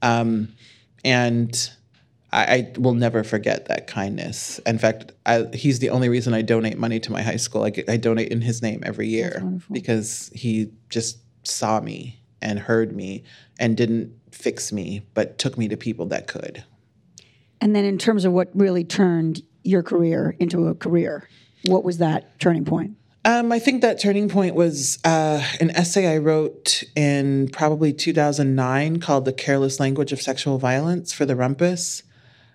Um, 0.00 0.48
and 1.04 1.70
I, 2.32 2.44
I 2.44 2.72
will 2.78 2.94
never 2.94 3.24
forget 3.24 3.66
that 3.66 3.86
kindness. 3.86 4.58
In 4.60 4.78
fact, 4.78 5.12
I, 5.26 5.46
he's 5.52 5.80
the 5.80 5.90
only 5.90 6.08
reason 6.08 6.32
I 6.32 6.42
donate 6.42 6.78
money 6.78 6.98
to 7.00 7.12
my 7.12 7.22
high 7.22 7.36
school. 7.36 7.64
I, 7.64 7.72
I 7.88 7.96
donate 7.96 8.28
in 8.28 8.40
his 8.40 8.62
name 8.62 8.82
every 8.84 9.08
year 9.08 9.42
because 9.70 10.30
he 10.34 10.72
just 10.88 11.18
saw 11.44 11.80
me 11.80 12.20
and 12.40 12.58
heard 12.58 12.94
me 12.94 13.24
and 13.58 13.76
didn't 13.76 14.12
fix 14.30 14.72
me, 14.72 15.02
but 15.14 15.38
took 15.38 15.58
me 15.58 15.68
to 15.68 15.76
people 15.76 16.06
that 16.06 16.26
could. 16.26 16.64
And 17.60 17.76
then 17.76 17.84
in 17.84 17.98
terms 17.98 18.24
of 18.24 18.32
what 18.32 18.50
really 18.54 18.82
turned 18.82 19.42
your 19.62 19.82
career 19.82 20.34
into 20.40 20.66
a 20.68 20.74
career, 20.74 21.28
what 21.66 21.84
was 21.84 21.98
that 21.98 22.40
turning 22.40 22.64
point? 22.64 22.96
Um, 23.24 23.52
I 23.52 23.60
think 23.60 23.82
that 23.82 24.00
turning 24.00 24.28
point 24.28 24.56
was 24.56 24.98
uh, 25.04 25.46
an 25.60 25.70
essay 25.70 26.12
I 26.12 26.18
wrote 26.18 26.82
in 26.96 27.50
probably 27.52 27.92
2009 27.92 28.98
called 28.98 29.26
The 29.26 29.32
Careless 29.32 29.78
Language 29.78 30.12
of 30.12 30.20
Sexual 30.20 30.58
Violence 30.58 31.12
for 31.12 31.24
the 31.24 31.36
Rumpus. 31.36 32.02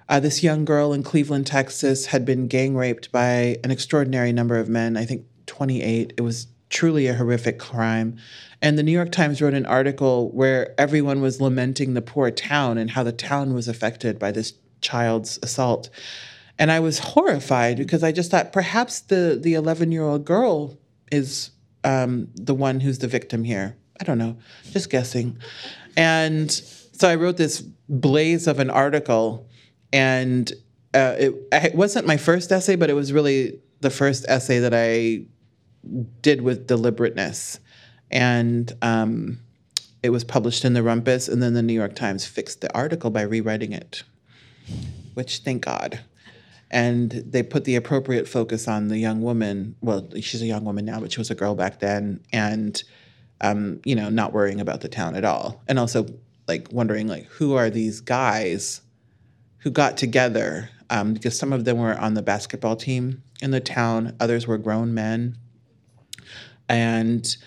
Uh, 0.10 0.20
this 0.20 0.42
young 0.42 0.64
girl 0.66 0.94
in 0.94 1.04
Cleveland, 1.04 1.48
Texas, 1.48 2.08
had 2.08 2.26
been 2.26 2.48
gang 2.48 2.76
raped 2.76 3.12
by 3.12 3.58
an 3.64 3.72
extraordinary 3.72 4.32
number 4.32 4.58
of 4.58 4.70
men, 4.70 4.96
I 4.96 5.06
think 5.06 5.26
28. 5.48 6.14
It 6.18 6.22
was 6.22 6.48
truly 6.70 7.08
a 7.08 7.14
horrific 7.14 7.60
crime. 7.60 8.18
And 8.62 8.78
the 8.78 8.84
New 8.84 8.92
York 8.92 9.12
Times 9.12 9.42
wrote 9.42 9.54
an 9.54 9.66
article 9.66 10.32
where 10.32 10.80
everyone 10.80 11.22
was 11.22 11.42
lamenting 11.42 11.94
the 11.94 12.02
poor 12.02 12.32
town 12.32 12.78
and 12.78 12.92
how 12.92 13.04
the 13.04 13.12
town 13.12 13.54
was 13.54 13.68
affected 13.68 14.18
by 14.18 14.32
this 14.32 14.54
child's 14.82 15.40
assault. 15.44 15.90
And 16.60 16.72
I 16.72 16.80
was 16.80 17.00
horrified 17.00 17.78
because 17.78 18.04
I 18.04 18.12
just 18.12 18.32
thought 18.32 18.52
perhaps 18.52 19.02
the 19.02 19.38
the 19.40 19.54
11 19.54 19.92
year 19.92 20.04
old 20.04 20.26
girl 20.26 20.78
is 21.12 21.52
um, 21.84 22.30
the 22.34 22.56
one 22.56 22.80
who's 22.80 23.00
the 23.00 23.08
victim 23.08 23.44
here. 23.44 23.78
I 24.00 24.04
don't 24.04 24.18
know, 24.18 24.38
just 24.72 24.90
guessing. 24.90 25.38
And 25.96 26.52
so 26.52 27.08
I 27.08 27.16
wrote 27.16 27.38
this 27.38 27.62
blaze 27.90 28.48
of 28.48 28.60
an 28.60 28.70
article, 28.70 29.48
and 29.94 30.52
uh, 30.94 31.16
it, 31.18 31.36
it 31.52 31.76
wasn't 31.76 32.08
my 32.08 32.18
first 32.18 32.52
essay, 32.52 32.76
but 32.76 32.90
it 32.90 32.94
was 32.94 33.14
really 33.14 33.60
the 33.82 33.90
first 33.90 34.26
essay 34.28 34.60
that 34.60 34.74
I 34.74 35.26
did 36.22 36.42
with 36.42 36.68
deliberateness. 36.68 37.60
And 38.10 38.72
um, 38.82 39.40
it 40.02 40.10
was 40.10 40.24
published 40.24 40.66
in 40.66 40.74
the 40.74 40.84
Rumpus, 40.84 41.28
and 41.30 41.42
then 41.42 41.54
the 41.54 41.62
New 41.62 41.74
York 41.74 41.96
Times 41.96 42.26
fixed 42.26 42.62
the 42.62 42.74
article 42.76 43.10
by 43.10 43.22
rewriting 43.22 43.74
it, 43.74 44.04
which 45.14 45.40
thank 45.40 45.66
God. 45.66 46.00
And 46.70 47.12
they 47.12 47.44
put 47.44 47.66
the 47.66 47.76
appropriate 47.76 48.28
focus 48.28 48.68
on 48.68 48.90
the 48.90 48.98
young 48.98 49.22
woman. 49.22 49.76
Well, 49.82 50.10
she's 50.20 50.42
a 50.42 50.46
young 50.46 50.66
woman 50.66 50.86
now, 50.86 51.00
but 51.00 51.12
she 51.12 51.20
was 51.20 51.32
a 51.32 51.36
girl 51.36 51.56
back 51.56 51.80
then, 51.80 52.22
and 52.34 52.82
um, 53.40 53.80
you 53.86 53.96
know, 53.96 54.10
not 54.10 54.34
worrying 54.34 54.60
about 54.60 54.82
the 54.82 54.90
town 54.90 55.16
at 55.16 55.24
all, 55.24 55.62
and 55.68 55.80
also 55.80 56.06
like 56.48 56.68
wondering 56.72 57.08
like 57.08 57.26
who 57.26 57.56
are 57.56 57.70
these 57.70 58.02
guys 58.02 58.82
who 59.60 59.72
got 59.72 59.98
together 59.98 60.70
um, 60.90 61.14
because 61.14 61.38
some 61.38 61.52
of 61.54 61.66
them 61.66 61.78
were 61.78 61.98
on 61.98 62.14
the 62.14 62.22
basketball 62.22 62.76
team 62.76 63.24
in 63.42 63.52
the 63.52 63.60
town, 63.60 64.16
others 64.20 64.48
were 64.48 64.58
grown 64.58 64.94
men, 64.94 65.38
and 66.70 67.38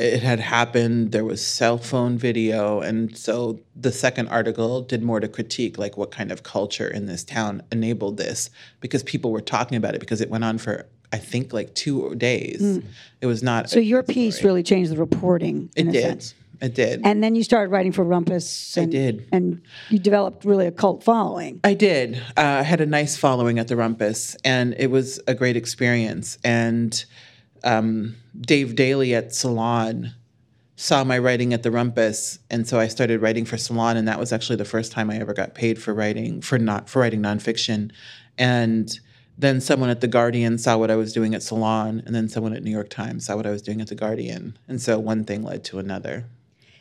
it 0.00 0.22
had 0.22 0.40
happened 0.40 1.12
there 1.12 1.24
was 1.24 1.44
cell 1.44 1.76
phone 1.76 2.16
video 2.16 2.80
and 2.80 3.16
so 3.16 3.60
the 3.76 3.92
second 3.92 4.28
article 4.28 4.80
did 4.80 5.02
more 5.02 5.20
to 5.20 5.28
critique 5.28 5.76
like 5.76 5.96
what 5.96 6.10
kind 6.10 6.32
of 6.32 6.42
culture 6.42 6.88
in 6.88 7.06
this 7.06 7.22
town 7.22 7.62
enabled 7.70 8.16
this 8.16 8.50
because 8.80 9.02
people 9.02 9.30
were 9.30 9.42
talking 9.42 9.76
about 9.76 9.94
it 9.94 10.00
because 10.00 10.20
it 10.20 10.30
went 10.30 10.42
on 10.42 10.56
for 10.56 10.86
i 11.12 11.18
think 11.18 11.52
like 11.52 11.74
two 11.74 12.14
days 12.14 12.62
mm. 12.62 12.84
it 13.20 13.26
was 13.26 13.42
not 13.42 13.68
so 13.68 13.78
your 13.78 14.02
piece 14.02 14.36
story. 14.36 14.50
really 14.50 14.62
changed 14.62 14.90
the 14.90 14.96
reporting 14.96 15.70
in 15.76 15.88
it 15.88 15.90
a 15.90 15.92
did 15.92 16.02
sense. 16.02 16.34
It 16.60 16.74
did. 16.74 17.00
And 17.04 17.22
then 17.22 17.34
you 17.34 17.42
started 17.42 17.70
writing 17.70 17.92
for 17.92 18.04
rumpus 18.04 18.76
and, 18.76 18.88
i 18.88 18.90
did. 18.90 19.28
and 19.32 19.62
you 19.88 19.98
developed 19.98 20.44
really 20.44 20.66
a 20.66 20.70
cult 20.70 21.02
following. 21.02 21.60
I 21.64 21.74
did. 21.74 22.16
Uh, 22.36 22.60
i 22.60 22.62
had 22.62 22.80
a 22.80 22.86
nice 22.86 23.16
following 23.16 23.58
at 23.58 23.68
the 23.68 23.76
rumpus 23.76 24.36
and 24.44 24.74
it 24.78 24.90
was 24.90 25.20
a 25.26 25.34
great 25.34 25.56
experience. 25.56 26.36
And 26.44 27.02
um, 27.64 28.16
Dave 28.38 28.74
Daley 28.74 29.14
at 29.14 29.34
Salon 29.34 30.12
saw 30.80 31.04
my 31.04 31.18
writing 31.18 31.52
at 31.52 31.62
the 31.62 31.70
Rumpus, 31.70 32.38
and 32.48 32.66
so 32.66 32.80
I 32.80 32.88
started 32.88 33.20
writing 33.20 33.44
for 33.44 33.58
Salon, 33.58 33.98
and 33.98 34.08
that 34.08 34.18
was 34.18 34.32
actually 34.32 34.56
the 34.56 34.64
first 34.64 34.92
time 34.92 35.10
I 35.10 35.18
ever 35.18 35.34
got 35.34 35.54
paid 35.54 35.80
for 35.80 35.92
writing 35.92 36.40
for 36.40 36.58
not 36.58 36.88
for 36.88 37.00
writing 37.00 37.20
nonfiction. 37.20 37.92
And 38.38 38.98
then 39.36 39.60
someone 39.60 39.90
at 39.90 40.00
the 40.00 40.08
Guardian 40.08 40.56
saw 40.56 40.78
what 40.78 40.90
I 40.90 40.96
was 40.96 41.12
doing 41.12 41.34
at 41.34 41.42
Salon, 41.42 42.02
and 42.06 42.14
then 42.14 42.30
someone 42.30 42.54
at 42.54 42.62
New 42.62 42.70
York 42.70 42.88
Times 42.88 43.26
saw 43.26 43.36
what 43.36 43.46
I 43.46 43.50
was 43.50 43.60
doing 43.60 43.82
at 43.82 43.88
the 43.88 43.94
Guardian, 43.94 44.56
and 44.68 44.80
so 44.80 44.98
one 44.98 45.24
thing 45.24 45.42
led 45.42 45.64
to 45.64 45.78
another. 45.78 46.24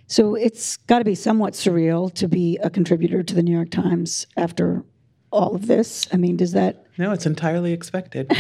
So 0.09 0.33
it's 0.33 0.77
got 0.77 0.99
to 0.99 1.05
be 1.05 1.13
somewhat 1.13 1.53
surreal 1.53 2.11
to 2.15 2.27
be 2.27 2.57
a 2.63 2.69
contributor 2.69 3.21
to 3.21 3.35
the 3.35 3.43
New 3.43 3.53
York 3.53 3.69
Times 3.69 4.25
after 4.35 4.83
all 5.31 5.55
of 5.55 5.67
this. 5.67 6.07
I 6.11 6.17
mean, 6.17 6.35
does 6.35 6.51
that? 6.53 6.83
No, 6.97 7.11
it's 7.11 7.27
entirely 7.27 7.71
expected. 7.73 8.29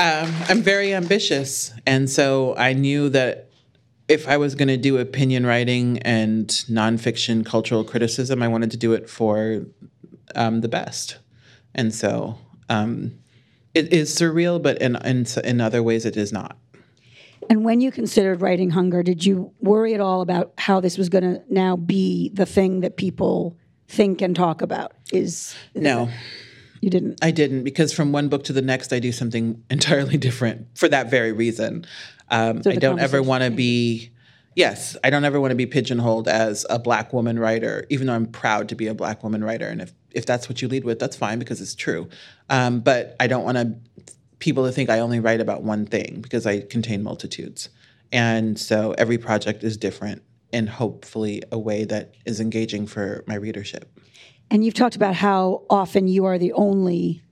Um, 0.00 0.34
I'm 0.48 0.62
very 0.62 0.92
ambitious, 0.94 1.72
and 1.86 2.10
so 2.10 2.56
I 2.56 2.72
knew 2.72 3.08
that 3.10 3.50
if 4.08 4.26
I 4.26 4.36
was 4.36 4.56
going 4.56 4.66
to 4.66 4.76
do 4.76 4.98
opinion 4.98 5.46
writing 5.46 5.98
and 6.00 6.48
nonfiction 6.48 7.46
cultural 7.46 7.84
criticism, 7.84 8.42
I 8.42 8.48
wanted 8.48 8.72
to 8.72 8.76
do 8.76 8.94
it 8.94 9.08
for 9.08 9.64
um, 10.34 10.60
the 10.60 10.66
best. 10.66 11.18
And 11.72 11.94
so 11.94 12.36
um, 12.68 13.16
it 13.74 13.92
is 13.92 14.14
surreal, 14.14 14.62
but 14.62 14.80
in, 14.80 14.96
in 15.04 15.26
in 15.44 15.60
other 15.60 15.82
ways, 15.82 16.04
it 16.04 16.16
is 16.16 16.32
not. 16.32 16.56
And 17.50 17.64
when 17.64 17.80
you 17.80 17.90
considered 17.90 18.40
writing 18.40 18.70
Hunger, 18.70 19.02
did 19.02 19.24
you 19.24 19.52
worry 19.60 19.94
at 19.94 20.00
all 20.00 20.20
about 20.20 20.52
how 20.58 20.80
this 20.80 20.96
was 20.96 21.08
going 21.08 21.24
to 21.24 21.42
now 21.50 21.76
be 21.76 22.30
the 22.32 22.46
thing 22.46 22.80
that 22.80 22.96
people 22.96 23.56
think 23.88 24.22
and 24.22 24.34
talk 24.34 24.62
about? 24.62 24.92
Is, 25.12 25.54
is 25.74 25.82
no. 25.82 26.06
That- 26.06 26.14
you 26.82 26.90
didn't? 26.90 27.20
I 27.22 27.30
didn't 27.30 27.62
because 27.62 27.92
from 27.92 28.10
one 28.10 28.28
book 28.28 28.42
to 28.44 28.52
the 28.52 28.60
next, 28.60 28.92
I 28.92 28.98
do 28.98 29.12
something 29.12 29.62
entirely 29.70 30.18
different 30.18 30.66
for 30.76 30.88
that 30.88 31.10
very 31.10 31.32
reason. 31.32 31.86
Um, 32.28 32.62
so 32.62 32.70
I 32.70 32.76
don't 32.76 32.98
ever 32.98 33.22
want 33.22 33.44
to 33.44 33.50
be. 33.50 34.10
Yes, 34.54 34.98
I 35.02 35.08
don't 35.08 35.24
ever 35.24 35.40
want 35.40 35.52
to 35.52 35.54
be 35.54 35.64
pigeonholed 35.64 36.28
as 36.28 36.66
a 36.68 36.78
black 36.78 37.14
woman 37.14 37.38
writer, 37.38 37.86
even 37.88 38.06
though 38.06 38.12
I'm 38.12 38.26
proud 38.26 38.68
to 38.68 38.74
be 38.74 38.86
a 38.86 38.94
black 38.94 39.22
woman 39.22 39.42
writer. 39.42 39.66
And 39.66 39.80
if, 39.80 39.94
if 40.14 40.26
that's 40.26 40.48
what 40.48 40.62
you 40.62 40.68
lead 40.68 40.84
with, 40.84 40.98
that's 40.98 41.16
fine 41.16 41.38
because 41.38 41.60
it's 41.60 41.74
true. 41.74 42.08
Um, 42.50 42.80
but 42.80 43.16
I 43.20 43.26
don't 43.26 43.44
want 43.44 43.58
to 43.58 43.74
people 44.38 44.66
to 44.66 44.72
think 44.72 44.90
I 44.90 44.98
only 44.98 45.20
write 45.20 45.40
about 45.40 45.62
one 45.62 45.86
thing 45.86 46.20
because 46.20 46.46
I 46.46 46.62
contain 46.62 47.02
multitudes. 47.02 47.68
And 48.10 48.58
so 48.58 48.92
every 48.98 49.16
project 49.16 49.62
is 49.62 49.76
different 49.76 50.22
in 50.52 50.66
hopefully 50.66 51.42
a 51.52 51.58
way 51.58 51.84
that 51.84 52.14
is 52.26 52.40
engaging 52.40 52.86
for 52.86 53.24
my 53.26 53.36
readership. 53.36 53.88
And 54.50 54.64
you've 54.64 54.74
talked 54.74 54.96
about 54.96 55.14
how 55.14 55.62
often 55.70 56.08
you 56.08 56.26
are 56.26 56.38
the 56.38 56.52
only 56.52 57.22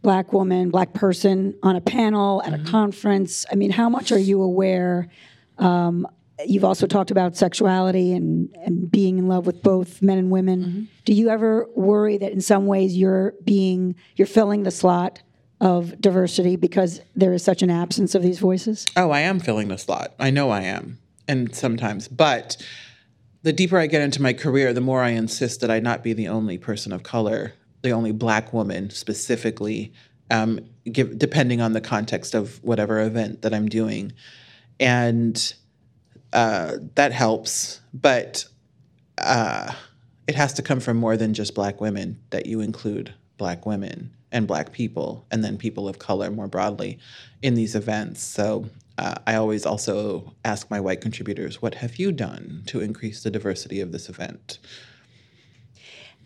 black 0.00 0.32
woman, 0.32 0.70
black 0.70 0.94
person 0.94 1.58
on 1.62 1.74
a 1.74 1.80
panel 1.80 2.40
at 2.42 2.52
mm-hmm. 2.52 2.66
a 2.66 2.70
conference. 2.70 3.44
I 3.50 3.56
mean, 3.56 3.72
how 3.72 3.88
much 3.88 4.12
are 4.12 4.18
you 4.18 4.40
aware? 4.40 5.10
Um, 5.58 6.06
you've 6.44 6.64
also 6.64 6.86
talked 6.86 7.10
about 7.10 7.36
sexuality 7.36 8.12
and, 8.12 8.54
and 8.64 8.90
being 8.90 9.18
in 9.18 9.28
love 9.28 9.46
with 9.46 9.62
both 9.62 10.02
men 10.02 10.18
and 10.18 10.30
women. 10.30 10.64
Mm-hmm. 10.64 10.84
Do 11.04 11.12
you 11.12 11.30
ever 11.30 11.68
worry 11.74 12.18
that 12.18 12.32
in 12.32 12.40
some 12.40 12.66
ways 12.66 12.96
you're 12.96 13.34
being 13.44 13.94
you're 14.16 14.26
filling 14.26 14.64
the 14.64 14.70
slot 14.70 15.22
of 15.60 15.98
diversity 16.00 16.56
because 16.56 17.00
there 17.14 17.32
is 17.32 17.42
such 17.42 17.62
an 17.62 17.70
absence 17.70 18.14
of 18.14 18.22
these 18.22 18.38
voices? 18.38 18.84
Oh, 18.96 19.10
I 19.10 19.20
am 19.20 19.40
filling 19.40 19.68
the 19.68 19.78
slot. 19.78 20.14
I 20.18 20.30
know 20.30 20.50
I 20.50 20.62
am. 20.62 20.98
And 21.28 21.54
sometimes, 21.54 22.08
but 22.08 22.56
the 23.42 23.52
deeper 23.52 23.78
I 23.78 23.86
get 23.86 24.02
into 24.02 24.20
my 24.20 24.32
career, 24.32 24.72
the 24.72 24.80
more 24.80 25.02
I 25.02 25.10
insist 25.10 25.60
that 25.60 25.70
I 25.70 25.80
not 25.80 26.02
be 26.02 26.12
the 26.12 26.28
only 26.28 26.58
person 26.58 26.92
of 26.92 27.02
color, 27.02 27.54
the 27.82 27.90
only 27.90 28.12
black 28.12 28.52
woman 28.52 28.90
specifically, 28.90 29.92
um, 30.30 30.60
give, 30.90 31.18
depending 31.18 31.60
on 31.60 31.72
the 31.72 31.80
context 31.80 32.34
of 32.34 32.62
whatever 32.62 33.00
event 33.00 33.42
that 33.42 33.54
I'm 33.54 33.68
doing. 33.68 34.12
And 34.78 35.54
uh, 36.36 36.76
that 36.96 37.12
helps, 37.12 37.80
but 37.94 38.44
uh, 39.16 39.72
it 40.28 40.34
has 40.34 40.52
to 40.52 40.62
come 40.62 40.80
from 40.80 40.98
more 40.98 41.16
than 41.16 41.32
just 41.32 41.54
black 41.54 41.80
women, 41.80 42.20
that 42.28 42.44
you 42.44 42.60
include 42.60 43.14
black 43.38 43.64
women 43.64 44.14
and 44.30 44.46
black 44.46 44.70
people, 44.70 45.24
and 45.30 45.42
then 45.42 45.56
people 45.56 45.88
of 45.88 45.98
color 45.98 46.30
more 46.30 46.46
broadly 46.46 46.98
in 47.40 47.54
these 47.54 47.74
events. 47.74 48.22
So 48.22 48.68
uh, 48.98 49.14
I 49.26 49.36
always 49.36 49.64
also 49.64 50.34
ask 50.44 50.70
my 50.70 50.78
white 50.78 51.00
contributors, 51.00 51.62
what 51.62 51.76
have 51.76 51.96
you 51.96 52.12
done 52.12 52.64
to 52.66 52.80
increase 52.80 53.22
the 53.22 53.30
diversity 53.30 53.80
of 53.80 53.92
this 53.92 54.10
event? 54.10 54.58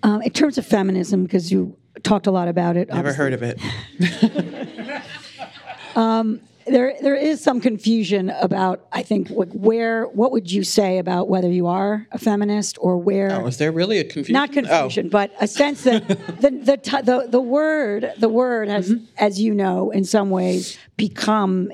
Um, 0.02 0.22
in 0.22 0.30
terms 0.32 0.58
of 0.58 0.66
feminism, 0.66 1.22
because 1.22 1.52
you 1.52 1.76
talked 2.02 2.26
a 2.26 2.32
lot 2.32 2.48
about 2.48 2.76
it. 2.76 2.88
Never 2.88 3.10
obviously. 3.10 3.16
heard 3.16 3.32
of 3.32 3.42
it. 3.44 5.02
um, 5.96 6.40
there, 6.70 6.94
there 7.00 7.14
is 7.14 7.42
some 7.42 7.60
confusion 7.60 8.30
about. 8.30 8.86
I 8.92 9.02
think 9.02 9.28
where. 9.28 10.04
What 10.04 10.32
would 10.32 10.50
you 10.50 10.64
say 10.64 10.98
about 10.98 11.28
whether 11.28 11.50
you 11.50 11.66
are 11.66 12.06
a 12.12 12.18
feminist 12.18 12.78
or 12.80 12.98
where? 12.98 13.32
Oh, 13.32 13.46
is 13.46 13.58
there 13.58 13.72
really 13.72 13.98
a 13.98 14.04
confusion? 14.04 14.32
Not 14.32 14.52
confusion, 14.52 15.06
oh. 15.06 15.10
but 15.10 15.32
a 15.40 15.46
sense 15.46 15.82
that 15.84 16.08
the 16.40 16.50
the, 16.50 16.76
t- 16.76 17.02
the 17.02 17.26
the 17.28 17.40
word 17.40 18.12
the 18.18 18.28
word 18.28 18.68
has, 18.68 18.90
mm-hmm. 18.90 19.04
as 19.18 19.40
you 19.40 19.54
know, 19.54 19.90
in 19.90 20.04
some 20.04 20.30
ways 20.30 20.78
become 20.96 21.70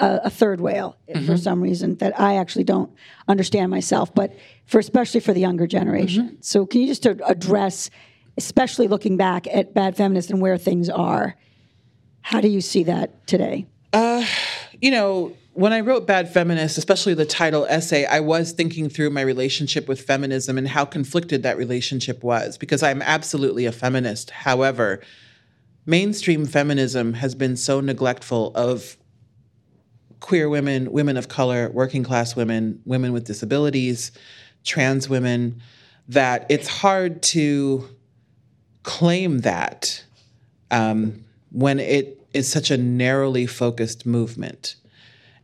a, 0.00 0.20
a 0.24 0.30
third 0.30 0.60
whale 0.60 0.96
mm-hmm. 1.08 1.26
for 1.26 1.36
some 1.36 1.60
reason 1.60 1.96
that 1.96 2.18
I 2.18 2.36
actually 2.36 2.64
don't 2.64 2.92
understand 3.28 3.70
myself, 3.70 4.14
but 4.14 4.34
for 4.66 4.78
especially 4.78 5.20
for 5.20 5.32
the 5.32 5.40
younger 5.40 5.66
generation. 5.66 6.24
Mm-hmm. 6.24 6.36
So 6.40 6.66
can 6.66 6.80
you 6.80 6.86
just 6.86 7.06
address, 7.06 7.90
especially 8.36 8.88
looking 8.88 9.16
back 9.16 9.46
at 9.46 9.74
Bad 9.74 9.96
feminists 9.96 10.30
and 10.30 10.40
where 10.40 10.58
things 10.58 10.88
are, 10.88 11.36
how 12.22 12.40
do 12.40 12.48
you 12.48 12.60
see 12.60 12.84
that 12.84 13.26
today? 13.26 13.66
Uh, 13.92 14.24
you 14.80 14.90
know, 14.90 15.36
when 15.52 15.72
I 15.72 15.80
wrote 15.80 16.06
Bad 16.06 16.32
Feminist, 16.32 16.78
especially 16.78 17.14
the 17.14 17.26
title 17.26 17.66
essay, 17.68 18.04
I 18.04 18.20
was 18.20 18.52
thinking 18.52 18.88
through 18.88 19.10
my 19.10 19.20
relationship 19.20 19.88
with 19.88 20.00
feminism 20.00 20.56
and 20.56 20.68
how 20.68 20.84
conflicted 20.84 21.42
that 21.42 21.56
relationship 21.56 22.22
was 22.22 22.56
because 22.56 22.82
I'm 22.82 23.02
absolutely 23.02 23.66
a 23.66 23.72
feminist. 23.72 24.30
However, 24.30 25.00
mainstream 25.86 26.46
feminism 26.46 27.14
has 27.14 27.34
been 27.34 27.56
so 27.56 27.80
neglectful 27.80 28.52
of 28.54 28.96
queer 30.20 30.48
women, 30.48 30.92
women 30.92 31.16
of 31.16 31.28
color, 31.28 31.70
working 31.70 32.04
class 32.04 32.36
women, 32.36 32.80
women 32.84 33.12
with 33.12 33.24
disabilities, 33.24 34.12
trans 34.64 35.08
women, 35.08 35.60
that 36.08 36.46
it's 36.48 36.68
hard 36.68 37.22
to 37.22 37.88
claim 38.82 39.40
that 39.40 40.04
um, 40.70 41.24
when 41.50 41.80
it 41.80 42.19
is 42.32 42.50
such 42.50 42.70
a 42.70 42.76
narrowly 42.76 43.46
focused 43.46 44.06
movement. 44.06 44.76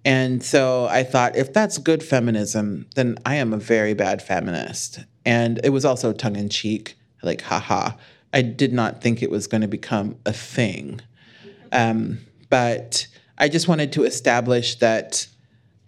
And 0.04 0.42
so 0.42 0.86
I 0.86 1.02
thought, 1.02 1.34
if 1.36 1.52
that's 1.52 1.78
good 1.78 2.02
feminism, 2.02 2.86
then 2.94 3.16
I 3.26 3.36
am 3.36 3.52
a 3.52 3.58
very 3.58 3.92
bad 3.92 4.22
feminist. 4.22 5.00
And 5.24 5.60
it 5.64 5.70
was 5.70 5.84
also 5.84 6.12
tongue 6.12 6.36
in 6.36 6.48
cheek, 6.48 6.96
like, 7.22 7.40
haha. 7.40 7.90
I 8.32 8.42
did 8.42 8.72
not 8.72 9.02
think 9.02 9.22
it 9.22 9.30
was 9.30 9.46
going 9.48 9.62
to 9.62 9.68
become 9.68 10.16
a 10.24 10.32
thing. 10.32 11.00
Um, 11.72 12.18
but 12.50 13.06
I 13.38 13.48
just 13.48 13.66
wanted 13.66 13.92
to 13.94 14.04
establish 14.04 14.76
that 14.76 15.26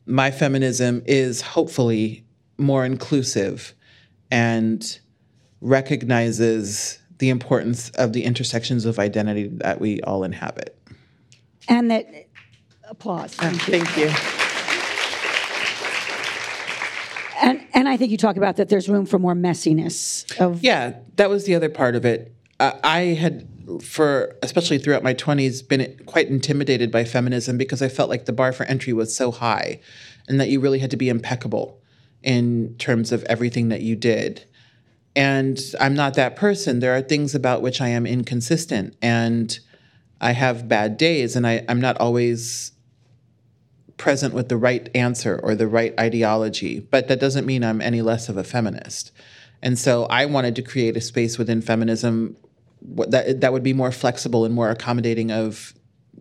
my 0.07 0.31
feminism 0.31 1.03
is 1.07 1.41
hopefully 1.41 2.25
more 2.57 2.85
inclusive 2.85 3.75
and 4.31 4.99
recognizes 5.61 6.99
the 7.19 7.31
importance 7.31 7.91
of 7.91 8.13
the 8.13 8.25
intersections 8.25 8.85
of 8.85 8.99
identity 8.99 9.49
that 9.49 9.81
we 9.81 10.01
all 10.03 10.25
inhabit. 10.25 10.78
And 11.69 11.91
that 11.91 12.07
applause. 12.89 13.35
Thank 13.35 13.69
you. 13.69 13.81
Thank 13.81 13.97
you. 13.97 14.39
And 17.41 17.61
and 17.73 17.89
I 17.89 17.97
think 17.97 18.11
you 18.11 18.17
talk 18.17 18.37
about 18.37 18.57
that 18.57 18.69
there's 18.69 18.89
room 18.89 19.07
for 19.07 19.19
more 19.19 19.35
messiness 19.35 20.39
of 20.41 20.63
Yeah, 20.63 20.95
that 21.17 21.31
was 21.31 21.45
the 21.45 21.55
other 21.55 21.69
part 21.69 21.95
of 21.95 22.05
it. 22.05 22.35
Uh, 22.59 22.73
I 22.83 23.01
had, 23.01 23.47
for 23.83 24.37
especially 24.43 24.79
throughout 24.79 25.05
my 25.05 25.15
20s, 25.15 25.67
been 25.67 25.97
quite 26.07 26.29
intimidated 26.29 26.91
by 26.91 27.05
feminism 27.05 27.57
because 27.57 27.81
I 27.81 27.89
felt 27.89 28.11
like 28.11 28.25
the 28.25 28.33
bar 28.33 28.53
for 28.53 28.65
entry 28.65 28.93
was 28.93 29.15
so 29.15 29.31
high 29.31 29.81
and 30.27 30.41
that 30.41 30.49
you 30.49 30.59
really 30.59 30.81
had 30.81 30.91
to 30.91 30.97
be 30.97 31.09
impeccable 31.09 31.81
in 32.23 32.75
terms 32.79 33.13
of 33.13 33.23
everything 33.25 33.69
that 33.69 33.83
you 33.83 33.95
did. 33.95 34.45
And 35.15 35.61
I'm 35.81 35.95
not 35.95 36.15
that 36.15 36.35
person. 36.35 36.81
There 36.81 36.97
are 36.97 37.03
things 37.03 37.35
about 37.35 37.63
which 37.63 37.81
I 37.81 37.89
am 37.89 38.07
inconsistent 38.07 38.97
and 39.01 39.59
I 40.21 40.33
have 40.33 40.69
bad 40.69 40.97
days 40.97 41.37
and 41.37 41.47
I, 41.47 41.65
I'm 41.69 41.81
not 41.81 41.97
always 41.99 42.73
present 43.97 44.33
with 44.33 44.49
the 44.49 44.57
right 44.57 44.89
answer 44.95 45.41
or 45.43 45.55
the 45.55 45.67
right 45.67 45.93
ideology, 45.99 46.81
but 46.81 47.09
that 47.09 47.21
doesn't 47.21 47.47
mean 47.47 47.65
I'm 47.65 47.81
any 47.81 48.03
less 48.03 48.29
of 48.29 48.37
a 48.37 48.45
feminist. 48.45 49.13
And 49.63 49.79
so 49.79 50.05
I 50.05 50.27
wanted 50.27 50.55
to 50.57 50.63
create 50.63 50.97
a 50.97 51.01
space 51.01 51.37
within 51.37 51.61
feminism 51.61 52.37
that 52.81 53.41
that 53.41 53.53
would 53.53 53.65
be 53.65 53.73
more 53.73 53.91
flexible 53.91 54.45
and 54.45 54.55
more 54.55 54.71
accommodating 54.71 55.33
of 55.33 55.75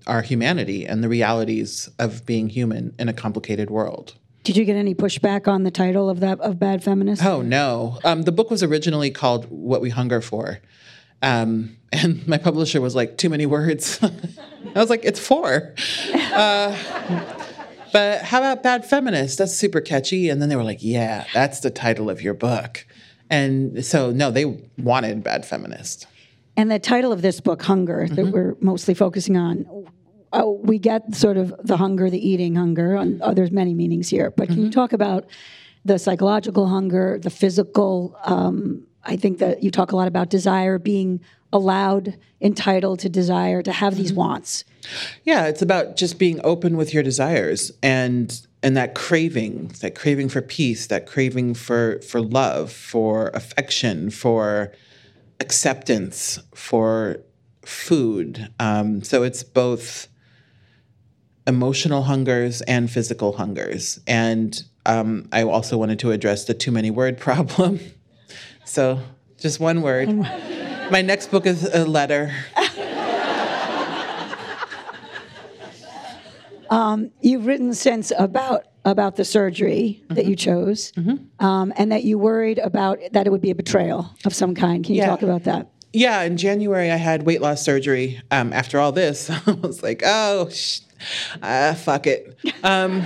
our 0.07 0.21
humanity 0.21 0.85
and 0.85 1.03
the 1.03 1.09
realities 1.09 1.89
of 1.99 2.25
being 2.25 2.49
human 2.49 2.95
in 2.97 3.09
a 3.09 3.13
complicated 3.13 3.69
world. 3.69 4.15
Did 4.43 4.57
you 4.57 4.65
get 4.65 4.75
any 4.75 4.95
pushback 4.95 5.47
on 5.47 5.63
the 5.63 5.71
title 5.71 6.09
of 6.09 6.19
that 6.21 6.39
of 6.39 6.57
Bad 6.57 6.83
Feminist? 6.83 7.23
Oh 7.23 7.41
no, 7.41 7.99
um, 8.03 8.23
the 8.23 8.31
book 8.31 8.49
was 8.49 8.63
originally 8.63 9.11
called 9.11 9.45
"What 9.49 9.81
We 9.81 9.89
Hunger 9.89 10.21
For," 10.21 10.59
um, 11.21 11.76
and 11.91 12.27
my 12.27 12.37
publisher 12.37 12.81
was 12.81 12.95
like, 12.95 13.17
"Too 13.17 13.29
many 13.29 13.45
words." 13.45 13.99
I 14.75 14.79
was 14.79 14.89
like, 14.89 15.05
"It's 15.05 15.19
four. 15.19 15.73
Uh, 16.13 16.75
but 17.93 18.21
how 18.21 18.39
about 18.39 18.63
Bad 18.63 18.85
Feminist? 18.85 19.37
That's 19.37 19.53
super 19.53 19.81
catchy. 19.81 20.29
And 20.29 20.41
then 20.41 20.49
they 20.49 20.55
were 20.55 20.63
like, 20.63 20.79
"Yeah, 20.81 21.25
that's 21.33 21.61
the 21.61 21.69
title 21.69 22.09
of 22.09 22.21
your 22.21 22.33
book." 22.33 22.85
And 23.29 23.85
so, 23.85 24.11
no, 24.11 24.31
they 24.31 24.45
wanted 24.77 25.23
Bad 25.23 25.45
Feminist. 25.45 26.07
And 26.55 26.71
the 26.71 26.79
title 26.79 27.11
of 27.11 27.21
this 27.21 27.39
book, 27.39 27.61
Hunger, 27.61 28.07
that 28.09 28.27
we're 28.27 28.55
mostly 28.61 28.93
focusing 28.93 29.37
on, 29.37 29.87
uh, 30.33 30.45
we 30.45 30.79
get 30.79 31.13
sort 31.13 31.37
of 31.37 31.53
the 31.63 31.77
hunger, 31.77 32.09
the 32.09 32.25
eating 32.25 32.55
hunger. 32.55 32.95
And, 32.95 33.21
oh, 33.21 33.33
there's 33.33 33.51
many 33.51 33.73
meanings 33.73 34.09
here, 34.09 34.31
but 34.31 34.47
can 34.47 34.63
you 34.63 34.71
talk 34.71 34.93
about 34.93 35.25
the 35.85 35.99
psychological 35.99 36.67
hunger, 36.67 37.19
the 37.21 37.29
physical? 37.29 38.17
Um, 38.23 38.87
I 39.03 39.17
think 39.17 39.37
that 39.37 39.61
you 39.61 39.69
talk 39.69 39.91
a 39.91 39.95
lot 39.95 40.07
about 40.07 40.29
desire 40.29 40.79
being 40.79 41.21
allowed, 41.51 42.17
entitled 42.41 42.99
to 42.99 43.09
desire, 43.09 43.61
to 43.61 43.71
have 43.71 43.95
these 43.95 44.13
wants. 44.13 44.63
Yeah, 45.23 45.45
it's 45.47 45.61
about 45.61 45.97
just 45.97 46.19
being 46.19 46.39
open 46.43 46.77
with 46.77 46.93
your 46.93 47.03
desires 47.03 47.71
and 47.81 48.41
and 48.63 48.75
that 48.75 48.95
craving, 48.95 49.71
that 49.81 49.93
craving 49.93 50.29
for 50.29 50.41
peace, 50.41 50.87
that 50.87 51.05
craving 51.05 51.53
for 51.53 52.01
for 52.01 52.21
love, 52.21 52.71
for 52.71 53.29
affection, 53.29 54.09
for 54.09 54.73
acceptance, 55.39 56.39
for 56.55 57.17
food. 57.65 58.49
Um, 58.59 59.03
so 59.03 59.23
it's 59.23 59.43
both 59.43 60.07
emotional 61.45 62.03
hungers 62.03 62.61
and 62.61 62.89
physical 62.91 63.33
hungers. 63.33 63.99
And 64.05 64.61
um, 64.85 65.27
I 65.31 65.43
also 65.43 65.77
wanted 65.77 65.99
to 65.99 66.11
address 66.11 66.45
the 66.45 66.53
too 66.53 66.71
many 66.71 66.91
word 66.91 67.17
problem. 67.19 67.79
so 68.65 68.99
just 69.39 69.59
one 69.59 69.81
word. 69.81 70.09
My 70.89 71.01
next 71.01 71.31
book 71.31 71.45
is 71.45 71.63
a 71.73 71.85
letter. 71.85 72.31
You've 77.21 77.45
written 77.45 77.73
since 77.73 78.11
about 78.17 78.67
about 78.85 79.17
the 79.17 79.25
surgery 79.25 80.01
that 80.09 80.25
you 80.25 80.35
chose, 80.35 80.93
um, 81.39 81.73
and 81.77 81.91
that 81.91 82.03
you 82.05 82.17
worried 82.17 82.57
about 82.59 82.99
that 83.11 83.27
it 83.27 83.31
would 83.31 83.41
be 83.41 83.51
a 83.51 83.55
betrayal 83.55 84.09
of 84.25 84.33
some 84.33 84.55
kind. 84.55 84.85
Can 84.85 84.95
you 84.95 85.01
Yeah. 85.01 85.07
talk 85.07 85.21
about 85.23 85.43
that? 85.43 85.67
Yeah, 85.91 86.21
in 86.23 86.37
January 86.37 86.89
I 86.91 86.95
had 86.95 87.23
weight 87.23 87.41
loss 87.41 87.61
surgery. 87.63 88.21
Um, 88.31 88.53
after 88.53 88.79
all 88.79 88.91
this, 88.93 89.29
I 89.47 89.51
was 89.51 89.83
like, 89.83 90.03
oh, 90.05 90.47
sh- 90.49 90.79
ah, 91.43 91.73
fuck 91.77 92.07
it. 92.07 92.37
Um, 92.63 93.01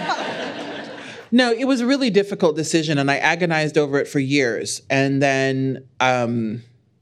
no, 1.32 1.52
it 1.52 1.66
was 1.66 1.82
a 1.82 1.88
really 1.88 2.12
difficult 2.12 2.56
decision, 2.56 3.00
and 3.00 3.10
I 3.10 3.18
agonized 3.18 3.76
over 3.78 3.98
it 4.00 4.08
for 4.08 4.20
years. 4.20 4.84
And 4.90 5.20
then, 5.22 5.84
um, 6.00 6.62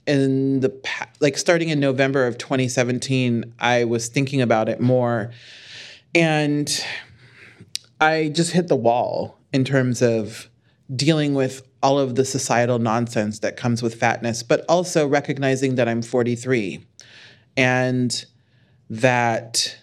in 0.09 0.61
the 0.61 0.73
like 1.19 1.37
starting 1.37 1.69
in 1.69 1.79
November 1.79 2.25
of 2.25 2.37
2017, 2.37 3.53
I 3.59 3.83
was 3.83 4.07
thinking 4.07 4.41
about 4.41 4.67
it 4.67 4.81
more, 4.81 5.31
and 6.15 6.83
I 8.01 8.31
just 8.33 8.51
hit 8.51 8.67
the 8.67 8.75
wall 8.75 9.37
in 9.53 9.63
terms 9.63 10.01
of 10.01 10.49
dealing 10.95 11.35
with 11.35 11.61
all 11.83 11.99
of 11.99 12.15
the 12.15 12.25
societal 12.25 12.79
nonsense 12.79 13.39
that 13.39 13.55
comes 13.55 13.83
with 13.83 13.95
fatness, 13.95 14.41
but 14.41 14.65
also 14.67 15.07
recognizing 15.07 15.75
that 15.75 15.87
I'm 15.87 16.01
43 16.01 16.83
and 17.55 18.25
that 18.89 19.77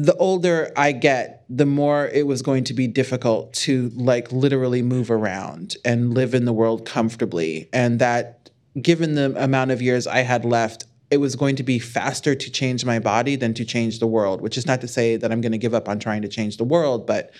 the 0.00 0.14
older 0.14 0.70
I 0.76 0.92
get, 0.92 1.44
the 1.48 1.66
more 1.66 2.06
it 2.06 2.24
was 2.24 2.40
going 2.40 2.62
to 2.64 2.72
be 2.72 2.86
difficult 2.86 3.52
to 3.52 3.88
like 3.96 4.30
literally 4.30 4.80
move 4.80 5.10
around 5.10 5.76
and 5.84 6.14
live 6.14 6.34
in 6.34 6.44
the 6.44 6.52
world 6.52 6.86
comfortably. 6.86 7.68
And 7.72 7.98
that 7.98 8.48
given 8.80 9.16
the 9.16 9.34
amount 9.42 9.72
of 9.72 9.82
years 9.82 10.06
I 10.06 10.18
had 10.20 10.44
left, 10.44 10.84
it 11.10 11.16
was 11.16 11.34
going 11.34 11.56
to 11.56 11.64
be 11.64 11.80
faster 11.80 12.36
to 12.36 12.50
change 12.50 12.84
my 12.84 13.00
body 13.00 13.34
than 13.34 13.54
to 13.54 13.64
change 13.64 13.98
the 13.98 14.06
world, 14.06 14.40
which 14.40 14.56
is 14.56 14.66
not 14.66 14.80
to 14.82 14.86
say 14.88 15.16
that 15.16 15.32
I'm 15.32 15.40
going 15.40 15.50
to 15.50 15.58
give 15.58 15.74
up 15.74 15.88
on 15.88 15.98
trying 15.98 16.22
to 16.22 16.28
change 16.28 16.58
the 16.58 16.64
world, 16.64 17.04
but 17.04 17.32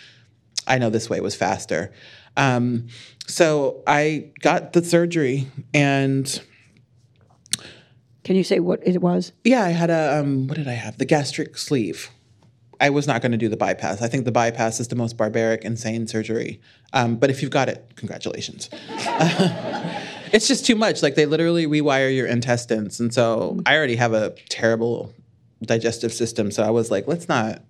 I 0.66 0.78
know 0.78 0.90
this 0.90 1.09
way 1.09 1.20
was 1.20 1.36
faster. 1.36 1.92
Um, 2.36 2.88
so 3.28 3.84
I 3.86 4.32
got 4.40 4.72
the 4.72 4.82
surgery 4.82 5.46
and 5.72 6.42
Can 8.24 8.34
you 8.34 8.42
say 8.42 8.59
what 8.59 8.80
it 8.84 9.00
was? 9.00 9.30
yeah, 9.44 9.62
I 9.62 9.70
had 9.70 9.90
a 9.90 10.18
um, 10.18 10.48
what 10.48 10.56
did 10.56 10.66
I 10.66 10.72
have? 10.72 10.98
The 10.98 11.04
gastric 11.04 11.56
sleeve. 11.56 12.11
I 12.81 12.91
was 12.91 13.07
not 13.07 13.22
going 13.22 13.33
to 13.33 13.39
do 13.39 13.49
the 13.49 13.57
bypass. 13.57 14.03
I 14.03 14.09
think 14.09 14.24
the 14.24 14.33
bypass 14.33 14.79
is 14.79 14.89
the 14.89 14.97
most 14.97 15.16
barbaric, 15.16 15.64
insane 15.64 16.07
surgery. 16.07 16.61
Um, 16.93 17.16
but 17.16 17.31
if 17.31 17.43
you've 17.43 17.51
got 17.51 17.68
it, 17.68 17.93
congratulations. 17.97 18.70
it's 20.33 20.47
just 20.47 20.64
too 20.64 20.76
much. 20.76 21.03
Like 21.03 21.14
they 21.14 21.26
literally 21.26 21.66
rewire 21.66 22.14
your 22.14 22.26
intestines, 22.26 23.01
and 23.01 23.12
so 23.12 23.61
I 23.66 23.76
already 23.76 23.97
have 23.97 24.12
a 24.12 24.31
terrible 24.49 25.12
digestive 25.62 26.12
system. 26.12 26.51
So 26.51 26.62
I 26.62 26.70
was 26.70 26.91
like, 26.91 27.09
let's 27.09 27.29
not 27.29 27.62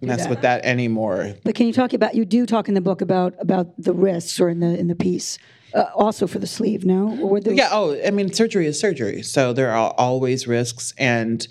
mess 0.00 0.28
with 0.28 0.42
that 0.42 0.64
anymore. 0.64 1.34
But 1.44 1.54
can 1.54 1.66
you 1.66 1.72
talk 1.72 1.92
about? 1.92 2.14
You 2.14 2.24
do 2.24 2.46
talk 2.46 2.68
in 2.68 2.74
the 2.74 2.80
book 2.80 3.00
about 3.00 3.34
about 3.38 3.76
the 3.80 3.92
risks, 3.92 4.40
or 4.40 4.48
in 4.48 4.60
the 4.60 4.78
in 4.78 4.88
the 4.88 4.94
piece, 4.94 5.38
uh, 5.74 5.84
also 5.94 6.26
for 6.26 6.38
the 6.38 6.46
sleeve. 6.46 6.84
No, 6.84 7.18
or 7.20 7.28
were 7.28 7.40
there, 7.40 7.54
Yeah. 7.54 7.68
Oh, 7.72 8.00
I 8.04 8.10
mean, 8.10 8.32
surgery 8.32 8.66
is 8.66 8.80
surgery, 8.80 9.22
so 9.22 9.52
there 9.52 9.70
are 9.70 9.94
always 9.98 10.46
risks. 10.46 10.94
And 10.96 11.46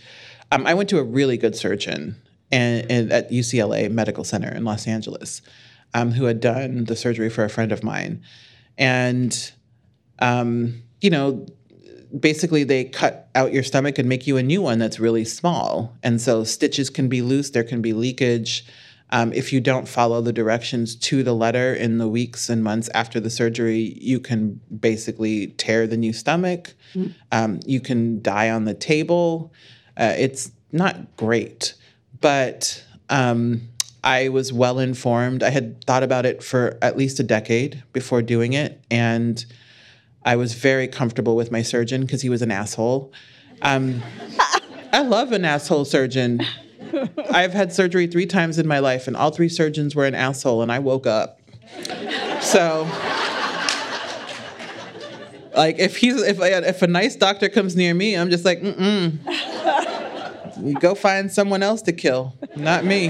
um, 0.51 0.65
I 0.65 0.73
went 0.73 0.89
to 0.89 0.97
a 0.97 1.03
really 1.03 1.37
good 1.37 1.55
surgeon 1.55 2.15
and, 2.51 2.89
and 2.91 3.11
at 3.11 3.31
UCLA 3.31 3.89
Medical 3.91 4.23
Center 4.23 4.53
in 4.53 4.63
Los 4.63 4.87
Angeles, 4.87 5.41
um, 5.93 6.11
who 6.11 6.25
had 6.25 6.39
done 6.39 6.85
the 6.85 6.95
surgery 6.95 7.29
for 7.29 7.43
a 7.43 7.49
friend 7.49 7.71
of 7.71 7.83
mine, 7.83 8.21
and 8.77 9.51
um, 10.19 10.81
you 11.01 11.09
know, 11.09 11.45
basically 12.17 12.63
they 12.63 12.85
cut 12.85 13.29
out 13.35 13.53
your 13.53 13.63
stomach 13.63 13.99
and 13.99 14.07
make 14.07 14.25
you 14.27 14.37
a 14.37 14.43
new 14.43 14.61
one 14.61 14.79
that's 14.79 14.99
really 14.99 15.25
small, 15.25 15.95
and 16.03 16.21
so 16.21 16.43
stitches 16.43 16.89
can 16.89 17.07
be 17.07 17.21
loose, 17.21 17.49
there 17.49 17.63
can 17.63 17.81
be 17.81 17.93
leakage. 17.93 18.65
Um, 19.11 19.31
if 19.33 19.53
you 19.53 19.61
don't 19.61 19.87
follow 19.87 20.19
the 20.19 20.33
directions 20.33 20.95
to 20.95 21.21
the 21.21 21.33
letter 21.33 21.73
in 21.73 21.99
the 21.99 22.07
weeks 22.07 22.49
and 22.49 22.63
months 22.63 22.89
after 22.95 23.19
the 23.19 23.29
surgery, 23.29 23.95
you 24.01 24.19
can 24.19 24.59
basically 24.79 25.47
tear 25.57 25.85
the 25.85 25.95
new 25.95 26.11
stomach. 26.11 26.73
Um, 27.31 27.59
you 27.67 27.79
can 27.79 28.21
die 28.23 28.49
on 28.49 28.65
the 28.65 28.73
table. 28.73 29.53
Uh, 29.95 30.15
it's 30.17 30.51
not 30.71 31.15
great, 31.17 31.75
but 32.21 32.83
um, 33.09 33.61
I 34.03 34.29
was 34.29 34.53
well 34.53 34.79
informed. 34.79 35.43
I 35.43 35.49
had 35.49 35.83
thought 35.85 36.03
about 36.03 36.25
it 36.25 36.43
for 36.43 36.77
at 36.81 36.97
least 36.97 37.19
a 37.19 37.23
decade 37.23 37.83
before 37.91 38.21
doing 38.21 38.53
it, 38.53 38.83
and 38.91 39.43
I 40.23 40.35
was 40.35 40.53
very 40.53 40.87
comfortable 40.87 41.35
with 41.35 41.51
my 41.51 41.61
surgeon 41.61 42.01
because 42.01 42.21
he 42.21 42.29
was 42.29 42.41
an 42.41 42.51
asshole. 42.51 43.11
Um, 43.61 44.01
I 44.93 45.01
love 45.01 45.31
an 45.31 45.45
asshole 45.45 45.85
surgeon. 45.85 46.41
I've 47.31 47.53
had 47.53 47.73
surgery 47.73 48.07
three 48.07 48.25
times 48.25 48.59
in 48.59 48.67
my 48.67 48.79
life, 48.79 49.07
and 49.07 49.17
all 49.17 49.31
three 49.31 49.49
surgeons 49.49 49.95
were 49.95 50.05
an 50.05 50.15
asshole, 50.15 50.61
and 50.61 50.71
I 50.71 50.79
woke 50.79 51.07
up. 51.07 51.39
So, 52.41 52.83
like, 55.55 55.79
if 55.79 55.97
he's 55.97 56.21
if 56.21 56.39
if 56.39 56.81
a 56.81 56.87
nice 56.87 57.15
doctor 57.15 57.49
comes 57.49 57.75
near 57.75 57.93
me, 57.93 58.15
I'm 58.15 58.29
just 58.29 58.45
like, 58.45 58.61
mm 58.61 58.75
mm. 58.75 59.54
You 60.65 60.73
go 60.73 60.95
find 60.95 61.31
someone 61.31 61.61
else 61.61 61.83
to 61.83 61.93
kill, 61.93 62.33
not 62.55 62.85
me. 62.85 63.09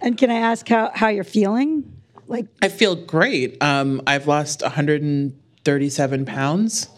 And 0.00 0.16
can 0.16 0.30
I 0.30 0.36
ask 0.36 0.66
how, 0.66 0.90
how 0.94 1.08
you're 1.08 1.22
feeling? 1.22 2.00
Like, 2.26 2.46
I 2.62 2.68
feel 2.68 2.96
great. 2.96 3.62
Um, 3.62 4.00
I've 4.06 4.26
lost 4.26 4.62
137 4.62 6.24
pounds. 6.24 6.88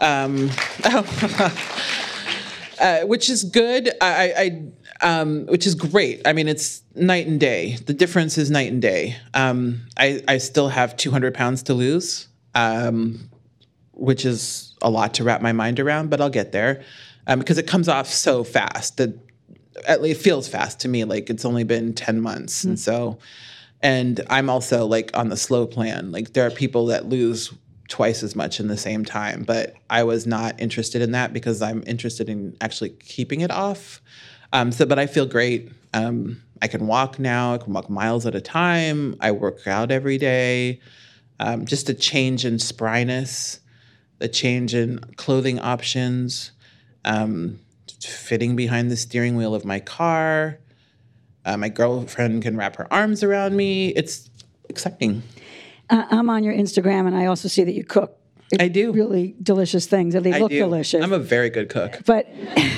Um, 0.00 0.50
uh, 2.80 3.00
which 3.06 3.30
is 3.30 3.44
good. 3.44 3.90
I, 4.02 4.34
I 4.36 4.62
um, 5.00 5.46
which 5.46 5.66
is 5.66 5.74
great. 5.74 6.20
I 6.26 6.34
mean, 6.34 6.48
it's 6.48 6.82
night 6.94 7.26
and 7.26 7.40
day. 7.40 7.76
The 7.86 7.94
difference 7.94 8.36
is 8.36 8.50
night 8.50 8.70
and 8.70 8.82
day. 8.82 9.16
Um, 9.32 9.86
I, 9.96 10.22
I 10.28 10.38
still 10.38 10.68
have 10.68 10.96
200 10.96 11.34
pounds 11.34 11.62
to 11.64 11.74
lose, 11.74 12.28
um, 12.54 13.30
which 13.92 14.26
is 14.26 14.74
a 14.82 14.90
lot 14.90 15.14
to 15.14 15.24
wrap 15.24 15.40
my 15.40 15.52
mind 15.52 15.80
around, 15.80 16.10
but 16.10 16.20
I'll 16.20 16.30
get 16.30 16.52
there 16.52 16.82
um, 17.26 17.38
because 17.38 17.58
it 17.58 17.66
comes 17.66 17.88
off 17.88 18.08
so 18.08 18.44
fast 18.44 18.96
that 18.96 19.18
at 19.86 20.02
least 20.02 20.20
it 20.20 20.22
feels 20.22 20.48
fast 20.48 20.80
to 20.80 20.88
me. 20.88 21.04
Like 21.04 21.30
it's 21.30 21.44
only 21.44 21.64
been 21.64 21.94
10 21.94 22.20
months, 22.20 22.60
mm-hmm. 22.60 22.70
and 22.70 22.80
so. 22.80 23.18
And 23.84 24.20
I'm 24.30 24.48
also 24.48 24.86
like 24.86 25.10
on 25.12 25.28
the 25.28 25.36
slow 25.36 25.66
plan. 25.66 26.12
Like 26.12 26.34
there 26.34 26.46
are 26.46 26.50
people 26.50 26.86
that 26.86 27.08
lose 27.08 27.52
twice 27.92 28.22
as 28.22 28.34
much 28.34 28.58
in 28.58 28.68
the 28.68 28.76
same 28.76 29.04
time. 29.04 29.42
But 29.42 29.74
I 29.90 30.02
was 30.04 30.26
not 30.26 30.58
interested 30.60 31.02
in 31.02 31.12
that 31.12 31.32
because 31.32 31.60
I'm 31.60 31.84
interested 31.86 32.28
in 32.28 32.56
actually 32.60 32.90
keeping 32.90 33.42
it 33.42 33.50
off. 33.50 34.00
Um, 34.52 34.72
so, 34.72 34.86
but 34.86 34.98
I 34.98 35.06
feel 35.06 35.26
great. 35.26 35.70
Um, 35.92 36.42
I 36.62 36.68
can 36.68 36.86
walk 36.86 37.18
now. 37.18 37.54
I 37.54 37.58
can 37.58 37.72
walk 37.72 37.90
miles 37.90 38.24
at 38.24 38.34
a 38.34 38.40
time. 38.40 39.16
I 39.20 39.32
work 39.32 39.66
out 39.66 39.90
every 39.90 40.16
day. 40.16 40.80
Um, 41.38 41.66
just 41.66 41.88
a 41.90 41.94
change 41.94 42.44
in 42.44 42.54
spryness, 42.54 43.58
a 44.20 44.28
change 44.28 44.74
in 44.74 45.00
clothing 45.16 45.58
options, 45.58 46.52
um, 47.04 47.58
fitting 48.00 48.56
behind 48.56 48.90
the 48.90 48.96
steering 48.96 49.36
wheel 49.36 49.54
of 49.54 49.64
my 49.64 49.80
car. 49.80 50.58
Uh, 51.44 51.56
my 51.56 51.68
girlfriend 51.68 52.42
can 52.42 52.56
wrap 52.56 52.76
her 52.76 52.92
arms 52.92 53.22
around 53.22 53.56
me. 53.56 53.88
It's 53.88 54.30
exciting. 54.68 55.22
I'm 55.90 56.30
on 56.30 56.42
your 56.44 56.54
Instagram, 56.54 57.06
and 57.06 57.16
I 57.16 57.26
also 57.26 57.48
see 57.48 57.64
that 57.64 57.74
you 57.74 57.84
cook. 57.84 58.18
I 58.58 58.68
do 58.68 58.92
really 58.92 59.34
delicious 59.42 59.86
things, 59.86 60.14
and 60.14 60.24
they 60.24 60.32
I 60.32 60.38
look 60.38 60.50
do. 60.50 60.58
delicious. 60.58 61.02
I'm 61.02 61.12
a 61.12 61.18
very 61.18 61.50
good 61.50 61.68
cook. 61.68 62.00
But 62.06 62.28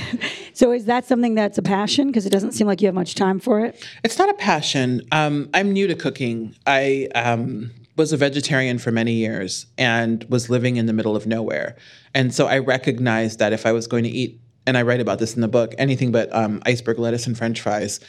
so, 0.53 0.73
is 0.73 0.87
that 0.87 1.05
something 1.05 1.35
that's 1.35 1.59
a 1.59 1.63
passion? 1.63 2.09
Because 2.09 2.27
it 2.27 2.31
doesn't 2.31 2.53
seem 2.53 2.67
like 2.67 2.81
you 2.81 2.87
have 2.87 2.95
much 2.95 3.15
time 3.15 3.41
for 3.41 3.65
it. 3.65 3.85
It's 4.03 4.19
not 4.19 4.31
a 4.31 4.35
passion. 4.35 5.03
Um, 5.13 5.51
I'm 5.53 5.73
new 5.73 5.87
to 5.87 5.95
cooking. 5.95 6.55
I 6.67 7.09
um, 7.15 7.71
was 7.97 8.13
a 8.13 8.17
vegetarian 8.17 8.79
for 8.79 8.91
many 8.91 9.13
years 9.13 9.67
and 9.79 10.25
was 10.25 10.51
living 10.51 10.77
in 10.77 10.87
the 10.87 10.93
middle 10.93 11.17
of 11.17 11.27
nowhere, 11.27 11.77
and 12.15 12.35
so 12.35 12.47
I 12.47 12.59
recognized 12.59 13.39
that 13.39 13.53
if 13.53 13.67
I 13.67 13.73
was 13.73 13.87
going 13.87 14.05
to 14.05 14.11
eat, 14.11 14.41
and 14.67 14.79
I 14.79 14.83
write 14.83 15.01
about 15.01 15.19
this 15.19 15.35
in 15.35 15.41
the 15.41 15.49
book, 15.49 15.75
anything 15.79 16.13
but 16.13 16.35
um, 16.35 16.63
iceberg 16.65 16.99
lettuce 16.99 17.27
and 17.27 17.37
French 17.37 17.61
fries. 17.61 18.01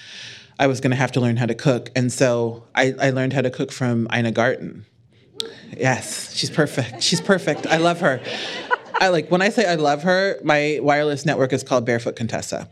I 0.60 0.68
was 0.68 0.80
going 0.80 0.92
to 0.92 0.98
have 0.98 1.12
to 1.14 1.20
learn 1.20 1.36
how 1.38 1.46
to 1.46 1.56
cook. 1.56 1.92
And 1.96 2.12
so 2.12 2.64
I, 2.76 2.94
I 3.00 3.10
learned 3.10 3.34
how 3.34 3.42
to 3.42 3.50
cook 3.50 3.72
from 3.74 4.08
Ina 4.16 4.32
Garten. 4.32 4.86
Yes, 5.78 6.34
she's 6.34 6.50
perfect. 6.50 7.04
She's 7.04 7.20
perfect. 7.20 7.68
I 7.68 7.78
love 7.78 8.00
her. 8.00 8.22
I 9.02 9.10
like 9.10 9.30
when 9.30 9.42
I 9.42 9.50
say 9.50 9.70
I 9.70 9.76
love 9.76 10.04
her, 10.04 10.40
my 10.44 10.80
wireless 10.82 11.26
network 11.26 11.52
is 11.52 11.64
called 11.64 11.86
Barefoot 11.86 12.16
Contessa. 12.16 12.70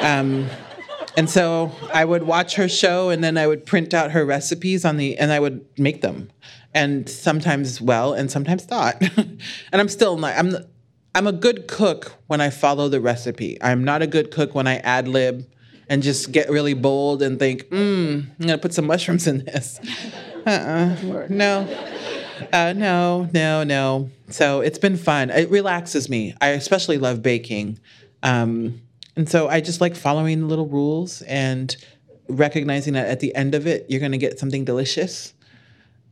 Um, 0.00 0.48
and 1.18 1.28
so 1.28 1.72
I 1.92 2.04
would 2.04 2.22
watch 2.22 2.54
her 2.54 2.68
show 2.68 3.10
and 3.10 3.24
then 3.24 3.36
I 3.36 3.48
would 3.48 3.66
print 3.66 3.92
out 3.92 4.12
her 4.12 4.24
recipes 4.24 4.84
on 4.84 4.98
the 4.98 5.18
and 5.18 5.32
I 5.32 5.40
would 5.40 5.66
make 5.76 6.00
them. 6.00 6.30
And 6.74 7.08
sometimes 7.08 7.80
well 7.80 8.14
and 8.14 8.30
sometimes 8.30 8.70
not. 8.70 9.02
and 9.16 9.40
I'm 9.72 9.88
still 9.88 10.16
not 10.16 10.38
I'm 10.38 10.54
I'm 11.16 11.26
a 11.26 11.32
good 11.32 11.66
cook 11.66 12.14
when 12.28 12.40
I 12.40 12.50
follow 12.50 12.88
the 12.88 13.00
recipe. 13.00 13.58
I'm 13.60 13.82
not 13.82 14.00
a 14.00 14.06
good 14.06 14.30
cook 14.30 14.54
when 14.54 14.68
I 14.68 14.76
ad 14.76 15.08
lib 15.08 15.44
and 15.88 16.04
just 16.04 16.30
get 16.30 16.50
really 16.50 16.74
bold 16.74 17.20
and 17.20 17.36
think, 17.36 17.66
hmm, 17.66 18.20
I'm 18.38 18.46
gonna 18.46 18.58
put 18.58 18.72
some 18.72 18.86
mushrooms 18.86 19.26
in 19.26 19.44
this. 19.44 19.80
Uh-uh. 20.46 21.26
No. 21.28 21.66
Uh, 22.52 22.72
no, 22.74 23.28
no, 23.34 23.64
no. 23.64 24.08
So 24.28 24.60
it's 24.60 24.78
been 24.78 24.96
fun. 24.96 25.30
It 25.30 25.50
relaxes 25.50 26.08
me. 26.08 26.36
I 26.40 26.50
especially 26.50 26.96
love 26.96 27.22
baking. 27.22 27.80
Um, 28.22 28.80
and 29.18 29.28
so 29.28 29.48
I 29.48 29.60
just 29.60 29.80
like 29.80 29.96
following 29.96 30.38
the 30.38 30.46
little 30.46 30.68
rules 30.68 31.22
and 31.22 31.76
recognizing 32.28 32.92
that 32.92 33.08
at 33.08 33.18
the 33.18 33.34
end 33.34 33.56
of 33.56 33.66
it, 33.66 33.84
you're 33.88 33.98
going 33.98 34.12
to 34.12 34.18
get 34.18 34.38
something 34.38 34.64
delicious. 34.64 35.34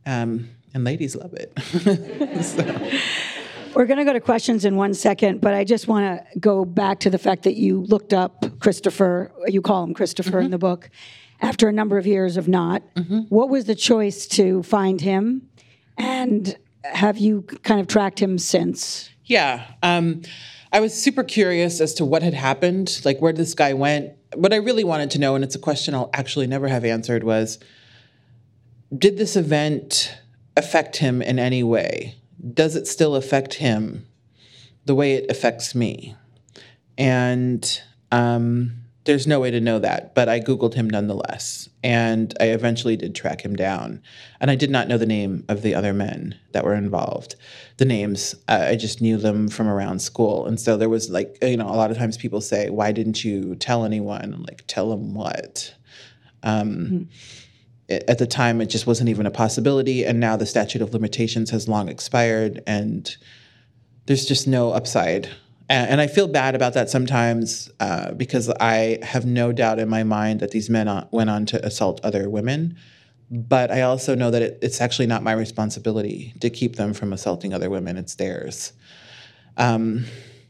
Um, 0.05 0.49
and 0.73 0.83
ladies 0.83 1.15
love 1.15 1.33
it. 1.33 1.53
so. 2.43 3.73
We're 3.73 3.85
going 3.85 3.99
to 3.99 4.03
go 4.03 4.11
to 4.11 4.19
questions 4.19 4.65
in 4.65 4.75
one 4.75 4.93
second, 4.93 5.39
but 5.39 5.53
I 5.53 5.63
just 5.63 5.87
want 5.87 6.03
to 6.33 6.39
go 6.39 6.65
back 6.65 6.99
to 7.01 7.09
the 7.09 7.17
fact 7.17 7.43
that 7.43 7.55
you 7.55 7.79
looked 7.83 8.11
up 8.11 8.59
Christopher, 8.59 9.31
you 9.47 9.61
call 9.61 9.85
him 9.85 9.93
Christopher 9.93 10.31
mm-hmm. 10.31 10.45
in 10.45 10.51
the 10.51 10.57
book, 10.57 10.89
after 11.39 11.69
a 11.69 11.71
number 11.71 11.97
of 11.97 12.05
years 12.05 12.35
of 12.35 12.49
not. 12.49 12.83
Mm-hmm. 12.95 13.19
What 13.29 13.47
was 13.47 13.65
the 13.65 13.75
choice 13.75 14.27
to 14.27 14.63
find 14.63 14.99
him? 14.99 15.47
And 15.97 16.57
have 16.83 17.17
you 17.17 17.43
kind 17.63 17.79
of 17.79 17.87
tracked 17.87 18.19
him 18.19 18.37
since? 18.37 19.11
Yeah. 19.23 19.65
Um, 19.81 20.23
I 20.71 20.79
was 20.79 20.93
super 20.93 21.23
curious 21.23 21.79
as 21.81 21.93
to 21.95 22.05
what 22.05 22.23
had 22.23 22.33
happened, 22.33 23.01
like 23.05 23.19
where 23.19 23.33
this 23.33 23.53
guy 23.53 23.73
went. 23.73 24.13
What 24.35 24.53
I 24.53 24.57
really 24.57 24.83
wanted 24.83 25.11
to 25.11 25.19
know, 25.19 25.35
and 25.35 25.43
it's 25.43 25.55
a 25.55 25.59
question 25.59 25.93
I'll 25.95 26.09
actually 26.13 26.47
never 26.47 26.67
have 26.67 26.83
answered, 26.83 27.23
was 27.23 27.59
did 28.95 29.17
this 29.17 29.35
event 29.35 30.15
affect 30.55 30.97
him 30.97 31.21
in 31.21 31.39
any 31.39 31.63
way? 31.63 32.17
does 32.53 32.75
it 32.75 32.87
still 32.87 33.15
affect 33.15 33.55
him 33.55 34.05
the 34.85 34.95
way 34.95 35.13
it 35.13 35.29
affects 35.29 35.73
me? 35.73 36.15
And 36.97 37.81
um, 38.11 38.73
there's 39.07 39.25
no 39.25 39.39
way 39.39 39.49
to 39.49 39.61
know 39.61 39.79
that, 39.79 40.13
but 40.13 40.29
I 40.29 40.39
Googled 40.39 40.73
him 40.73 40.89
nonetheless. 40.89 41.69
And 41.81 42.35
I 42.39 42.47
eventually 42.49 42.97
did 42.97 43.15
track 43.15 43.43
him 43.43 43.55
down. 43.55 44.01
And 44.39 44.51
I 44.51 44.55
did 44.55 44.69
not 44.69 44.87
know 44.87 44.97
the 44.97 45.05
name 45.05 45.45
of 45.47 45.61
the 45.61 45.73
other 45.73 45.93
men 45.93 46.37
that 46.51 46.65
were 46.65 46.75
involved. 46.75 47.35
The 47.77 47.85
names, 47.85 48.35
uh, 48.49 48.65
I 48.67 48.75
just 48.75 49.01
knew 49.01 49.17
them 49.17 49.47
from 49.47 49.67
around 49.67 49.99
school. 49.99 50.45
And 50.45 50.59
so 50.59 50.75
there 50.75 50.89
was 50.89 51.09
like, 51.09 51.37
you 51.41 51.57
know, 51.57 51.69
a 51.69 51.73
lot 51.73 51.89
of 51.89 51.97
times 51.97 52.17
people 52.17 52.41
say, 52.41 52.69
why 52.69 52.91
didn't 52.91 53.23
you 53.23 53.55
tell 53.55 53.85
anyone? 53.85 54.33
I'm 54.33 54.43
like, 54.43 54.63
tell 54.67 54.89
them 54.89 55.15
what? 55.15 55.73
Um, 56.43 56.69
mm-hmm 56.75 57.03
at 57.89 58.17
the 58.17 58.27
time 58.27 58.59
it 58.59 58.65
just 58.65 58.85
wasn't 58.85 59.07
even 59.07 59.25
a 59.25 59.31
possibility 59.31 60.03
and 60.03 60.19
now 60.19 60.35
the 60.35 60.45
statute 60.45 60.81
of 60.81 60.91
limitations 60.91 61.51
has 61.51 61.69
long 61.69 61.87
expired 61.87 62.61
and 62.67 63.15
there's 64.07 64.25
just 64.25 64.45
no 64.45 64.71
upside 64.71 65.29
and, 65.69 65.91
and 65.91 66.01
i 66.01 66.07
feel 66.07 66.27
bad 66.27 66.55
about 66.55 66.73
that 66.73 66.89
sometimes 66.89 67.69
uh, 67.79 68.11
because 68.13 68.49
i 68.59 68.99
have 69.01 69.25
no 69.25 69.51
doubt 69.51 69.79
in 69.79 69.89
my 69.89 70.03
mind 70.03 70.39
that 70.39 70.51
these 70.51 70.69
men 70.69 70.87
on, 70.87 71.07
went 71.11 71.29
on 71.29 71.45
to 71.45 71.63
assault 71.65 71.99
other 72.03 72.29
women 72.29 72.75
but 73.29 73.71
i 73.71 73.81
also 73.81 74.15
know 74.15 74.31
that 74.31 74.41
it, 74.41 74.59
it's 74.61 74.81
actually 74.81 75.07
not 75.07 75.23
my 75.23 75.33
responsibility 75.33 76.33
to 76.39 76.49
keep 76.49 76.75
them 76.75 76.93
from 76.93 77.13
assaulting 77.13 77.53
other 77.53 77.69
women 77.69 77.97
it's 77.97 78.15
theirs 78.15 78.73
um, 79.57 80.05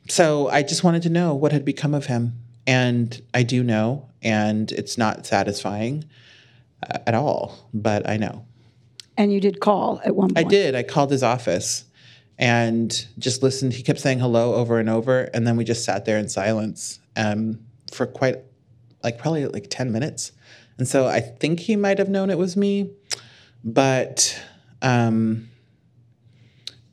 so 0.10 0.48
i 0.50 0.62
just 0.62 0.84
wanted 0.84 1.02
to 1.02 1.10
know 1.10 1.34
what 1.34 1.52
had 1.52 1.66
become 1.66 1.94
of 1.94 2.06
him 2.06 2.34
and 2.66 3.22
i 3.34 3.44
do 3.44 3.64
know 3.64 4.10
and 4.22 4.72
it's 4.72 4.98
not 4.98 5.26
satisfying 5.26 6.04
at 6.84 7.14
all, 7.14 7.70
but 7.74 8.08
I 8.08 8.18
know. 8.18 8.46
And 9.18 9.34
you 9.34 9.40
did 9.40 9.60
call 9.60 10.00
at 10.06 10.16
one 10.16 10.34
point. 10.34 10.46
I 10.46 10.50
did. 10.50 10.76
I 10.76 10.84
called 10.84 11.12
his 11.12 11.24
office 11.24 11.86
and 12.38 13.08
just 13.18 13.42
listened. 13.42 13.74
He 13.74 13.84
kept 13.84 14.00
saying 14.00 14.20
hello 14.20 14.56
over 14.56 14.80
and 14.80 14.90
over, 14.90 15.30
and 15.34 15.46
then 15.48 15.58
we 15.58 15.64
just 15.64 15.84
sat 15.84 16.06
there 16.06 16.18
in 16.18 16.30
silence 16.30 17.00
um, 17.16 17.60
for 17.92 18.06
quite, 18.06 18.38
like 19.04 19.18
probably 19.18 19.46
like 19.48 19.68
ten 19.70 19.92
minutes. 19.92 20.32
And 20.78 20.88
so 20.88 21.08
I 21.08 21.20
think 21.20 21.62
he 21.62 21.76
might 21.76 21.98
have 21.98 22.10
known 22.10 22.30
it 22.30 22.38
was 22.38 22.56
me, 22.56 22.92
but 23.64 24.40
um, 24.82 25.50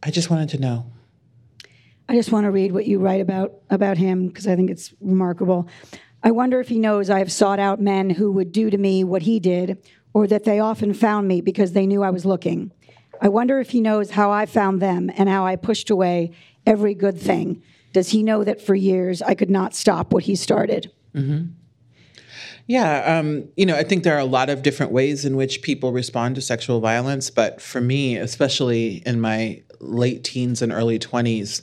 I 0.03 0.11
just 0.11 0.31
wanted 0.31 0.49
to 0.51 0.59
know. 0.59 0.87
I 2.09 2.15
just 2.15 2.33
want 2.33 2.45
to 2.45 2.51
read 2.51 2.73
what 2.73 2.87
you 2.87 2.99
write 2.99 3.21
about 3.21 3.55
about 3.71 3.97
him 3.97 4.29
because 4.29 4.47
I 4.47 4.57
think 4.57 4.71
it's 4.71 4.93
remarkable. 5.01 5.69
I 6.23 6.31
wonder 6.31 6.61
if 6.61 6.69
he 6.69 6.79
knows 6.79 7.11
I 7.11 7.19
have 7.19 7.33
sought 7.33 7.59
out 7.59 7.81
men 7.81 8.09
who 8.11 8.33
would 8.33 8.53
do 8.53 8.71
to 8.71 8.79
me 8.79 9.05
what 9.05 9.23
he 9.23 9.41
did, 9.41 9.79
or 10.15 10.27
that 10.27 10.45
they 10.45 10.61
often 10.61 10.95
found 10.95 11.29
me 11.29 11.43
because 11.43 11.73
they 11.73 11.87
knew 11.87 12.03
I 12.03 12.11
was 12.11 12.25
looking. 12.25 12.73
I 13.25 13.29
wonder 13.29 13.59
if 13.59 13.71
he 13.71 13.81
knows 13.81 14.11
how 14.11 14.31
I 14.31 14.45
found 14.45 14.83
them 14.83 15.11
and 15.17 15.31
how 15.31 15.47
I 15.47 15.57
pushed 15.57 15.89
away 15.89 16.33
every 16.67 16.93
good 16.93 17.19
thing. 17.19 17.63
Does 17.95 18.11
he 18.11 18.23
know 18.23 18.45
that 18.45 18.61
for 18.61 18.75
years 18.75 19.23
I 19.23 19.35
could 19.35 19.49
not 19.49 19.75
stop 19.75 20.13
what 20.13 20.25
he 20.25 20.37
started? 20.37 20.93
Mm-hmm. 21.15 21.47
Yeah, 22.67 23.19
um, 23.19 23.49
you 23.57 23.65
know, 23.65 23.77
I 23.77 23.83
think 23.83 24.05
there 24.05 24.15
are 24.15 24.21
a 24.21 24.27
lot 24.27 24.51
of 24.51 24.63
different 24.63 24.93
ways 24.93 25.25
in 25.25 25.37
which 25.37 25.63
people 25.63 25.91
respond 25.91 26.35
to 26.35 26.43
sexual 26.43 26.81
violence, 26.81 27.31
but 27.31 27.63
for 27.63 27.81
me, 27.81 28.17
especially 28.17 29.03
in 29.07 29.23
my 29.23 29.63
late 29.81 30.23
teens 30.23 30.61
and 30.61 30.71
early 30.71 30.99
20s, 30.99 31.63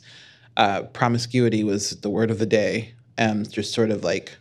uh, 0.58 0.84
promiscuity 0.84 1.64
was 1.64 1.92
the 2.02 2.10
word 2.10 2.32
of 2.32 2.40
the 2.40 2.46
day. 2.48 2.96
Um, 3.20 3.46
just 3.46 3.72
sort 3.72 3.92
of 3.92 4.04
like 4.04 4.36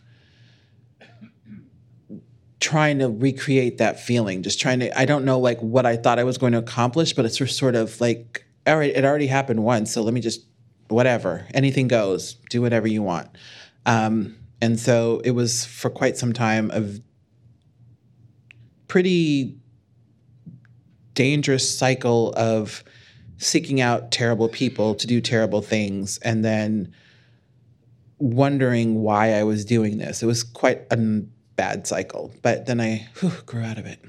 trying 2.61 2.99
to 2.99 3.09
recreate 3.09 3.79
that 3.79 3.99
feeling, 3.99 4.43
just 4.43 4.61
trying 4.61 4.81
to, 4.81 4.99
I 4.99 5.07
don't 5.07 5.25
know 5.25 5.39
like 5.39 5.59
what 5.61 5.87
I 5.87 5.97
thought 5.97 6.19
I 6.19 6.25
was 6.25 6.39
going 6.39 6.53
to 6.53 6.59
accomplish, 6.59 7.15
but 7.15 7.25
it's 7.25 7.39
just 7.39 7.57
sort 7.57 7.75
of 7.75 8.01
like, 8.01 8.45
all 8.67 8.77
right, 8.77 8.95
it 8.95 9.05
already 9.05 9.27
happened 9.27 9.65
once. 9.65 9.93
So 9.93 10.03
let 10.03 10.13
me 10.13 10.21
just, 10.21 10.45
whatever, 10.89 11.47
anything 11.55 11.89
goes, 11.89 12.35
do 12.51 12.61
whatever 12.61 12.87
you 12.87 13.03
want. 13.03 13.29
Um, 13.87 14.37
and 14.61 14.79
so 14.79 15.23
it 15.25 15.31
was 15.31 15.65
for 15.65 15.89
quite 15.89 16.19
some 16.19 16.35
time 16.35 16.71
a 16.73 16.85
pretty 18.89 19.57
dangerous 21.15 21.79
cycle 21.79 22.35
of 22.37 22.85
seeking 23.39 23.81
out 23.81 24.11
terrible 24.11 24.49
people 24.51 24.95
to 24.97 25.07
do 25.07 25.21
terrible 25.21 25.63
things 25.63 26.19
and 26.19 26.45
then 26.45 26.93
wondering 28.19 29.01
why 29.01 29.33
I 29.33 29.45
was 29.45 29.65
doing 29.65 29.97
this. 29.97 30.23
It 30.23 30.27
was 30.27 30.43
quite 30.43 30.83
a 30.91 31.23
bad 31.61 31.87
cycle, 31.87 32.33
but 32.41 32.65
then 32.65 32.81
I 32.81 33.07
whew, 33.19 33.33
grew 33.45 33.63
out 33.63 33.77
of 33.77 33.85
it. 33.85 34.03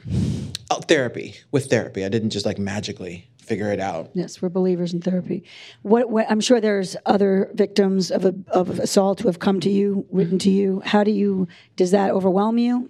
Oh, 0.69 0.79
therapy, 0.79 1.35
with 1.51 1.69
therapy. 1.69 2.05
I 2.05 2.07
didn't 2.07 2.29
just 2.29 2.45
like 2.45 2.57
magically 2.57 3.27
figure 3.39 3.73
it 3.73 3.81
out. 3.81 4.09
Yes, 4.13 4.41
we're 4.41 4.47
believers 4.47 4.93
in 4.93 5.01
therapy. 5.01 5.43
What, 5.81 6.09
what 6.09 6.31
I'm 6.31 6.39
sure 6.39 6.61
there's 6.61 6.95
other 7.05 7.51
victims 7.53 8.09
of 8.09 8.23
a, 8.23 8.33
of 8.51 8.79
assault 8.79 9.19
who 9.19 9.27
have 9.27 9.39
come 9.39 9.59
to 9.59 9.69
you, 9.69 10.05
written 10.11 10.39
to 10.39 10.49
you. 10.49 10.81
How 10.85 11.03
do 11.03 11.11
you? 11.11 11.49
Does 11.75 11.91
that 11.91 12.11
overwhelm 12.11 12.57
you? 12.57 12.89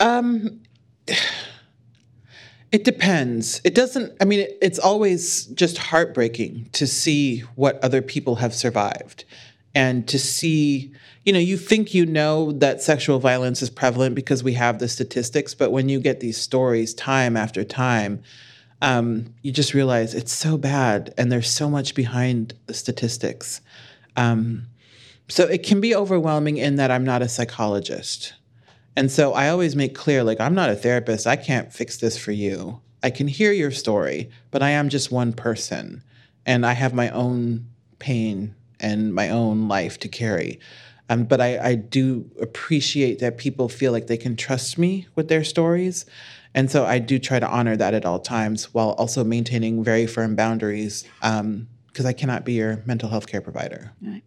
Um, 0.00 0.62
it 2.72 2.82
depends. 2.82 3.60
It 3.62 3.74
doesn't. 3.74 4.16
I 4.22 4.24
mean, 4.24 4.40
it, 4.40 4.56
it's 4.62 4.78
always 4.78 5.44
just 5.48 5.76
heartbreaking 5.76 6.70
to 6.72 6.86
see 6.86 7.40
what 7.56 7.78
other 7.84 8.00
people 8.00 8.36
have 8.36 8.54
survived, 8.54 9.26
and 9.76 10.08
to 10.08 10.18
see. 10.18 10.92
You 11.24 11.32
know, 11.32 11.40
you 11.40 11.56
think 11.56 11.92
you 11.92 12.06
know 12.06 12.52
that 12.52 12.80
sexual 12.80 13.18
violence 13.18 13.60
is 13.60 13.68
prevalent 13.68 14.14
because 14.14 14.44
we 14.44 14.52
have 14.52 14.78
the 14.78 14.86
statistics, 14.86 15.54
but 15.54 15.72
when 15.72 15.88
you 15.88 15.98
get 15.98 16.20
these 16.20 16.36
stories 16.36 16.94
time 16.94 17.36
after 17.36 17.64
time, 17.64 18.22
um, 18.80 19.34
you 19.42 19.50
just 19.50 19.74
realize 19.74 20.14
it's 20.14 20.32
so 20.32 20.56
bad 20.56 21.12
and 21.18 21.32
there's 21.32 21.50
so 21.50 21.68
much 21.68 21.96
behind 21.96 22.54
the 22.66 22.74
statistics. 22.74 23.60
Um, 24.16 24.66
so 25.26 25.44
it 25.44 25.64
can 25.64 25.80
be 25.80 25.96
overwhelming 25.96 26.58
in 26.58 26.76
that 26.76 26.92
I'm 26.92 27.04
not 27.04 27.22
a 27.22 27.28
psychologist. 27.28 28.34
And 28.94 29.10
so 29.10 29.32
I 29.32 29.48
always 29.48 29.74
make 29.74 29.96
clear 29.96 30.22
like, 30.22 30.40
I'm 30.40 30.54
not 30.54 30.70
a 30.70 30.76
therapist. 30.76 31.26
I 31.26 31.34
can't 31.34 31.72
fix 31.72 31.96
this 31.96 32.16
for 32.16 32.30
you. 32.30 32.80
I 33.02 33.10
can 33.10 33.26
hear 33.26 33.50
your 33.50 33.72
story, 33.72 34.30
but 34.52 34.62
I 34.62 34.70
am 34.70 34.88
just 34.90 35.10
one 35.10 35.32
person 35.32 36.04
and 36.46 36.64
I 36.64 36.74
have 36.74 36.94
my 36.94 37.10
own 37.10 37.66
pain 37.98 38.54
and 38.80 39.14
my 39.14 39.30
own 39.30 39.68
life 39.68 39.98
to 40.00 40.08
carry. 40.08 40.58
Um, 41.08 41.24
but 41.24 41.40
I, 41.40 41.58
I 41.58 41.74
do 41.76 42.30
appreciate 42.40 43.20
that 43.20 43.38
people 43.38 43.68
feel 43.68 43.92
like 43.92 44.06
they 44.08 44.16
can 44.16 44.36
trust 44.36 44.76
me 44.76 45.06
with 45.14 45.28
their 45.28 45.44
stories. 45.44 46.04
And 46.54 46.70
so 46.70 46.84
I 46.84 46.98
do 46.98 47.18
try 47.18 47.38
to 47.38 47.48
honor 47.48 47.76
that 47.76 47.94
at 47.94 48.04
all 48.04 48.18
times 48.18 48.72
while 48.74 48.90
also 48.92 49.22
maintaining 49.22 49.84
very 49.84 50.06
firm 50.06 50.34
boundaries 50.34 51.04
because 51.20 51.40
um, 51.40 51.68
I 52.06 52.12
cannot 52.12 52.44
be 52.44 52.54
your 52.54 52.82
mental 52.86 53.08
health 53.08 53.26
care 53.26 53.40
provider. 53.40 53.92
Right. 54.02 54.22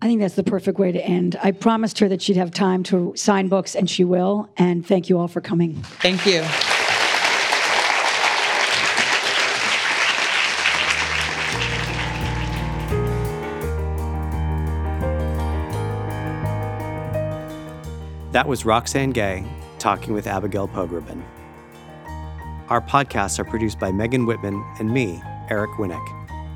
I 0.00 0.06
think 0.06 0.20
that's 0.20 0.34
the 0.34 0.42
perfect 0.42 0.80
way 0.80 0.90
to 0.90 1.00
end. 1.00 1.38
I 1.40 1.52
promised 1.52 2.00
her 2.00 2.08
that 2.08 2.20
she'd 2.20 2.36
have 2.36 2.50
time 2.50 2.82
to 2.84 3.12
sign 3.14 3.46
books, 3.46 3.76
and 3.76 3.88
she 3.88 4.02
will. 4.02 4.50
And 4.56 4.84
thank 4.84 5.08
you 5.08 5.16
all 5.16 5.28
for 5.28 5.40
coming. 5.40 5.76
Thank 6.00 6.26
you. 6.26 6.42
That 18.32 18.48
was 18.48 18.64
Roxane 18.64 19.12
Gay 19.12 19.44
talking 19.78 20.14
with 20.14 20.26
Abigail 20.26 20.66
Pogrebin. 20.66 21.22
Our 22.70 22.80
podcasts 22.80 23.38
are 23.38 23.44
produced 23.44 23.78
by 23.78 23.92
Megan 23.92 24.24
Whitman 24.24 24.64
and 24.78 24.90
me, 24.90 25.22
Eric 25.50 25.72
Winnick. 25.72 26.02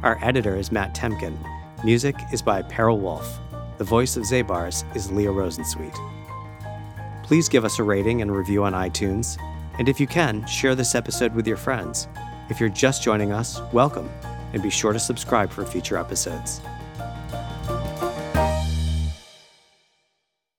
Our 0.02 0.18
editor 0.24 0.56
is 0.56 0.72
Matt 0.72 0.94
Temkin. 0.94 1.36
Music 1.84 2.16
is 2.32 2.40
by 2.40 2.62
Peril 2.62 2.98
Wolf. 2.98 3.38
The 3.76 3.84
voice 3.84 4.16
of 4.16 4.22
Zabars 4.22 4.84
is 4.96 5.12
Leah 5.12 5.28
Rosensweet. 5.28 5.94
Please 7.22 7.46
give 7.46 7.66
us 7.66 7.78
a 7.78 7.82
rating 7.82 8.22
and 8.22 8.34
review 8.34 8.64
on 8.64 8.72
iTunes. 8.72 9.36
And 9.78 9.86
if 9.86 10.00
you 10.00 10.06
can, 10.06 10.46
share 10.46 10.74
this 10.74 10.94
episode 10.94 11.34
with 11.34 11.46
your 11.46 11.58
friends. 11.58 12.08
If 12.48 12.58
you're 12.58 12.70
just 12.70 13.02
joining 13.02 13.32
us, 13.32 13.60
welcome, 13.74 14.08
and 14.54 14.62
be 14.62 14.70
sure 14.70 14.94
to 14.94 14.98
subscribe 14.98 15.50
for 15.50 15.66
future 15.66 15.98
episodes. 15.98 16.62